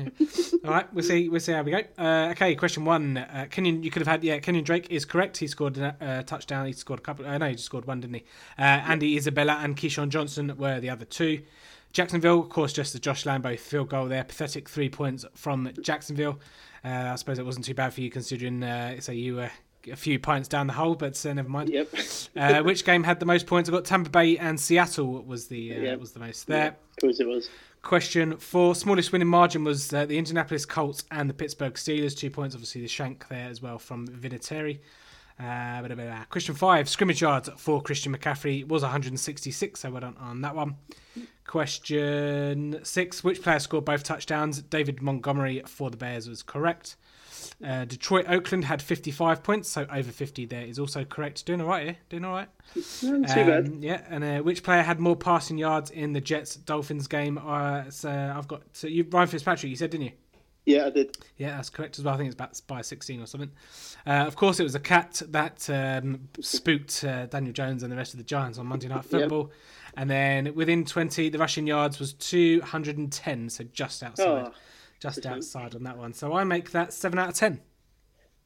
All 0.64 0.70
right, 0.70 0.94
we'll 0.94 1.04
see. 1.04 1.28
We'll 1.28 1.40
see 1.40 1.52
how 1.52 1.62
we 1.62 1.72
go. 1.72 1.82
Uh, 1.98 2.28
okay, 2.30 2.54
question 2.54 2.84
one. 2.84 3.18
Uh, 3.18 3.46
Kenyan, 3.50 3.82
you 3.82 3.90
could 3.90 4.00
have 4.00 4.06
had. 4.06 4.22
Yeah, 4.22 4.38
Kenyan 4.38 4.62
Drake 4.62 4.88
is 4.90 5.04
correct. 5.04 5.38
He 5.38 5.48
scored 5.48 5.76
a 5.76 5.96
uh, 6.00 6.22
touchdown. 6.22 6.66
He 6.66 6.72
scored 6.72 7.00
a 7.00 7.02
couple. 7.02 7.26
Uh, 7.26 7.36
no, 7.36 7.48
he 7.48 7.54
just 7.54 7.64
scored 7.64 7.84
one, 7.84 8.00
didn't 8.00 8.14
he? 8.14 8.24
Uh, 8.56 8.62
Andy 8.62 9.16
Isabella 9.16 9.58
and 9.60 9.76
KeeSean 9.76 10.08
Johnson 10.08 10.56
were 10.56 10.78
the 10.78 10.88
other 10.88 11.04
two. 11.04 11.42
Jacksonville, 11.92 12.38
of 12.38 12.48
course, 12.48 12.72
just 12.72 12.92
the 12.92 13.00
Josh 13.00 13.24
Lambo 13.24 13.58
field 13.58 13.88
goal 13.88 14.06
there. 14.06 14.22
Pathetic 14.22 14.68
three 14.68 14.88
points 14.88 15.24
from 15.34 15.72
Jacksonville. 15.82 16.38
Uh, 16.84 17.10
I 17.12 17.16
suppose 17.16 17.40
it 17.40 17.44
wasn't 17.44 17.64
too 17.64 17.74
bad 17.74 17.92
for 17.92 18.02
you 18.02 18.10
considering, 18.10 18.62
uh, 18.62 19.00
say, 19.00 19.14
you 19.14 19.34
were 19.36 19.50
a 19.90 19.96
few 19.96 20.18
pints 20.18 20.48
down 20.48 20.66
the 20.66 20.72
hole, 20.72 20.94
but 20.94 21.24
uh, 21.24 21.32
never 21.32 21.48
mind. 21.48 21.70
Yep. 21.70 21.88
Uh, 22.36 22.62
which 22.62 22.84
game 22.84 23.02
had 23.04 23.20
the 23.20 23.26
most 23.26 23.46
points? 23.46 23.68
I 23.68 23.72
got 23.72 23.84
Tampa 23.84 24.10
Bay 24.10 24.36
and 24.38 24.58
Seattle 24.58 25.22
was 25.22 25.46
the 25.48 25.74
uh, 25.76 25.80
Yeah. 25.80 25.94
was 25.96 26.12
the 26.12 26.20
most 26.20 26.46
there. 26.46 26.68
Of 26.68 26.96
course 27.00 27.20
it 27.20 27.26
was. 27.28 27.48
Question 27.82 28.36
four. 28.36 28.74
Smallest 28.74 29.10
winning 29.10 29.28
margin 29.28 29.64
was 29.64 29.92
uh, 29.94 30.04
the 30.04 30.18
Indianapolis 30.18 30.66
Colts 30.66 31.04
and 31.10 31.30
the 31.30 31.34
Pittsburgh 31.34 31.74
Steelers. 31.74 32.16
Two 32.16 32.30
points, 32.30 32.54
obviously, 32.54 32.82
the 32.82 32.88
shank 32.88 33.26
there 33.28 33.48
as 33.48 33.62
well 33.62 33.78
from 33.78 34.06
Vinatieri. 34.08 34.80
Uh, 35.38 35.80
blah, 35.80 35.94
blah, 35.94 36.04
blah. 36.04 36.24
Question 36.28 36.54
five. 36.54 36.86
Scrimmage 36.86 37.22
yards 37.22 37.48
for 37.56 37.80
Christian 37.80 38.14
McCaffrey 38.14 38.68
was 38.68 38.82
166, 38.82 39.80
so 39.80 39.90
well 39.90 40.02
done 40.02 40.16
on 40.20 40.42
that 40.42 40.54
one. 40.54 40.76
Question 41.46 42.78
six. 42.84 43.24
Which 43.24 43.42
player 43.42 43.58
scored 43.58 43.84
both 43.84 44.02
touchdowns? 44.04 44.60
David 44.62 45.00
Montgomery 45.02 45.62
for 45.66 45.90
the 45.90 45.96
Bears 45.96 46.28
was 46.28 46.42
correct. 46.42 46.96
Uh, 47.64 47.84
Detroit 47.84 48.24
Oakland 48.28 48.64
had 48.64 48.80
55 48.80 49.42
points, 49.42 49.68
so 49.68 49.86
over 49.92 50.10
50 50.10 50.46
there 50.46 50.62
is 50.64 50.78
also 50.78 51.04
correct. 51.04 51.44
Doing 51.44 51.60
all 51.60 51.68
right 51.68 51.84
here. 51.84 51.96
Doing 52.08 52.24
all 52.24 52.32
right. 52.32 52.48
No, 53.02 53.16
not 53.18 53.28
too 53.28 53.44
bad. 53.44 53.66
Um, 53.68 53.82
Yeah, 53.82 54.02
and 54.08 54.24
uh, 54.24 54.38
which 54.38 54.62
player 54.62 54.82
had 54.82 54.98
more 54.98 55.16
passing 55.16 55.58
yards 55.58 55.90
in 55.90 56.12
the 56.14 56.20
Jets 56.20 56.56
Dolphins 56.56 57.06
game? 57.06 57.38
Uh, 57.38 57.90
so 57.90 58.10
I've 58.10 58.48
got 58.48 58.62
so 58.72 58.86
you 58.86 59.06
Ryan 59.10 59.28
Fitzpatrick. 59.28 59.68
You 59.68 59.76
said, 59.76 59.90
didn't 59.90 60.06
you? 60.06 60.12
Yeah, 60.66 60.86
I 60.86 60.90
did. 60.90 61.16
Yeah, 61.36 61.56
that's 61.56 61.70
correct 61.70 61.98
as 61.98 62.04
well. 62.04 62.14
I 62.14 62.16
think 62.18 62.26
it's 62.28 62.34
about 62.34 62.60
by 62.66 62.82
16 62.82 63.20
or 63.22 63.26
something. 63.26 63.50
Uh, 64.06 64.10
of 64.26 64.36
course, 64.36 64.60
it 64.60 64.62
was 64.62 64.74
a 64.74 64.80
cat 64.80 65.20
that 65.28 65.68
um, 65.70 66.28
spooked 66.40 67.02
uh, 67.02 67.26
Daniel 67.26 67.52
Jones 67.52 67.82
and 67.82 67.90
the 67.90 67.96
rest 67.96 68.12
of 68.14 68.18
the 68.18 68.24
Giants 68.24 68.58
on 68.58 68.66
Monday 68.66 68.88
Night 68.88 69.04
Football. 69.10 69.50
And 69.96 70.08
then 70.08 70.54
within 70.54 70.84
20, 70.84 71.30
the 71.30 71.38
rushing 71.38 71.66
yards 71.66 71.98
was 71.98 72.12
210, 72.12 73.48
so 73.50 73.64
just 73.72 74.02
outside, 74.02 74.46
Oh, 74.48 74.52
just 75.00 75.26
outside 75.26 75.74
on 75.74 75.82
that 75.84 75.96
one. 75.98 76.12
So 76.12 76.32
I 76.34 76.44
make 76.44 76.70
that 76.70 76.92
seven 76.92 77.18
out 77.18 77.30
of 77.30 77.34
10. 77.34 77.60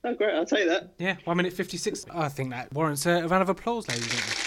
oh, 0.05 0.15
great. 0.15 0.35
I'll 0.35 0.47
take 0.47 0.69
that. 0.69 0.95
Yeah, 0.99 1.17
one 1.25 1.37
minute 1.37 1.53
56. 1.53 2.07
I 2.13 2.29
think 2.29 2.51
that 2.51 2.73
warrants 2.73 3.05
a, 3.07 3.27
round 3.27 3.43
of 3.43 3.49
applause, 3.49 3.89
ladies 3.89 4.05
and 4.05 4.13
gentlemen. 4.13 4.39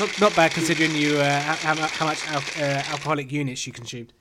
Not, 0.00 0.20
not 0.20 0.34
bad 0.36 0.50
considering 0.50 0.96
you 0.96 1.18
uh, 1.18 1.40
how, 1.40 1.74
how 1.76 1.86
how 1.86 2.06
much 2.06 2.26
al- 2.26 2.38
uh, 2.64 2.82
alcoholic 2.88 3.30
units 3.30 3.64
you 3.64 3.72
consumed. 3.72 4.12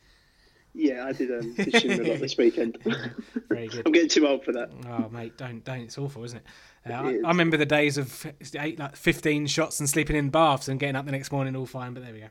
Yeah, 0.75 1.05
I 1.07 1.13
did 1.13 1.31
um, 1.31 1.55
consume 1.55 1.99
a 1.99 2.03
lot 2.11 2.19
this 2.19 2.37
weekend. 2.37 2.77
Very 3.49 3.67
good. 3.67 3.81
I'm 3.85 3.91
getting 3.91 4.09
too 4.09 4.27
old 4.27 4.43
for 4.43 4.51
that. 4.51 4.69
Oh 4.87 5.09
mate, 5.09 5.35
don't 5.35 5.63
don't. 5.63 5.81
It's 5.81 5.97
awful, 5.97 6.23
isn't 6.25 6.37
it? 6.37 6.91
Uh, 6.91 7.07
It 7.07 7.21
I. 7.23 7.27
I 7.27 7.31
remember 7.31 7.57
the 7.57 7.65
days 7.65 7.97
of 7.97 8.25
eight 8.59 8.77
like 8.77 8.95
fifteen 8.95 9.47
shots 9.47 9.79
and 9.79 9.89
sleeping 9.89 10.15
in 10.15 10.29
baths 10.29 10.67
and 10.67 10.79
getting 10.79 10.95
up 10.95 11.05
the 11.05 11.11
next 11.11 11.31
morning 11.31 11.55
all 11.55 11.65
fine. 11.65 11.95
But 11.95 12.03
there 12.03 12.13
we 12.13 12.19
go. 12.19 12.27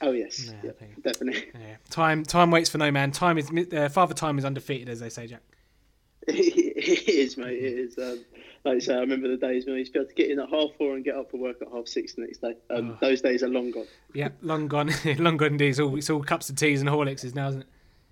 Oh 0.00 0.12
yes, 0.12 0.52
Yeah, 0.62 0.70
yeah, 0.80 0.86
definitely. 1.02 1.44
Yeah. 1.54 1.76
Time 1.90 2.22
time 2.24 2.50
waits 2.50 2.70
for 2.70 2.78
no 2.78 2.90
man. 2.90 3.10
Time 3.10 3.36
is 3.38 3.50
uh, 3.72 3.88
father 3.88 4.14
time 4.14 4.38
is 4.38 4.44
undefeated, 4.44 4.88
as 4.88 5.00
they 5.00 5.08
say, 5.08 5.26
Jack. 5.26 5.42
it 6.28 7.08
is, 7.08 7.36
mate. 7.36 7.58
It 7.58 7.78
is. 7.78 7.98
Um, 7.98 8.24
like 8.64 8.76
I 8.76 8.78
say, 8.80 8.94
I 8.94 8.98
remember 9.00 9.28
the 9.28 9.36
days 9.36 9.64
when 9.66 9.76
I 9.76 9.78
used 9.78 9.92
to 9.94 9.98
be 9.98 10.02
able 10.02 10.08
to 10.10 10.14
get 10.14 10.30
in 10.30 10.38
at 10.38 10.48
half 10.50 10.70
four 10.76 10.94
and 10.94 11.04
get 11.04 11.14
up 11.16 11.30
for 11.30 11.38
work 11.38 11.56
at 11.62 11.68
half 11.72 11.86
six 11.88 12.14
the 12.14 12.22
next 12.22 12.42
day. 12.42 12.54
Um, 12.70 12.90
Oh. 12.90 12.98
Those 13.00 13.22
days 13.22 13.42
are 13.42 13.48
long 13.48 13.70
gone. 13.70 13.86
Yeah, 14.14 14.28
long 14.42 14.68
gone, 14.68 14.90
long 15.18 15.36
gone 15.36 15.52
indeed. 15.52 15.70
It's 15.70 15.80
all, 15.80 15.96
it's 15.96 16.10
all 16.10 16.22
cups 16.22 16.50
of 16.50 16.56
teas 16.56 16.80
and 16.80 16.90
Horlickses 16.90 17.34
now, 17.34 17.48
isn't 17.48 17.60
it? 17.62 17.68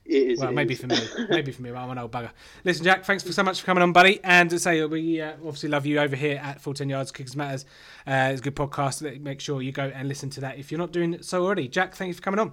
It 0.08 0.30
is. 0.30 0.40
Well, 0.40 0.50
it 0.50 0.52
maybe 0.52 0.74
is. 0.74 0.80
for 0.80 0.86
me. 0.86 0.98
Maybe 1.28 1.52
for 1.52 1.62
me. 1.62 1.70
I'm 1.70 1.90
an 1.90 1.98
old 1.98 2.12
bugger. 2.12 2.30
Listen, 2.64 2.84
Jack, 2.84 3.04
thanks 3.04 3.22
for 3.22 3.32
so 3.32 3.42
much 3.42 3.60
for 3.60 3.66
coming 3.66 3.82
on, 3.82 3.92
buddy. 3.92 4.20
And 4.22 4.48
to 4.50 4.58
say 4.58 4.84
we 4.84 5.20
uh, 5.20 5.32
obviously 5.34 5.68
love 5.68 5.86
you 5.86 5.98
over 5.98 6.14
here 6.14 6.40
at 6.42 6.60
Full 6.60 6.74
10 6.74 6.88
Yards 6.88 7.10
Kickers 7.12 7.36
Matters. 7.36 7.64
Uh, 8.06 8.30
it's 8.32 8.40
a 8.40 8.44
good 8.44 8.54
podcast. 8.54 9.20
Make 9.20 9.40
sure 9.40 9.62
you 9.62 9.72
go 9.72 9.90
and 9.94 10.08
listen 10.08 10.30
to 10.30 10.40
that 10.42 10.58
if 10.58 10.70
you're 10.70 10.78
not 10.78 10.92
doing 10.92 11.22
so 11.22 11.44
already. 11.44 11.68
Jack, 11.68 11.94
thank 11.94 12.08
you 12.08 12.14
for 12.14 12.22
coming 12.22 12.40
on. 12.40 12.52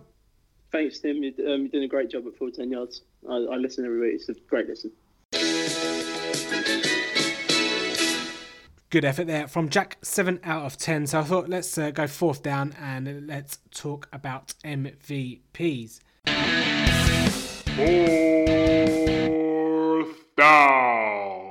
Thanks, 0.71 0.99
Tim. 0.99 1.23
You're, 1.23 1.33
um, 1.53 1.61
you're 1.61 1.69
doing 1.69 1.83
a 1.83 1.87
great 1.87 2.09
job 2.09 2.25
at 2.25 2.35
full 2.35 2.51
ten 2.51 2.71
yards. 2.71 3.01
I, 3.29 3.35
I 3.35 3.55
listen 3.57 3.85
every 3.85 3.99
week. 3.99 4.15
It's 4.15 4.29
a 4.29 4.33
great 4.33 4.67
listen. 4.67 4.91
Good 8.89 9.05
effort 9.05 9.25
there 9.25 9.47
from 9.47 9.69
Jack, 9.69 9.97
7 10.03 10.39
out 10.43 10.65
of 10.65 10.77
10. 10.77 11.07
So 11.07 11.19
I 11.19 11.23
thought 11.23 11.49
let's 11.49 11.75
uh, 11.79 11.89
go 11.89 12.05
fourth 12.05 12.43
down 12.43 12.75
and 12.79 13.25
let's 13.25 13.57
talk 13.71 14.07
about 14.13 14.53
MVPs. 14.63 15.99
Fourth 17.75 17.95
down. 20.37 21.42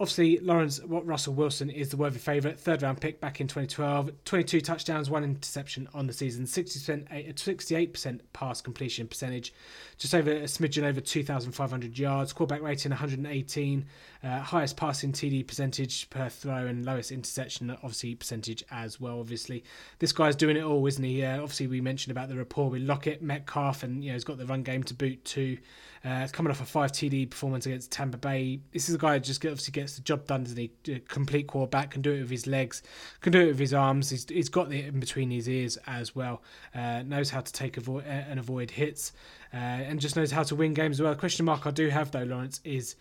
Obviously, 0.00 0.38
Lawrence 0.38 0.82
what 0.82 1.06
Russell 1.06 1.34
Wilson 1.34 1.68
is 1.68 1.90
the 1.90 1.96
worthy 1.96 2.18
favourite. 2.18 2.58
Third 2.58 2.82
round 2.82 3.00
pick 3.00 3.20
back 3.20 3.40
in 3.40 3.46
2012. 3.46 4.10
22 4.24 4.60
touchdowns, 4.62 5.10
one 5.10 5.22
interception 5.22 5.86
on 5.92 6.06
the 6.06 6.12
season. 6.14 6.46
60%, 6.46 7.06
eh, 7.10 7.30
68% 7.32 8.20
pass 8.32 8.60
completion 8.62 9.06
percentage. 9.06 9.52
Just 9.98 10.14
over 10.14 10.30
a 10.30 10.42
smidgen 10.44 10.84
over 10.84 11.00
2,500 11.00 11.98
yards. 11.98 12.32
Quarterback 12.32 12.62
rating 12.62 12.90
118. 12.90 13.84
Uh, 14.24 14.40
highest 14.40 14.76
passing 14.76 15.12
TD 15.12 15.46
percentage 15.46 16.08
per 16.08 16.28
throw 16.28 16.66
and 16.66 16.86
lowest 16.86 17.12
interception 17.12 17.70
obviously 17.70 18.14
percentage 18.14 18.64
as 18.70 18.98
well. 18.98 19.20
Obviously, 19.20 19.62
this 19.98 20.12
guy's 20.12 20.36
doing 20.36 20.56
it 20.56 20.64
all, 20.64 20.84
isn't 20.86 21.04
he? 21.04 21.22
Uh, 21.22 21.34
obviously, 21.34 21.66
we 21.66 21.80
mentioned 21.80 22.12
about 22.12 22.28
the 22.28 22.36
rapport 22.36 22.70
with 22.70 22.82
Lockett, 22.82 23.20
Metcalf, 23.20 23.82
and 23.82 24.02
you 24.02 24.10
know 24.10 24.14
he's 24.14 24.24
got 24.24 24.38
the 24.38 24.46
run 24.46 24.62
game 24.62 24.82
to 24.84 24.94
boot 24.94 25.22
too. 25.24 25.58
Uh, 26.04 26.26
coming 26.32 26.50
off 26.50 26.60
a 26.60 26.64
five 26.64 26.90
TD 26.90 27.30
performance 27.30 27.64
against 27.64 27.92
Tampa 27.92 28.18
Bay. 28.18 28.58
This 28.72 28.88
is 28.88 28.96
a 28.96 28.98
guy 28.98 29.12
that 29.12 29.24
just 29.24 29.44
obviously 29.44 29.70
gets 29.70 29.94
the 29.94 30.02
job 30.02 30.26
done, 30.26 30.42
doesn't 30.42 30.58
he? 30.58 30.94
Uh, 30.94 30.98
Complete 31.06 31.46
quarterback, 31.46 31.92
can 31.92 32.02
do 32.02 32.12
it 32.12 32.22
with 32.22 32.30
his 32.30 32.46
legs, 32.48 32.82
can 33.20 33.32
do 33.32 33.40
it 33.40 33.46
with 33.48 33.58
his 33.60 33.72
arms. 33.72 34.10
He's, 34.10 34.28
he's 34.28 34.48
got 34.48 34.72
it 34.72 34.86
in 34.86 34.98
between 34.98 35.30
his 35.30 35.48
ears 35.48 35.78
as 35.86 36.16
well. 36.16 36.42
Uh, 36.74 37.02
knows 37.02 37.30
how 37.30 37.40
to 37.40 37.52
take 37.52 37.76
avoid, 37.76 38.04
uh, 38.04 38.10
and 38.10 38.40
avoid 38.40 38.70
hits, 38.70 39.12
uh, 39.54 39.56
and 39.56 40.00
just 40.00 40.16
knows 40.16 40.32
how 40.32 40.42
to 40.42 40.56
win 40.56 40.74
games 40.74 40.96
as 40.96 41.02
well. 41.02 41.12
The 41.12 41.20
question 41.20 41.44
mark 41.44 41.66
I 41.66 41.70
do 41.70 41.88
have 41.88 42.10
though, 42.10 42.24
Lawrence, 42.24 42.60
is 42.64 42.96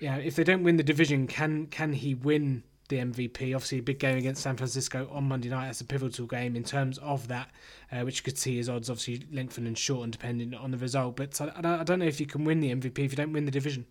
yeah, 0.00 0.16
if 0.16 0.34
they 0.34 0.44
don't 0.44 0.64
win 0.64 0.76
the 0.76 0.82
division, 0.82 1.28
can 1.28 1.66
can 1.66 1.92
he 1.92 2.14
win 2.14 2.64
the 2.90 2.98
MVP? 2.98 3.54
Obviously, 3.54 3.78
a 3.78 3.82
big 3.82 3.98
game 3.98 4.18
against 4.18 4.42
San 4.42 4.56
Francisco 4.58 5.08
on 5.10 5.24
Monday 5.24 5.48
night. 5.48 5.66
That's 5.66 5.80
a 5.80 5.84
pivotal 5.86 6.26
game 6.26 6.54
in 6.54 6.62
terms 6.64 6.98
of 6.98 7.26
that, 7.28 7.50
uh, 7.90 8.00
which 8.02 8.18
you 8.18 8.22
could 8.24 8.36
see 8.36 8.56
his 8.56 8.68
odds 8.68 8.90
obviously 8.90 9.26
lengthen 9.32 9.66
and 9.66 9.78
shorten 9.78 10.10
depending 10.10 10.52
on 10.54 10.70
the 10.70 10.76
result. 10.78 11.16
But 11.16 11.40
I, 11.40 11.50
I 11.56 11.82
don't- 11.84 11.98
know 12.00 12.04
if 12.06 12.20
you 12.20 12.26
can 12.26 12.44
win 12.44 12.60
the 12.60 12.70
MVP 12.74 12.98
if 12.98 13.12
you 13.12 13.16
don't 13.16 13.32
win 13.32 13.46
the 13.46 13.50
division. 13.50 13.86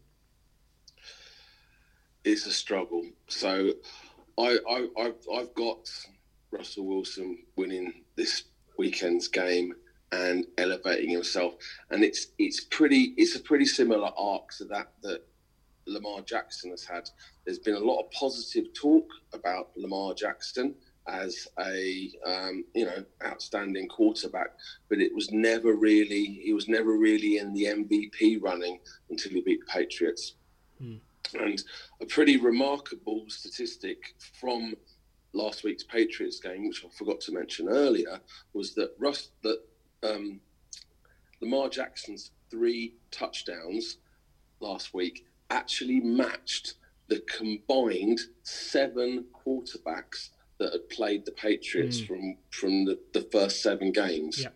it's 2.23 2.45
a 2.45 2.51
struggle. 2.51 3.03
So 3.27 3.73
I, 4.37 4.57
I, 4.69 4.87
I've, 4.99 5.15
I've 5.33 5.53
got 5.55 5.89
Russell 6.51 6.85
Wilson 6.85 7.39
winning 7.55 8.03
this 8.15 8.43
weekend's 8.77 9.27
game 9.27 9.73
and 10.11 10.45
elevating 10.57 11.09
himself, 11.11 11.53
and 11.91 12.03
it's 12.03 12.27
it's 12.39 12.61
pretty 12.61 13.13
it's 13.17 13.35
a 13.35 13.39
pretty 13.39 13.65
similar 13.65 14.09
arc 14.17 14.51
to 14.57 14.65
that 14.65 14.91
that 15.03 15.21
Lamar 15.89 16.21
Jackson 16.21 16.71
has 16.71 16.83
had. 16.83 17.09
There's 17.45 17.59
been 17.59 17.75
a 17.75 17.79
lot 17.79 17.99
of 17.99 18.11
positive 18.11 18.73
talk 18.73 19.07
about 19.33 19.69
Lamar 19.75 20.13
Jackson 20.13 20.75
as 21.07 21.47
a 21.59 22.11
um, 22.25 22.63
you 22.73 22.85
know 22.85 23.03
outstanding 23.25 23.87
quarterback, 23.87 24.49
but 24.89 24.99
it 24.99 25.13
was 25.13 25.31
never 25.31 25.73
really 25.73 26.41
he 26.43 26.53
was 26.53 26.67
never 26.67 26.97
really 26.97 27.37
in 27.37 27.53
the 27.53 27.65
MVP 27.65 28.41
running 28.41 28.79
until 29.09 29.31
he 29.31 29.41
beat 29.41 29.61
the 29.61 29.71
Patriots. 29.71 30.35
Mm. 30.81 30.99
And 31.33 31.63
a 32.01 32.05
pretty 32.05 32.37
remarkable 32.37 33.25
statistic 33.27 34.15
from 34.39 34.73
last 35.33 35.63
week's 35.63 35.83
Patriots 35.83 36.39
game, 36.39 36.67
which 36.67 36.83
I 36.83 36.89
forgot 36.97 37.21
to 37.21 37.31
mention 37.31 37.69
earlier, 37.69 38.19
was 38.53 38.73
that 38.75 38.95
Russ 38.97 39.29
that 39.43 39.59
um, 40.03 40.39
Lamar 41.41 41.69
Jackson's 41.69 42.31
three 42.49 42.95
touchdowns 43.11 43.97
last 44.59 44.93
week 44.93 45.25
actually 45.49 45.99
matched 45.99 46.75
the 47.07 47.19
combined 47.21 48.19
seven 48.43 49.25
quarterbacks 49.33 50.29
that 50.59 50.73
had 50.73 50.89
played 50.89 51.25
the 51.25 51.31
Patriots 51.31 52.01
mm. 52.01 52.07
from 52.07 52.37
from 52.51 52.85
the, 52.85 52.99
the 53.13 53.27
first 53.31 53.63
seven 53.63 53.91
games. 53.91 54.41
Yeah. 54.43 54.49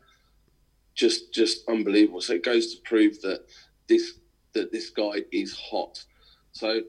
Just 0.96 1.34
just 1.34 1.68
unbelievable. 1.68 2.22
So 2.22 2.34
it 2.34 2.44
goes 2.44 2.76
to 2.76 2.82
prove 2.82 3.22
that 3.22 3.46
this 3.88 4.20
that 4.54 4.72
this 4.72 4.90
guy 4.90 5.24
is 5.32 5.58
hot. 5.58 6.04
So 6.52 6.82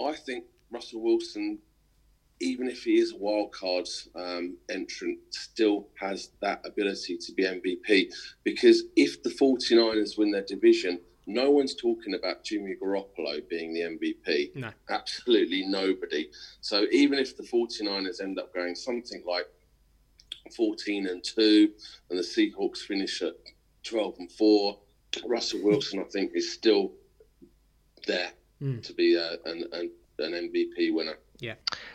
I 0.00 0.12
think 0.12 0.44
Russell 0.70 1.02
Wilson, 1.02 1.58
even 2.40 2.68
if 2.68 2.84
he 2.84 2.98
is 2.98 3.12
a 3.12 3.16
wild 3.16 3.52
card 3.52 3.88
um, 4.14 4.56
entrant, 4.70 5.18
still 5.30 5.88
has 5.98 6.30
that 6.40 6.64
ability 6.64 7.18
to 7.18 7.32
be 7.32 7.42
MVP. 7.42 8.12
Because 8.44 8.84
if 8.94 9.22
the 9.22 9.30
49ers 9.30 10.16
win 10.16 10.30
their 10.30 10.44
division, 10.44 11.00
no 11.28 11.50
one's 11.50 11.74
talking 11.74 12.14
about 12.14 12.42
Jimmy 12.42 12.74
Garoppolo 12.82 13.46
being 13.48 13.74
the 13.74 13.82
MVP. 13.82 14.56
No. 14.56 14.70
Absolutely 14.88 15.66
nobody. 15.66 16.30
So 16.62 16.86
even 16.90 17.18
if 17.18 17.36
the 17.36 17.42
49ers 17.42 18.22
end 18.22 18.38
up 18.38 18.52
going 18.54 18.74
something 18.74 19.22
like 19.26 19.46
14 20.56 21.06
and 21.06 21.22
2 21.22 21.70
and 22.08 22.18
the 22.18 22.22
Seahawks 22.22 22.78
finish 22.78 23.20
at 23.20 23.34
12 23.84 24.14
and 24.18 24.32
4, 24.32 24.78
Russell 25.26 25.60
Wilson, 25.62 26.00
I 26.00 26.04
think, 26.04 26.32
is 26.34 26.50
still 26.50 26.92
there 28.06 28.30
mm. 28.62 28.82
to 28.82 28.94
be 28.94 29.14
a, 29.14 29.32
an, 29.44 29.64
an, 29.72 29.90
an 30.20 30.32
MVP 30.32 30.94
winner. 30.94 31.18
Yeah. 31.40 31.54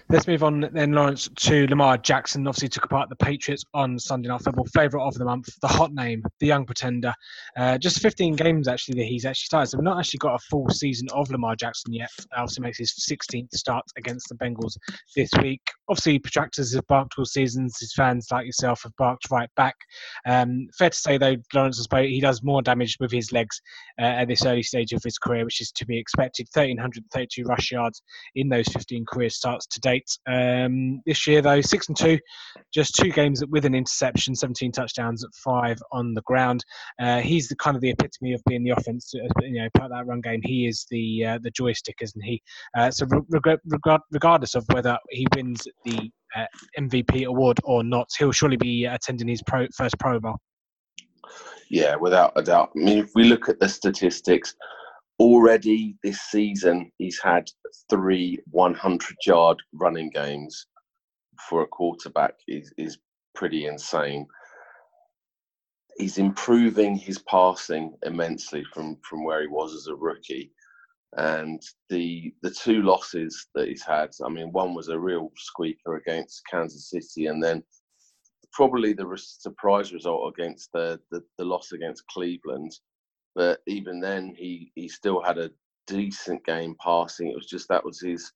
Let's 0.09 0.27
move 0.27 0.43
on 0.43 0.69
then, 0.73 0.91
Lawrence, 0.91 1.29
to 1.37 1.65
Lamar 1.67 1.97
Jackson. 1.97 2.45
Obviously, 2.45 2.67
took 2.67 2.85
apart 2.85 3.09
the 3.09 3.15
Patriots 3.15 3.63
on 3.73 3.97
Sunday 3.97 4.27
Night 4.27 4.41
Football. 4.41 4.65
Favourite 4.73 5.03
of 5.03 5.13
the 5.15 5.25
month, 5.25 5.47
the 5.61 5.67
hot 5.67 5.93
name, 5.93 6.21
the 6.39 6.47
young 6.47 6.65
pretender. 6.65 7.13
Uh, 7.57 7.77
just 7.77 7.99
15 7.99 8.35
games 8.35 8.67
actually 8.67 8.99
that 8.99 9.07
he's 9.07 9.25
actually 9.25 9.45
started. 9.45 9.67
So 9.71 9.77
we've 9.77 9.85
not 9.85 9.97
actually 9.97 10.19
got 10.19 10.35
a 10.35 10.39
full 10.49 10.69
season 10.69 11.07
of 11.13 11.31
Lamar 11.31 11.55
Jackson 11.55 11.93
yet. 11.93 12.09
Obviously, 12.35 12.63
makes 12.63 12.77
his 12.77 12.93
16th 13.09 13.51
start 13.53 13.85
against 13.97 14.27
the 14.29 14.35
Bengals 14.35 14.77
this 15.15 15.29
week. 15.41 15.61
Obviously, 15.87 16.19
protractors 16.19 16.75
have 16.75 16.85
barked 16.87 17.13
all 17.17 17.25
seasons. 17.25 17.77
His 17.79 17.93
fans, 17.93 18.27
like 18.29 18.45
yourself, 18.45 18.83
have 18.83 18.95
barked 18.97 19.31
right 19.31 19.49
back. 19.55 19.75
Um, 20.27 20.67
fair 20.77 20.89
to 20.89 20.97
say, 20.97 21.17
though, 21.17 21.37
Lawrence, 21.53 21.79
I 21.79 21.83
suppose 21.83 22.09
he 22.09 22.19
does 22.19 22.43
more 22.43 22.61
damage 22.61 22.97
with 22.99 23.11
his 23.11 23.31
legs 23.31 23.59
uh, 23.99 24.03
at 24.03 24.27
this 24.27 24.45
early 24.45 24.63
stage 24.63 24.91
of 24.91 25.01
his 25.03 25.17
career, 25.17 25.45
which 25.45 25.61
is 25.61 25.71
to 25.71 25.85
be 25.85 25.97
expected. 25.97 26.47
1,332 26.53 27.43
rush 27.45 27.71
yards 27.71 28.01
in 28.35 28.49
those 28.49 28.67
15 28.67 29.05
career 29.05 29.29
starts 29.29 29.65
to 29.67 29.79
Um, 30.27 31.01
this 31.05 31.27
year, 31.27 31.41
though, 31.41 31.61
six 31.61 31.87
and 31.87 31.97
two, 31.97 32.19
just 32.73 32.95
two 32.95 33.11
games 33.11 33.43
with 33.49 33.65
an 33.65 33.75
interception, 33.75 34.35
17 34.35 34.71
touchdowns, 34.71 35.23
at 35.23 35.29
five 35.35 35.77
on 35.91 36.13
the 36.13 36.21
ground. 36.21 36.63
Uh, 37.01 37.19
he's 37.19 37.47
the 37.47 37.55
kind 37.55 37.75
of 37.75 37.81
the 37.81 37.89
epitome 37.89 38.33
of 38.33 38.41
being 38.47 38.63
the 38.63 38.71
offense. 38.71 39.13
Uh, 39.15 39.27
you 39.41 39.61
know, 39.61 39.67
part 39.75 39.91
of 39.91 39.97
that 39.97 40.07
run 40.07 40.21
game. 40.21 40.41
He 40.43 40.67
is 40.67 40.85
the 40.89 41.25
uh, 41.25 41.39
the 41.41 41.51
joystick, 41.51 41.97
isn't 42.01 42.21
he? 42.21 42.41
Uh, 42.77 42.91
so, 42.91 43.05
reg- 43.07 43.59
regard- 43.69 44.01
regardless 44.11 44.55
of 44.55 44.65
whether 44.71 44.97
he 45.09 45.27
wins 45.35 45.67
the 45.85 46.09
uh, 46.35 46.45
MVP 46.79 47.25
award 47.25 47.59
or 47.63 47.83
not, 47.83 48.09
he'll 48.17 48.31
surely 48.31 48.57
be 48.57 48.85
attending 48.85 49.27
his 49.27 49.41
pro- 49.43 49.67
first 49.75 49.97
Pro 49.99 50.19
Bowl. 50.19 50.37
Yeah, 51.69 51.95
without 51.95 52.33
a 52.35 52.43
doubt. 52.43 52.71
I 52.75 52.79
mean, 52.79 52.99
if 52.99 53.11
we 53.15 53.23
look 53.23 53.49
at 53.49 53.59
the 53.59 53.67
statistics, 53.67 54.55
already 55.19 55.95
this 56.03 56.19
season 56.21 56.91
he's 56.97 57.21
had 57.21 57.49
three 57.89 58.39
100 58.51 59.15
yard 59.25 59.61
running 59.73 60.09
games 60.09 60.67
for 61.49 61.61
a 61.63 61.67
quarterback 61.67 62.35
is 62.47 62.73
is 62.77 62.97
pretty 63.35 63.65
insane. 63.65 64.27
He's 65.97 66.17
improving 66.17 66.95
his 66.95 67.19
passing 67.19 67.93
immensely 68.03 68.63
from 68.73 68.97
from 69.07 69.23
where 69.23 69.41
he 69.41 69.47
was 69.47 69.73
as 69.75 69.87
a 69.87 69.95
rookie. 69.95 70.51
And 71.17 71.61
the 71.89 72.33
the 72.41 72.49
two 72.49 72.81
losses 72.81 73.47
that 73.53 73.67
he's 73.67 73.83
had 73.83 74.09
i 74.25 74.29
mean 74.29 74.51
one 74.51 74.73
was 74.73 74.87
a 74.87 74.99
real 74.99 75.31
squeaker 75.37 75.97
against 75.97 76.41
kansas 76.49 76.89
city 76.89 77.27
and 77.27 77.43
then 77.43 77.63
probably 78.51 78.93
the 78.93 79.05
surprise 79.15 79.93
result 79.93 80.33
against 80.33 80.71
the 80.73 80.99
the, 81.11 81.21
the 81.37 81.45
loss 81.45 81.71
against 81.71 82.07
cleveland 82.07 82.71
but 83.35 83.61
even 83.67 83.99
then, 83.99 84.33
he 84.37 84.71
he 84.75 84.87
still 84.87 85.21
had 85.21 85.37
a 85.37 85.51
decent 85.87 86.45
game 86.45 86.75
passing. 86.81 87.27
It 87.29 87.35
was 87.35 87.47
just 87.47 87.67
that 87.69 87.83
was 87.83 87.99
his 88.01 88.31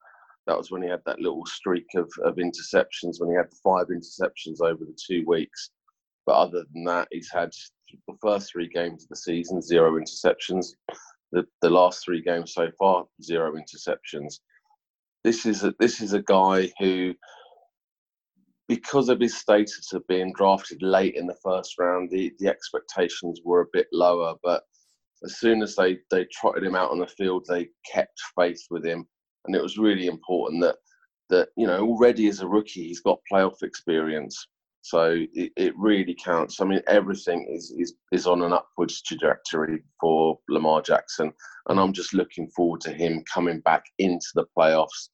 that 0.48 0.58
was 0.58 0.72
when 0.72 0.82
he 0.82 0.90
had 0.90 1.02
that 1.06 1.20
little 1.20 1.46
streak 1.46 1.88
of, 1.96 2.10
of 2.24 2.36
interceptions 2.36 3.20
when 3.20 3.30
he 3.30 3.36
had 3.36 3.52
five 3.64 3.88
interceptions 3.88 4.62
over 4.62 4.86
the 4.86 4.98
two 4.98 5.26
weeks. 5.28 5.72
But 6.26 6.36
other 6.36 6.66
than 6.74 6.86
that, 6.86 7.10
he's 7.12 7.30
had 7.32 7.52
the 8.08 8.16
first 8.22 8.52
three 8.52 8.70
games 8.70 9.04
of 9.04 9.10
the 9.10 9.16
season 9.16 9.62
zero 9.62 10.00
interceptions. 10.00 10.68
The 11.32 11.46
the 11.62 11.70
last 11.70 12.04
three 12.04 12.22
games 12.22 12.54
so 12.54 12.70
far 12.80 13.06
zero 13.22 13.54
interceptions. 13.56 14.40
This 15.24 15.46
is 15.46 15.64
a, 15.64 15.74
this 15.80 16.02
is 16.02 16.14
a 16.14 16.22
guy 16.22 16.72
who, 16.80 17.14
because 18.70 19.10
of 19.10 19.20
his 19.20 19.38
status 19.38 19.92
of 19.94 20.08
being 20.08 20.32
drafted 20.34 20.82
late 20.82 21.16
in 21.16 21.28
the 21.28 21.36
first 21.44 21.76
round, 21.78 22.10
the, 22.10 22.32
the 22.40 22.48
expectations 22.48 23.42
were 23.44 23.62
a 23.62 23.74
bit 23.74 23.88
lower. 23.92 24.36
But 24.42 24.64
as 25.24 25.40
soon 25.40 25.62
as 25.62 25.76
they 25.76 26.00
they 26.12 26.26
trotted 26.26 26.64
him 26.64 26.76
out 26.76 26.92
on 26.92 27.00
the 27.00 27.08
field, 27.08 27.46
they 27.48 27.70
kept 27.92 28.20
faith 28.38 28.62
with 28.70 28.86
him, 28.86 29.08
and 29.46 29.56
it 29.56 29.62
was 29.62 29.78
really 29.78 30.08
important 30.08 30.62
that 30.62 30.78
that 31.30 31.50
you 31.58 31.68
know 31.68 31.82
already 31.82 32.28
as 32.28 32.42
a 32.42 32.48
rookie 32.48 32.88
he's 32.88 33.02
got 33.02 33.20
playoff 33.32 33.64
experience, 33.64 34.48
so 34.82 35.26
it, 35.34 35.52
it 35.58 35.74
really 35.78 36.16
counts. 36.24 36.62
I 36.62 36.66
mean, 36.66 36.82
everything 36.88 37.48
is 37.50 37.74
is 37.78 37.96
is 38.12 38.28
on 38.28 38.42
an 38.42 38.54
upwards 38.54 39.02
trajectory 39.02 39.84
for 40.00 40.40
Lamar 40.50 40.82
Jackson, 40.82 41.34
and 41.70 41.80
I'm 41.80 41.94
just 41.94 42.14
looking 42.14 42.50
forward 42.50 42.82
to 42.82 42.94
him 42.94 43.24
coming 43.32 43.60
back 43.62 43.84
into 43.98 44.28
the 44.36 44.46
playoffs 44.58 45.10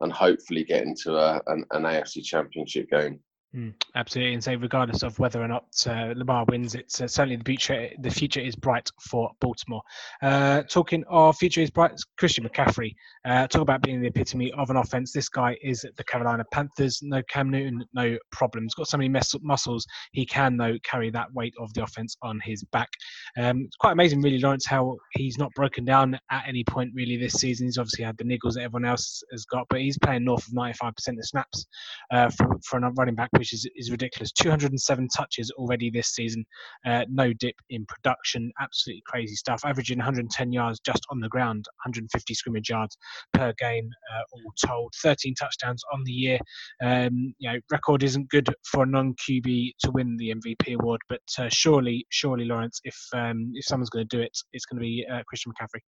and 0.00 0.12
hopefully 0.12 0.62
getting 0.62 0.94
to 0.94 1.16
a, 1.16 1.40
an, 1.46 1.64
an 1.70 1.82
AFC 1.84 2.22
Championship 2.22 2.88
game. 2.90 3.18
Mm, 3.56 3.72
absolutely, 3.94 4.34
and 4.34 4.44
say 4.44 4.54
regardless 4.54 5.02
of 5.02 5.18
whether 5.18 5.42
or 5.42 5.48
not 5.48 5.64
uh, 5.86 6.12
Lamar 6.14 6.44
wins, 6.46 6.74
it's 6.74 7.00
uh, 7.00 7.08
certainly 7.08 7.36
the 7.36 7.44
future. 7.44 7.88
The 8.00 8.10
future 8.10 8.40
is 8.40 8.54
bright 8.54 8.90
for 9.00 9.30
Baltimore. 9.40 9.80
Uh, 10.20 10.62
talking 10.64 11.04
of 11.08 11.38
future 11.38 11.62
is 11.62 11.70
bright, 11.70 11.92
Christian 12.18 12.46
McCaffrey. 12.46 12.94
Uh, 13.24 13.46
talk 13.46 13.62
about 13.62 13.80
being 13.80 14.02
the 14.02 14.08
epitome 14.08 14.52
of 14.52 14.68
an 14.68 14.76
offense. 14.76 15.10
This 15.10 15.30
guy 15.30 15.56
is 15.62 15.86
the 15.96 16.04
Carolina 16.04 16.44
Panthers. 16.52 17.00
No 17.02 17.22
Cam 17.30 17.48
Newton, 17.48 17.82
no 17.94 18.18
problems. 18.30 18.74
Got 18.74 18.88
so 18.88 18.98
many 18.98 19.08
muscles. 19.08 19.86
He 20.12 20.26
can 20.26 20.58
though 20.58 20.76
carry 20.82 21.08
that 21.12 21.32
weight 21.32 21.54
of 21.58 21.72
the 21.72 21.82
offense 21.82 22.14
on 22.20 22.38
his 22.44 22.62
back. 22.64 22.90
Um, 23.38 23.62
it's 23.62 23.76
quite 23.76 23.92
amazing, 23.92 24.20
really, 24.20 24.38
Lawrence, 24.38 24.66
how 24.66 24.98
he's 25.12 25.38
not 25.38 25.50
broken 25.54 25.86
down 25.86 26.18
at 26.30 26.44
any 26.46 26.62
point 26.62 26.92
really 26.94 27.16
this 27.16 27.32
season. 27.32 27.68
He's 27.68 27.78
obviously 27.78 28.04
had 28.04 28.18
the 28.18 28.24
niggles 28.24 28.54
that 28.54 28.64
everyone 28.64 28.84
else 28.84 29.22
has 29.32 29.46
got, 29.46 29.66
but 29.70 29.80
he's 29.80 29.96
playing 29.96 30.24
north 30.24 30.46
of 30.46 30.52
95% 30.52 30.90
of 30.90 31.24
snaps 31.24 31.66
uh, 32.10 32.28
for 32.28 32.48
for 32.62 32.78
a 32.78 32.90
running 32.92 33.14
back, 33.14 33.30
which 33.32 33.45
which 33.46 33.52
is, 33.52 33.68
is 33.76 33.92
ridiculous. 33.92 34.32
207 34.32 35.08
touches 35.16 35.52
already 35.52 35.88
this 35.88 36.08
season, 36.08 36.44
uh, 36.84 37.04
no 37.08 37.32
dip 37.32 37.54
in 37.70 37.86
production. 37.86 38.50
Absolutely 38.60 39.04
crazy 39.06 39.36
stuff. 39.36 39.60
Averaging 39.64 39.98
110 39.98 40.52
yards 40.52 40.80
just 40.80 41.06
on 41.10 41.20
the 41.20 41.28
ground, 41.28 41.64
150 41.84 42.34
scrimmage 42.34 42.70
yards 42.70 42.96
per 43.32 43.52
game, 43.60 43.88
uh, 44.12 44.22
all 44.32 44.52
told. 44.66 44.92
13 45.00 45.36
touchdowns 45.36 45.80
on 45.92 46.02
the 46.02 46.10
year. 46.10 46.40
Um, 46.82 47.34
you 47.38 47.52
know, 47.52 47.58
record 47.70 48.02
isn't 48.02 48.28
good 48.30 48.48
for 48.64 48.82
a 48.82 48.86
non 48.86 49.14
QB 49.14 49.74
to 49.84 49.92
win 49.92 50.16
the 50.16 50.34
MVP 50.34 50.74
award, 50.74 51.00
but 51.08 51.20
uh, 51.38 51.48
surely, 51.48 52.04
surely, 52.10 52.46
Lawrence, 52.46 52.80
if 52.82 52.98
um, 53.14 53.52
if 53.54 53.64
someone's 53.64 53.90
going 53.90 54.08
to 54.08 54.16
do 54.16 54.22
it, 54.22 54.36
it's 54.52 54.66
going 54.66 54.78
to 54.78 54.84
be 54.84 55.06
uh, 55.08 55.22
Christian 55.28 55.52
McCaffrey. 55.52 55.80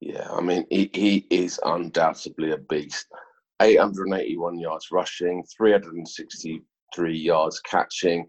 Yeah, 0.00 0.30
I 0.30 0.40
mean, 0.40 0.64
he, 0.70 0.90
he 0.94 1.26
is 1.28 1.60
undoubtedly 1.62 2.52
a 2.52 2.56
beast. 2.56 3.06
881 3.60 4.58
yards 4.58 4.88
rushing, 4.92 5.44
363 5.56 7.18
yards 7.18 7.60
catching, 7.60 8.26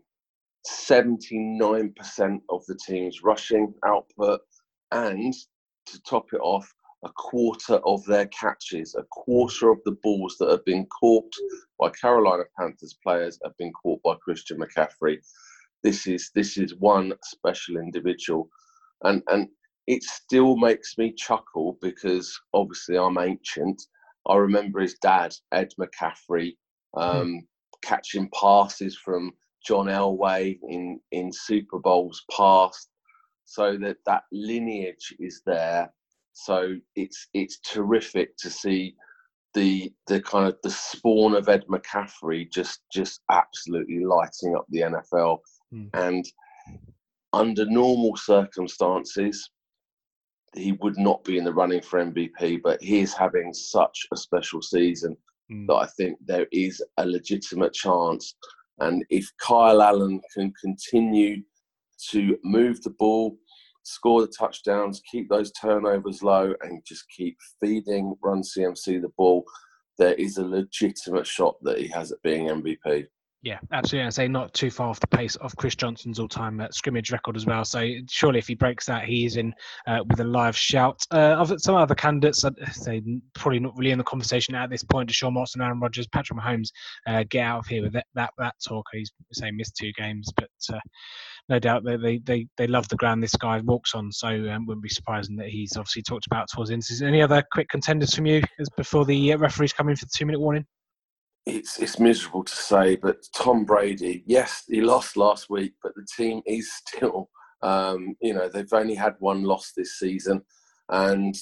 79% 0.68 2.42
of 2.50 2.66
the 2.66 2.76
team's 2.76 3.24
rushing 3.24 3.74
output, 3.86 4.42
and 4.92 5.34
to 5.86 6.02
top 6.02 6.34
it 6.34 6.42
off, 6.42 6.72
a 7.04 7.10
quarter 7.10 7.76
of 7.86 8.04
their 8.06 8.28
catches, 8.28 8.96
a 8.96 9.04
quarter 9.12 9.70
of 9.70 9.80
the 9.86 9.98
balls 10.04 10.36
that 10.40 10.50
have 10.50 10.66
been 10.66 10.86
caught 10.88 11.32
by 11.80 11.90
Carolina 11.90 12.44
Panthers 12.60 12.98
players 13.02 13.40
have 13.44 13.56
been 13.58 13.72
caught 13.72 14.02
by 14.04 14.16
Christian 14.16 14.60
McCaffrey. 14.60 15.18
This 15.82 16.08
is 16.08 16.30
this 16.36 16.58
is 16.58 16.76
one 16.76 17.14
special 17.24 17.78
individual, 17.78 18.50
and 19.04 19.24
and 19.28 19.48
it 19.88 20.04
still 20.04 20.58
makes 20.58 20.98
me 20.98 21.14
chuckle 21.14 21.78
because 21.82 22.38
obviously 22.54 22.98
I'm 22.98 23.18
ancient. 23.18 23.82
I 24.30 24.36
remember 24.36 24.80
his 24.80 24.96
dad, 25.02 25.34
Ed 25.52 25.70
McCaffrey, 25.80 26.56
um, 26.96 27.42
catching 27.82 28.30
passes 28.40 28.96
from 28.98 29.34
John 29.66 29.88
Elway 29.88 30.58
in 30.70 31.00
in 31.12 31.32
Super 31.34 31.80
Bowls 31.80 32.24
past, 32.36 32.90
so 33.46 33.78
that 33.78 33.98
that 34.06 34.24
lineage 34.32 35.14
is 35.20 35.42
there. 35.46 35.92
So 36.34 36.76
it's 36.96 37.28
it's 37.34 37.60
terrific 37.60 38.38
to 38.38 38.50
see 38.50 38.96
the 39.56 39.92
the 40.08 40.22
kind 40.22 40.48
of 40.48 40.58
the 40.64 40.70
spawn 40.70 41.36
of 41.36 41.50
Ed 41.50 41.66
McCaffrey 41.68 42.50
just 42.52 42.82
just 42.94 43.22
absolutely 43.32 44.06
lighting 44.06 44.56
up 44.56 44.66
the 44.70 44.82
NFL, 44.82 45.40
Mm. 45.74 45.90
and 45.94 46.26
under 47.34 47.64
normal 47.66 48.16
circumstances, 48.16 49.52
he 50.56 50.74
would 50.74 50.98
not 50.98 51.24
be 51.24 51.38
in 51.38 51.44
the 51.44 51.54
running 51.54 51.82
for 51.82 52.00
MVP. 52.04 52.62
But 52.64 52.82
he 52.82 53.00
is 53.00 53.14
having 53.14 53.54
such 53.54 54.08
a 54.12 54.18
special 54.18 54.62
season 54.62 55.16
Mm. 55.52 55.68
that 55.68 55.76
I 55.76 55.88
think 55.98 56.18
there 56.26 56.48
is 56.52 56.82
a 56.98 57.06
legitimate 57.06 57.74
chance. 57.74 58.36
And 58.80 59.04
if 59.10 59.30
Kyle 59.42 59.82
Allen 59.82 60.22
can 60.34 60.54
continue 60.62 61.44
to 62.12 62.38
move 62.44 62.82
the 62.82 62.92
ball, 62.92 63.38
score 63.84 64.22
the 64.22 64.28
touchdowns, 64.38 65.02
keep 65.12 65.28
those 65.30 65.52
turnovers 65.52 66.22
low, 66.22 66.54
and 66.62 66.84
just 66.86 67.06
keep 67.10 67.38
feeding 67.60 68.16
Run 68.22 68.44
CMC 68.44 69.02
the 69.02 69.10
ball, 69.18 69.44
there 69.98 70.14
is 70.14 70.38
a 70.38 70.46
legitimate 70.46 71.28
shot 71.28 71.56
that 71.64 71.80
he 71.80 71.88
has 71.88 72.12
at 72.12 72.22
being 72.22 72.48
MVP. 72.48 73.08
Yeah, 73.42 73.60
absolutely. 73.72 74.08
I 74.08 74.10
say 74.10 74.28
not 74.28 74.54
too 74.54 74.70
far 74.70 74.90
off 74.90 75.00
the 75.00 75.08
pace 75.08 75.38
of 75.38 75.56
Chris 75.56 75.74
Johnson's 75.74 76.20
all-time 76.20 76.60
uh, 76.60 76.68
scrimmage 76.72 77.10
record 77.10 77.38
as 77.38 77.46
well. 77.46 77.64
So 77.64 77.90
surely, 78.10 78.38
if 78.38 78.50
he 78.50 78.56
breaks 78.56 78.86
that, 78.88 79.06
he 79.06 79.26
is 79.26 79.38
in 79.38 79.54
uh, 79.88 80.00
with 80.10 80.20
a 80.20 80.26
live 80.26 80.58
shout. 80.58 81.02
Uh, 81.10 81.46
some 81.58 81.76
other 81.76 81.96
candidates, 81.96 82.44
I'd 82.44 82.58
say 82.74 83.02
probably 83.36 83.62
not 83.62 83.78
really 83.78 83.92
in 83.92 83.98
the 83.98 84.04
conversation 84.04 84.56
at 84.56 84.70
this 84.70 84.84
point. 84.84 85.10
Deshaun 85.10 85.36
Watson, 85.36 85.62
Aaron 85.62 85.80
Rodgers, 85.80 86.06
Patrick 86.08 86.38
Mahomes, 86.38 86.68
uh, 87.08 87.24
get 87.30 87.46
out 87.46 87.60
of 87.60 87.68
here 87.68 87.82
with 87.82 87.94
that 87.94 88.08
that, 88.14 88.32
that 88.38 88.56
talk. 88.62 88.86
He's 88.92 89.10
saying 89.32 89.56
missed 89.56 89.78
two 89.78 89.94
games, 89.94 90.30
but 90.36 90.50
uh, 90.74 90.80
no 91.48 91.60
doubt 91.60 91.86
they, 91.86 91.96
they 91.96 92.18
they 92.26 92.48
they 92.58 92.68
love 92.68 92.90
the 92.90 92.98
ground 92.98 93.24
this 93.24 93.38
guy 93.38 93.62
walks 93.62 93.96
on. 93.96 94.12
So 94.12 94.28
um, 94.28 94.66
wouldn't 94.66 94.84
be 94.84 94.90
surprising 94.90 95.38
that 95.38 95.48
he's 95.48 95.78
obviously 95.78 96.02
talked 96.02 96.26
about 96.26 96.50
towards 96.54 96.72
the 96.72 96.74
end. 96.74 96.84
Any 97.02 97.22
other 97.22 97.42
quick 97.54 97.70
contenders 97.70 98.14
from 98.14 98.26
you 98.26 98.42
as 98.60 98.68
before 98.76 99.06
the 99.06 99.32
uh, 99.32 99.38
referees 99.38 99.72
come 99.72 99.88
in 99.88 99.96
for 99.96 100.04
the 100.04 100.12
two-minute 100.14 100.42
warning? 100.42 100.66
It's 101.46 101.80
it's 101.80 102.00
miserable 102.00 102.44
to 102.44 102.56
say, 102.56 102.96
but 102.96 103.26
Tom 103.36 103.66
Brady, 103.66 104.24
yes, 104.26 104.64
he 104.68 104.82
lost 104.82 105.18
last 105.18 105.50
week, 105.50 105.74
but 105.82 105.94
the 105.96 106.06
team 106.16 106.42
is 106.46 106.72
still, 106.88 107.30
um, 107.62 108.16
you 108.22 108.34
know, 108.34 108.50
they've 108.50 108.72
only 108.74 108.96
had 108.96 109.16
one 109.20 109.44
loss 109.44 109.72
this 109.76 109.98
season, 109.98 110.42
and 110.90 111.36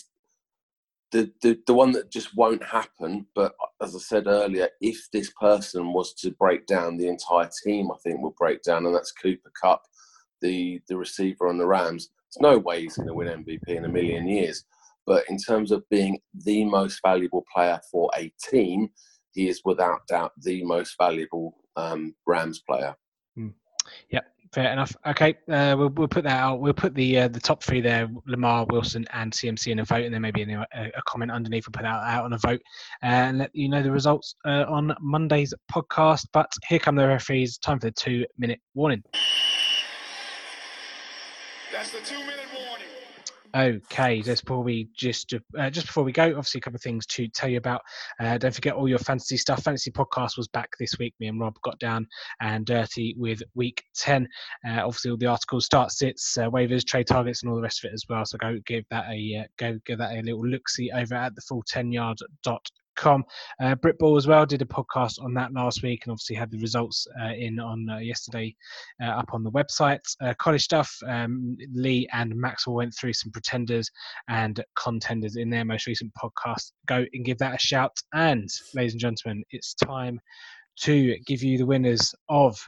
the, 1.11 1.31
the 1.41 1.59
the 1.67 1.73
one 1.73 1.91
that 1.93 2.11
just 2.11 2.35
won't 2.35 2.63
happen. 2.63 3.25
But 3.35 3.53
as 3.81 3.95
I 3.95 3.99
said 3.99 4.27
earlier, 4.27 4.69
if 4.81 5.07
this 5.11 5.31
person 5.39 5.93
was 5.93 6.13
to 6.15 6.31
break 6.31 6.65
down, 6.67 6.97
the 6.97 7.07
entire 7.07 7.49
team, 7.63 7.91
I 7.91 7.97
think, 8.03 8.21
will 8.21 8.35
break 8.37 8.61
down, 8.63 8.85
and 8.85 8.95
that's 8.95 9.11
Cooper 9.11 9.51
Kupp, 9.61 9.81
the 10.41 10.81
the 10.87 10.97
receiver 10.97 11.47
on 11.47 11.57
the 11.57 11.67
Rams. 11.67 12.09
There's 12.33 12.41
no 12.53 12.59
way 12.59 12.81
he's 12.81 12.97
going 12.97 13.07
to 13.07 13.13
win 13.13 13.27
MVP 13.43 13.67
in 13.69 13.85
a 13.85 13.89
million 13.89 14.27
years. 14.27 14.65
But 15.05 15.23
in 15.29 15.37
terms 15.37 15.71
of 15.71 15.87
being 15.89 16.19
the 16.33 16.65
most 16.65 16.99
valuable 17.01 17.45
player 17.53 17.79
for 17.89 18.09
a 18.17 18.31
team, 18.43 18.89
he 19.37 19.47
is 19.47 19.61
without 19.63 19.99
doubt 20.07 20.31
the 20.41 20.63
most 20.63 20.95
valuable 20.97 21.55
um, 21.75 22.15
Rams 22.25 22.59
player. 22.67 22.95
Yep, 24.09 24.25
fair 24.51 24.71
enough. 24.73 24.95
Okay, 25.05 25.37
uh, 25.51 25.75
we'll 25.77 25.89
we'll 25.89 26.07
put 26.07 26.23
that 26.23 26.39
out. 26.39 26.59
We'll 26.59 26.73
put 26.73 26.95
the 26.95 27.19
uh, 27.19 27.27
the 27.27 27.39
top 27.39 27.61
three 27.63 27.79
there: 27.79 28.09
Lamar, 28.25 28.65
Wilson, 28.71 29.05
and 29.13 29.31
CMC 29.31 29.71
in 29.71 29.79
a 29.79 29.85
vote, 29.85 30.05
and 30.05 30.13
then 30.13 30.21
maybe 30.21 30.41
a, 30.41 30.65
a 30.73 31.01
comment 31.05 31.31
underneath. 31.31 31.67
We'll 31.67 31.73
put 31.73 31.83
that 31.83 32.03
out 32.03 32.25
on 32.25 32.33
a 32.33 32.37
vote 32.39 32.61
uh, 33.03 33.05
and 33.05 33.37
let 33.37 33.51
you 33.53 33.69
know 33.69 33.83
the 33.83 33.91
results 33.91 34.35
uh, 34.45 34.65
on 34.67 34.95
Monday's 34.99 35.53
podcast. 35.71 36.25
But 36.33 36.51
here 36.67 36.79
come 36.79 36.95
the 36.95 37.07
referees. 37.07 37.59
Time 37.59 37.79
for 37.79 37.87
the 37.87 37.91
two-minute 37.91 38.59
warning. 38.73 39.03
That's 41.71 41.91
the 41.91 41.99
two 41.99 42.15
minute 42.15 42.25
warning. 42.25 42.36
Okay, 43.57 44.21
before 44.21 44.61
we 44.61 44.87
just 44.95 45.33
uh, 45.57 45.69
just 45.71 45.87
before 45.87 46.03
we 46.03 46.11
go, 46.11 46.25
obviously 46.25 46.59
a 46.59 46.61
couple 46.61 46.75
of 46.75 46.81
things 46.83 47.07
to 47.07 47.27
tell 47.27 47.49
you 47.49 47.57
about. 47.57 47.81
Uh, 48.19 48.37
don't 48.37 48.53
forget 48.53 48.75
all 48.75 48.87
your 48.87 48.99
fantasy 48.99 49.35
stuff. 49.35 49.63
Fantasy 49.63 49.89
podcast 49.89 50.37
was 50.37 50.47
back 50.49 50.69
this 50.79 50.99
week. 50.99 51.15
Me 51.19 51.27
and 51.27 51.39
Rob 51.39 51.55
got 51.63 51.79
down 51.79 52.05
and 52.39 52.67
dirty 52.67 53.15
with 53.17 53.41
week 53.55 53.83
ten. 53.95 54.27
Uh, 54.63 54.81
obviously, 54.85 55.09
all 55.09 55.17
the 55.17 55.25
articles, 55.25 55.65
start 55.65 55.91
sits, 55.91 56.37
uh, 56.37 56.47
waivers, 56.51 56.85
trade 56.85 57.07
targets, 57.07 57.41
and 57.41 57.49
all 57.49 57.55
the 57.55 57.63
rest 57.63 57.83
of 57.83 57.89
it 57.89 57.95
as 57.95 58.03
well. 58.07 58.25
So 58.25 58.37
go 58.37 58.59
give 58.67 58.85
that 58.91 59.05
a 59.09 59.41
uh, 59.41 59.47
go 59.57 59.79
give 59.87 59.97
that 59.97 60.15
a 60.15 60.21
little 60.21 60.45
look 60.45 60.69
see 60.69 60.91
over 60.91 61.15
at 61.15 61.33
the 61.33 61.41
full 61.41 61.63
ten 61.65 61.91
yard 61.91 62.19
dot 62.43 62.63
com. 62.97 63.23
Uh, 63.61 63.75
Britball 63.75 64.17
as 64.17 64.27
well 64.27 64.45
did 64.45 64.61
a 64.61 64.65
podcast 64.65 65.23
on 65.23 65.33
that 65.35 65.53
last 65.53 65.83
week 65.83 66.01
and 66.03 66.11
obviously 66.11 66.35
had 66.35 66.51
the 66.51 66.59
results 66.59 67.07
uh, 67.21 67.33
in 67.33 67.59
on 67.59 67.89
uh, 67.89 67.97
yesterday 67.99 68.53
uh, 69.01 69.07
up 69.07 69.29
on 69.33 69.43
the 69.43 69.51
website. 69.51 70.01
Uh, 70.21 70.33
college 70.39 70.63
stuff, 70.63 70.93
um, 71.07 71.55
Lee 71.73 72.07
and 72.11 72.35
Maxwell 72.35 72.75
went 72.75 72.93
through 72.93 73.13
some 73.13 73.31
pretenders 73.31 73.89
and 74.27 74.63
contenders 74.75 75.37
in 75.37 75.49
their 75.49 75.63
most 75.63 75.87
recent 75.87 76.11
podcast. 76.13 76.71
Go 76.87 77.05
and 77.13 77.23
give 77.23 77.37
that 77.37 77.55
a 77.55 77.59
shout. 77.59 77.97
And 78.13 78.49
ladies 78.73 78.93
and 78.93 79.01
gentlemen, 79.01 79.43
it's 79.51 79.73
time 79.75 80.19
to 80.81 81.17
give 81.25 81.41
you 81.41 81.57
the 81.57 81.65
winners 81.65 82.13
of 82.29 82.59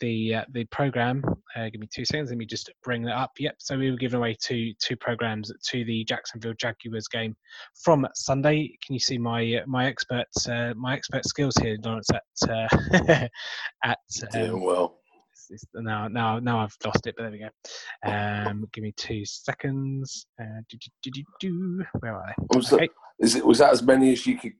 the 0.00 0.36
uh, 0.36 0.44
the 0.52 0.64
program. 0.66 1.22
Uh, 1.54 1.68
give 1.70 1.80
me 1.80 1.88
two 1.92 2.04
seconds. 2.04 2.30
Let 2.30 2.38
me 2.38 2.46
just 2.46 2.70
bring 2.84 3.02
that 3.02 3.16
up. 3.16 3.32
Yep. 3.38 3.56
So 3.58 3.78
we 3.78 3.90
were 3.90 3.96
giving 3.96 4.18
away 4.18 4.36
two 4.42 4.72
two 4.82 4.96
programs 4.96 5.50
to 5.70 5.84
the 5.84 6.04
Jacksonville 6.04 6.54
Jaguars 6.58 7.08
game 7.08 7.34
from 7.82 8.06
Sunday. 8.14 8.76
Can 8.84 8.94
you 8.94 9.00
see 9.00 9.18
my 9.18 9.54
uh, 9.56 9.62
my 9.66 9.86
expert 9.86 10.26
uh, 10.48 10.74
my 10.76 10.94
expert 10.94 11.24
skills 11.24 11.54
here, 11.62 11.76
Lawrence? 11.82 12.08
At 12.10 12.50
uh, 12.50 13.28
at 13.84 13.98
Doing 14.32 14.50
um, 14.52 14.60
well. 14.62 14.84
it's- 15.32 15.50
it's- 15.50 15.66
now 15.74 16.08
now 16.08 16.38
now 16.38 16.58
I've 16.60 16.76
lost 16.84 17.06
it, 17.06 17.14
but 17.16 17.22
there 17.24 17.32
we 17.32 17.38
go. 17.38 18.10
Um, 18.10 18.66
give 18.72 18.82
me 18.82 18.92
two 18.96 19.24
seconds. 19.24 20.26
Uh, 20.40 20.44
do, 20.68 20.76
do, 20.78 20.90
do, 21.02 21.10
do, 21.10 21.24
do. 21.40 21.84
Where 22.00 22.14
are 22.16 22.34
they? 22.36 22.56
Was, 22.56 22.70
that, 22.70 22.88
is 23.20 23.34
it, 23.36 23.46
was 23.46 23.58
that 23.58 23.72
as 23.72 23.82
many 23.82 24.12
as 24.12 24.26
you 24.26 24.36
could 24.38 24.52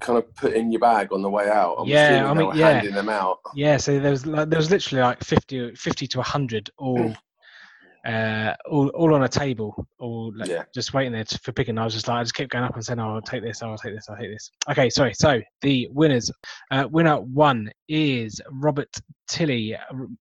kind 0.00 0.18
of 0.18 0.34
put 0.34 0.52
in 0.54 0.72
your 0.72 0.80
bag 0.80 1.12
on 1.12 1.22
the 1.22 1.30
way 1.30 1.48
out? 1.48 1.76
I'm 1.78 1.86
Yeah, 1.88 2.28
I 2.30 2.34
mean, 2.34 2.50
yeah. 2.54 2.72
handing 2.72 2.94
them 2.94 3.08
out. 3.08 3.38
Yeah, 3.54 3.76
so 3.76 3.98
there 3.98 4.10
was 4.10 4.26
like, 4.26 4.48
there 4.48 4.58
was 4.58 4.70
literally 4.70 5.02
like 5.02 5.22
50, 5.22 5.74
50 5.74 6.06
to 6.08 6.22
hundred 6.22 6.70
all, 6.78 7.14
uh, 8.06 8.52
all 8.68 8.88
all 8.88 9.14
on 9.14 9.22
a 9.22 9.28
table, 9.28 9.86
all 10.00 10.32
like, 10.36 10.48
Yeah. 10.48 10.64
just 10.74 10.92
waiting 10.92 11.12
there 11.12 11.24
for 11.24 11.52
picking. 11.52 11.78
I 11.78 11.84
was 11.84 11.94
just 11.94 12.08
like, 12.08 12.18
I 12.18 12.22
just 12.22 12.34
kept 12.34 12.50
going 12.50 12.64
up 12.64 12.74
and 12.74 12.84
saying, 12.84 12.98
"Oh, 12.98 13.14
I'll 13.14 13.22
take 13.22 13.42
this. 13.42 13.62
I'll 13.62 13.78
take 13.78 13.94
this. 13.94 14.08
I'll 14.08 14.16
take 14.16 14.30
this." 14.30 14.50
Okay, 14.68 14.90
sorry. 14.90 15.14
So 15.14 15.40
the 15.60 15.88
winners, 15.92 16.28
uh, 16.72 16.88
winner 16.90 17.20
one 17.20 17.70
is 17.88 18.40
Robert 18.50 18.92
Tilly 19.32 19.74
uh, 19.74 19.78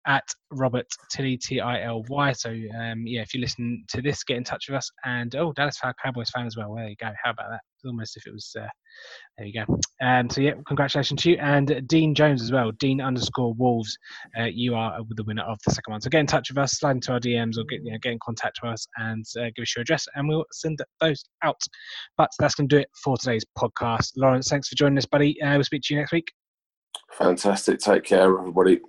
at 0.07 0.23
Robert 0.51 0.87
Tilly 1.11 1.37
T 1.37 1.59
I 1.59 1.83
L 1.83 2.03
Y. 2.07 2.31
So 2.31 2.49
um, 2.49 3.05
yeah, 3.05 3.21
if 3.21 3.33
you 3.33 3.41
listen 3.41 3.83
to 3.89 4.01
this, 4.01 4.23
get 4.23 4.37
in 4.37 4.43
touch 4.43 4.69
with 4.69 4.77
us. 4.77 4.89
And 5.03 5.35
oh, 5.35 5.51
Dallas 5.53 5.79
Cowboys 6.01 6.29
fan 6.29 6.47
as 6.47 6.55
well. 6.55 6.73
There 6.75 6.87
you 6.87 6.95
go. 6.95 7.11
How 7.21 7.31
about 7.31 7.49
that? 7.49 7.59
Almost 7.85 8.15
if 8.15 8.25
it 8.25 8.33
was. 8.33 8.55
Uh, 8.57 8.67
there 9.37 9.47
you 9.47 9.65
go. 9.65 9.79
Um, 10.01 10.29
so 10.29 10.39
yeah, 10.39 10.53
congratulations 10.65 11.21
to 11.23 11.31
you 11.31 11.37
and 11.37 11.85
Dean 11.87 12.15
Jones 12.15 12.41
as 12.41 12.51
well. 12.51 12.71
Dean 12.79 13.01
underscore 13.01 13.53
Wolves. 13.53 13.97
Uh, 14.39 14.45
you 14.45 14.75
are 14.75 14.99
the 15.09 15.23
winner 15.23 15.43
of 15.43 15.59
the 15.65 15.73
second 15.73 15.91
one. 15.91 16.01
So 16.01 16.09
get 16.09 16.19
in 16.19 16.27
touch 16.27 16.49
with 16.49 16.57
us, 16.57 16.73
slide 16.73 16.97
into 16.97 17.11
our 17.11 17.19
DMs, 17.19 17.57
or 17.57 17.65
get 17.65 17.83
you 17.83 17.91
know, 17.91 17.97
get 18.01 18.13
in 18.13 18.19
contact 18.23 18.59
with 18.63 18.73
us 18.73 18.87
and 18.97 19.25
uh, 19.39 19.49
give 19.55 19.63
us 19.63 19.75
your 19.75 19.81
address, 19.81 20.07
and 20.15 20.27
we'll 20.27 20.45
send 20.53 20.79
those 21.01 21.23
out. 21.43 21.61
But 22.17 22.29
that's 22.39 22.55
going 22.55 22.69
to 22.69 22.75
do 22.75 22.79
it 22.79 22.89
for 23.03 23.17
today's 23.17 23.45
podcast. 23.57 24.11
Lawrence, 24.15 24.47
thanks 24.47 24.69
for 24.69 24.75
joining 24.75 24.97
us, 24.97 25.05
buddy. 25.05 25.41
Uh, 25.41 25.55
we'll 25.55 25.63
speak 25.63 25.81
to 25.85 25.93
you 25.93 25.99
next 25.99 26.13
week. 26.13 26.31
Fantastic. 27.17 27.79
Take 27.79 28.03
care, 28.03 28.37
everybody. 28.37 28.79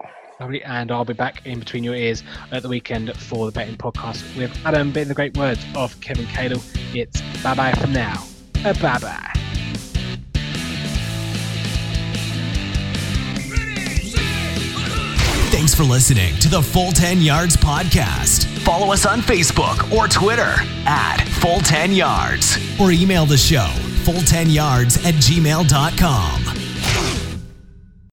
Lovely. 0.40 0.62
And 0.64 0.90
I'll 0.90 1.04
be 1.04 1.12
back 1.12 1.46
in 1.46 1.60
between 1.60 1.84
your 1.84 1.94
ears 1.94 2.22
at 2.50 2.62
the 2.62 2.68
weekend 2.68 3.14
for 3.16 3.46
the 3.46 3.52
betting 3.52 3.76
podcast 3.76 4.36
with 4.36 4.56
Adam, 4.64 4.92
being 4.92 5.08
the 5.08 5.14
great 5.14 5.36
words 5.36 5.64
of 5.76 5.98
Kevin 6.00 6.26
Cadle. 6.26 6.62
It's 6.94 7.20
bye 7.42 7.54
bye 7.54 7.72
for 7.72 7.86
now. 7.86 8.24
Bye 8.62 8.72
bye. 8.72 9.28
Thanks 15.50 15.74
for 15.74 15.82
listening 15.84 16.34
to 16.38 16.48
the 16.48 16.62
Full 16.62 16.92
10 16.92 17.20
Yards 17.20 17.56
Podcast. 17.56 18.46
Follow 18.60 18.92
us 18.92 19.04
on 19.04 19.20
Facebook 19.20 19.92
or 19.92 20.08
Twitter 20.08 20.54
at 20.86 21.22
Full 21.40 21.60
10 21.60 21.92
Yards 21.92 22.58
or 22.80 22.90
email 22.90 23.26
the 23.26 23.36
show 23.36 23.70
full10yards 24.02 25.04
at 25.06 25.14
gmail.com. 25.14 26.42